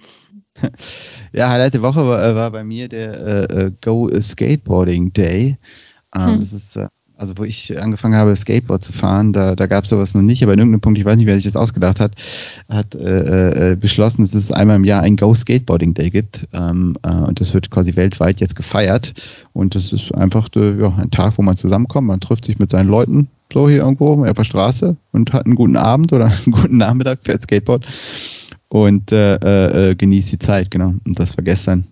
Ja, 1.33 1.51
Highlight 1.51 1.75
der 1.75 1.83
Woche 1.83 2.07
war, 2.07 2.35
war 2.35 2.51
bei 2.51 2.65
mir 2.65 2.89
der 2.89 3.51
äh, 3.51 3.67
äh 3.67 3.73
Go 3.83 4.09
Skateboarding 4.19 5.13
Day. 5.13 5.59
Ähm, 6.15 6.27
hm. 6.27 6.41
Das 6.41 6.53
ist 6.55 6.77
äh, 6.77 6.89
also 7.19 7.33
wo 7.37 7.45
ich 7.45 7.81
angefangen 7.81 8.15
habe, 8.15 8.37
Skateboard 8.37 8.83
zu 8.83 8.93
fahren, 8.93 9.33
da, 9.33 9.57
da 9.57 9.67
gab 9.67 9.85
es 9.85 9.91
sowas 9.91 10.15
noch 10.15 10.23
nicht, 10.23 10.43
aber 10.43 10.53
in 10.53 10.59
irgendeinem 10.59 10.83
Punkt, 10.83 10.99
ich 10.99 11.05
weiß 11.05 11.17
nicht, 11.17 11.27
wer 11.27 11.35
sich 11.35 11.45
das 11.45 11.57
ausgedacht 11.57 11.99
hat, 11.99 12.13
hat 12.69 12.95
äh, 12.95 13.73
äh, 13.73 13.77
beschlossen, 13.77 14.23
dass 14.23 14.35
es 14.35 14.53
einmal 14.53 14.77
im 14.77 14.85
Jahr 14.85 15.03
ein 15.03 15.17
Go 15.17 15.35
Skateboarding 15.35 15.95
Day 15.95 16.11
gibt. 16.11 16.47
Ähm, 16.53 16.97
äh, 17.03 17.15
und 17.15 17.41
das 17.41 17.55
wird 17.55 17.71
quasi 17.71 17.97
weltweit 17.97 18.41
jetzt 18.41 18.55
gefeiert. 18.55 19.15
Und 19.55 19.75
das 19.75 19.93
ist 19.93 20.15
einfach 20.15 20.49
äh, 20.57 20.79
ja, 20.79 20.95
ein 20.95 21.11
Tag, 21.11 21.39
wo 21.39 21.43
man 21.43 21.57
zusammenkommt, 21.57 22.07
man 22.07 22.21
trifft 22.21 22.45
sich 22.45 22.59
mit 22.59 22.71
seinen 22.71 22.89
Leuten 22.89 23.29
so 23.53 23.69
hier 23.69 23.79
irgendwo 23.79 24.27
auf 24.27 24.37
der 24.37 24.45
Straße 24.45 24.97
und 25.13 25.33
hat 25.33 25.47
einen 25.47 25.55
guten 25.55 25.77
Abend 25.77 26.13
oder 26.13 26.27
einen 26.45 26.53
guten 26.53 26.77
Nachmittag, 26.77 27.21
fährt 27.23 27.43
Skateboard 27.43 27.87
und 28.69 29.11
äh, 29.13 29.95
genießt 29.97 30.33
die 30.33 30.39
Zeit, 30.39 30.71
genau. 30.71 30.93
Und 31.05 31.19
das 31.19 31.37
war 31.37 31.45
gestern 31.45 31.87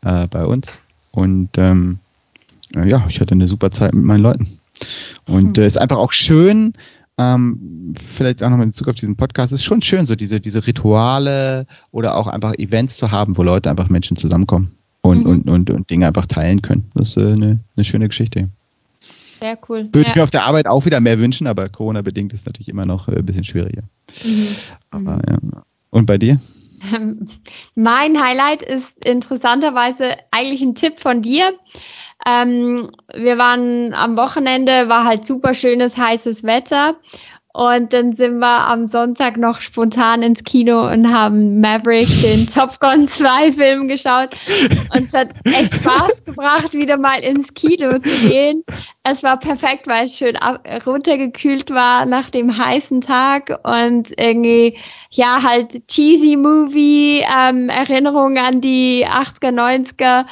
bei 0.00 0.44
uns. 0.44 0.80
Und 1.12 1.50
ähm, 1.56 1.98
ja, 2.74 3.06
ich 3.08 3.20
hatte 3.20 3.32
eine 3.32 3.48
super 3.48 3.70
Zeit 3.70 3.94
mit 3.94 4.04
meinen 4.04 4.20
Leuten. 4.20 4.58
Und 5.26 5.58
es 5.58 5.64
äh, 5.64 5.66
ist 5.66 5.76
einfach 5.78 5.98
auch 5.98 6.12
schön, 6.12 6.74
ähm, 7.18 7.94
vielleicht 8.02 8.42
auch 8.42 8.50
nochmal 8.50 8.64
in 8.64 8.70
Bezug 8.70 8.88
auf 8.88 8.96
diesen 8.96 9.16
Podcast, 9.16 9.52
ist 9.52 9.64
schon 9.64 9.82
schön, 9.82 10.06
so 10.06 10.16
diese, 10.16 10.40
diese 10.40 10.66
Rituale 10.66 11.66
oder 11.92 12.16
auch 12.16 12.26
einfach 12.26 12.54
Events 12.54 12.96
zu 12.96 13.10
haben, 13.10 13.36
wo 13.36 13.42
Leute 13.42 13.70
einfach 13.70 13.88
Menschen 13.88 14.16
zusammenkommen 14.16 14.72
und, 15.02 15.20
mhm. 15.20 15.26
und, 15.26 15.50
und, 15.50 15.70
und 15.70 15.90
Dinge 15.90 16.06
einfach 16.06 16.26
teilen 16.26 16.62
können. 16.62 16.90
Das 16.94 17.10
ist 17.10 17.16
äh, 17.18 17.32
eine, 17.32 17.60
eine 17.76 17.84
schöne 17.84 18.08
Geschichte. 18.08 18.48
Sehr 19.40 19.58
cool. 19.68 19.88
Würde 19.92 20.08
ja. 20.08 20.14
mir 20.16 20.24
auf 20.24 20.30
der 20.30 20.44
Arbeit 20.44 20.66
auch 20.66 20.86
wieder 20.86 21.00
mehr 21.00 21.18
wünschen, 21.18 21.46
aber 21.46 21.68
Corona-bedingt 21.68 22.32
ist 22.32 22.46
natürlich 22.46 22.68
immer 22.68 22.86
noch 22.86 23.08
äh, 23.08 23.16
ein 23.16 23.26
bisschen 23.26 23.44
schwieriger. 23.44 23.82
Mhm. 24.24 24.48
Aber, 24.90 25.20
ja. 25.28 25.38
Und 25.90 26.06
bei 26.06 26.18
dir? 26.18 26.40
Mein 27.74 28.20
Highlight 28.20 28.62
ist 28.62 29.04
interessanterweise 29.04 30.16
eigentlich 30.30 30.62
ein 30.62 30.74
Tipp 30.74 30.98
von 30.98 31.22
dir. 31.22 31.52
Ähm, 32.26 32.90
wir 33.12 33.38
waren 33.38 33.94
am 33.94 34.16
Wochenende, 34.16 34.88
war 34.88 35.04
halt 35.04 35.26
super 35.26 35.54
schönes, 35.54 35.96
heißes 35.96 36.44
Wetter. 36.44 36.96
Und 37.56 37.92
dann 37.92 38.16
sind 38.16 38.38
wir 38.38 38.66
am 38.66 38.88
Sonntag 38.88 39.36
noch 39.36 39.60
spontan 39.60 40.24
ins 40.24 40.42
Kino 40.42 40.90
und 40.90 41.14
haben 41.14 41.60
Maverick, 41.60 42.08
den 42.20 42.46
Top 42.52 42.80
Gun 42.80 43.06
2 43.06 43.52
Film 43.52 43.86
geschaut. 43.86 44.30
Und 44.92 45.06
es 45.06 45.14
hat 45.14 45.28
echt 45.44 45.76
Spaß 45.76 46.24
gebracht, 46.24 46.74
wieder 46.74 46.96
mal 46.96 47.20
ins 47.20 47.54
Kino 47.54 48.00
zu 48.00 48.28
gehen. 48.28 48.64
Es 49.04 49.22
war 49.22 49.38
perfekt, 49.38 49.86
weil 49.86 50.06
es 50.06 50.18
schön 50.18 50.36
runtergekühlt 50.84 51.70
war 51.70 52.06
nach 52.06 52.28
dem 52.28 52.58
heißen 52.58 53.02
Tag 53.02 53.56
und 53.62 54.10
irgendwie, 54.18 54.76
ja, 55.10 55.40
halt 55.44 55.86
cheesy 55.86 56.34
Movie, 56.34 57.22
ähm, 57.38 57.68
Erinnerungen 57.68 58.38
an 58.44 58.60
die 58.62 59.06
80er, 59.06 59.52
90er 59.52 60.24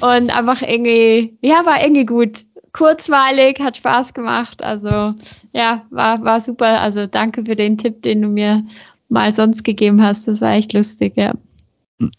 und 0.00 0.36
einfach 0.36 0.60
irgendwie, 0.62 1.38
ja, 1.40 1.64
war 1.64 1.80
irgendwie 1.80 2.06
gut. 2.06 2.44
Kurzweilig, 2.72 3.60
hat 3.60 3.76
Spaß 3.76 4.14
gemacht. 4.14 4.60
Also 4.60 5.14
ja, 5.54 5.84
war, 5.90 6.22
war 6.24 6.40
super. 6.40 6.80
Also 6.80 7.06
danke 7.06 7.44
für 7.44 7.56
den 7.56 7.78
Tipp, 7.78 8.02
den 8.02 8.22
du 8.22 8.28
mir 8.28 8.64
mal 9.08 9.32
sonst 9.32 9.64
gegeben 9.64 10.02
hast. 10.02 10.26
Das 10.28 10.40
war 10.40 10.52
echt 10.52 10.72
lustig, 10.72 11.14
ja. 11.16 11.32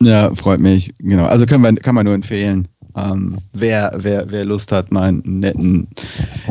Ja, 0.02 0.34
freut 0.34 0.62
mich. 0.62 0.94
Genau. 1.00 1.26
Also 1.26 1.46
kann 1.46 1.62
man, 1.62 1.76
kann 1.76 1.96
man 1.96 2.06
nur 2.06 2.16
empfehlen. 2.16 2.68
Ähm, 2.96 3.40
wer, 3.52 3.94
wer, 3.98 4.32
wer 4.32 4.46
Lust 4.46 4.72
hat, 4.72 4.90
mal 4.90 5.10
einen 5.10 5.40
netten 5.42 5.88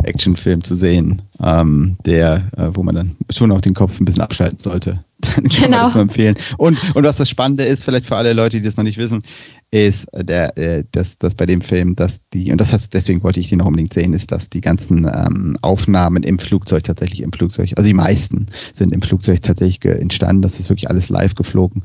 Actionfilm 0.02 0.62
zu 0.62 0.76
sehen, 0.76 1.22
ähm, 1.42 1.96
der, 2.04 2.50
äh, 2.58 2.68
wo 2.74 2.82
man 2.82 2.94
dann 2.94 3.16
schon 3.30 3.50
auch 3.50 3.62
den 3.62 3.72
Kopf 3.72 3.98
ein 3.98 4.04
bisschen 4.04 4.22
abschalten 4.22 4.58
sollte, 4.58 5.02
dann 5.24 5.44
kann 5.48 5.64
genau. 5.64 5.76
man 5.76 5.86
das 5.86 5.94
nur 5.94 6.02
empfehlen. 6.02 6.34
Und, 6.58 6.78
und 6.94 7.04
was 7.04 7.16
das 7.16 7.28
Spannende 7.28 7.64
ist, 7.64 7.84
vielleicht 7.84 8.06
für 8.06 8.16
alle 8.16 8.32
Leute, 8.32 8.58
die 8.58 8.64
das 8.64 8.76
noch 8.76 8.84
nicht 8.84 8.98
wissen, 8.98 9.22
ist 9.70 10.06
der, 10.14 10.56
äh, 10.56 10.84
dass, 10.92 11.18
dass 11.18 11.34
bei 11.34 11.46
dem 11.46 11.60
Film, 11.60 11.96
dass 11.96 12.20
die, 12.32 12.52
und 12.52 12.60
das 12.60 12.72
heißt, 12.72 12.94
deswegen 12.94 13.22
wollte 13.22 13.40
ich 13.40 13.48
den 13.48 13.58
noch 13.58 13.66
unbedingt 13.66 13.92
sehen, 13.92 14.12
ist, 14.12 14.30
dass 14.30 14.48
die 14.48 14.60
ganzen 14.60 15.04
ähm, 15.12 15.56
Aufnahmen 15.62 16.22
im 16.22 16.38
Flugzeug 16.38 16.84
tatsächlich 16.84 17.22
im 17.22 17.32
Flugzeug, 17.32 17.72
also 17.76 17.88
die 17.88 17.94
meisten 17.94 18.46
sind 18.72 18.92
im 18.92 19.02
Flugzeug 19.02 19.42
tatsächlich 19.42 19.84
entstanden. 19.84 20.42
Das 20.42 20.60
ist 20.60 20.68
wirklich 20.68 20.88
alles 20.88 21.08
live 21.08 21.34
geflogen. 21.34 21.82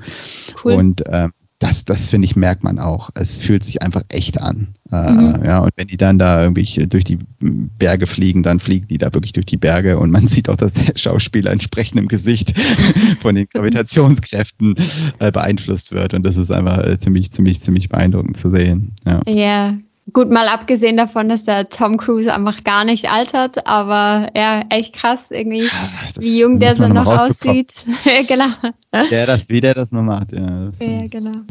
Cool. 0.63 0.73
Und 0.73 1.03
ähm, 1.07 1.31
das, 1.59 1.83
das 1.83 2.09
finde 2.09 2.25
ich, 2.25 2.37
merkt 2.37 2.63
man 2.63 2.79
auch. 2.79 3.09
Es 3.15 3.39
fühlt 3.39 3.65
sich 3.65 3.81
einfach 3.81 4.03
echt 4.07 4.41
an. 4.41 4.69
Äh, 4.91 5.11
mhm. 5.11 5.45
Ja, 5.45 5.59
und 5.59 5.71
wenn 5.75 5.89
die 5.89 5.97
dann 5.97 6.17
da 6.17 6.41
irgendwie 6.41 6.87
durch 6.87 7.03
die 7.03 7.19
Berge 7.41 8.07
fliegen, 8.07 8.43
dann 8.43 8.61
fliegen 8.61 8.87
die 8.87 8.97
da 8.97 9.13
wirklich 9.13 9.33
durch 9.33 9.45
die 9.45 9.57
Berge 9.57 9.99
und 9.99 10.09
man 10.09 10.27
sieht 10.29 10.47
auch, 10.47 10.55
dass 10.55 10.71
der 10.71 10.97
Schauspieler 10.97 11.51
entsprechend 11.51 11.99
im 11.99 12.07
Gesicht 12.07 12.57
von 13.19 13.35
den 13.35 13.47
Gravitationskräften 13.49 14.75
äh, 15.19 15.31
beeinflusst 15.31 15.91
wird. 15.91 16.13
Und 16.13 16.25
das 16.25 16.37
ist 16.37 16.49
einfach 16.49 16.83
äh, 16.85 16.97
ziemlich, 16.97 17.31
ziemlich, 17.31 17.61
ziemlich 17.61 17.89
beeindruckend 17.89 18.37
zu 18.37 18.49
sehen. 18.49 18.93
Ja. 19.05 19.21
ja. 19.27 19.77
Gut, 20.13 20.29
mal 20.31 20.47
abgesehen 20.47 20.97
davon, 20.97 21.29
dass 21.29 21.43
der 21.43 21.69
Tom 21.69 21.97
Cruise 21.97 22.33
einfach 22.33 22.63
gar 22.63 22.85
nicht 22.85 23.09
altert, 23.11 23.67
aber 23.67 24.29
ja, 24.35 24.63
echt 24.69 24.95
krass 24.95 25.27
irgendwie, 25.29 25.65
ja, 25.65 25.89
wie 26.19 26.39
jung 26.39 26.59
der 26.59 26.75
so 26.75 26.87
noch 26.87 27.05
aussieht. 27.05 27.73
genau. 28.27 28.45
Ja, 28.93 29.25
das, 29.25 29.49
wie 29.49 29.61
der 29.61 29.73
das 29.73 29.91
noch 29.91 30.03
macht. 30.03 30.31
Ja, 30.31 30.69
ja 30.79 31.07
genau. 31.07 31.41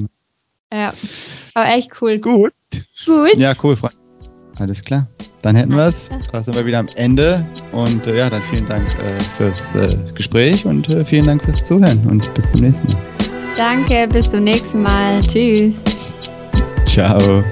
Ja, 0.73 0.93
aber 1.55 1.69
echt 1.69 1.91
cool. 2.01 2.19
Gut. 2.19 2.53
Gut. 3.07 3.37
Ja, 3.37 3.55
cool, 3.63 3.77
Freunde. 3.77 3.97
Alles 4.59 4.83
klar. 4.83 5.07
Dann 5.43 5.55
hätten 5.55 5.75
wir 5.75 5.87
es. 5.87 6.11
Da 6.33 6.43
sind 6.43 6.57
wir 6.57 6.67
wieder 6.67 6.81
am 6.81 6.89
Ende. 6.97 7.45
Und 7.73 8.07
äh, 8.07 8.17
ja, 8.17 8.29
dann 8.29 8.43
vielen 8.43 8.69
Dank 8.69 8.87
äh, 8.95 9.23
fürs 9.37 9.75
äh, 9.75 9.97
Gespräch 10.15 10.67
und 10.67 10.89
äh, 10.89 11.05
vielen 11.05 11.25
Dank 11.25 11.45
fürs 11.45 11.63
Zuhören 11.63 12.05
und 12.09 12.33
bis 12.35 12.51
zum 12.51 12.61
nächsten 12.61 12.89
Mal. 12.89 13.03
Danke, 13.57 14.09
bis 14.13 14.31
zum 14.31 14.45
nächsten 14.45 14.83
Mal. 14.83 15.21
Tschüss. 15.23 15.75
Ciao. 16.87 17.45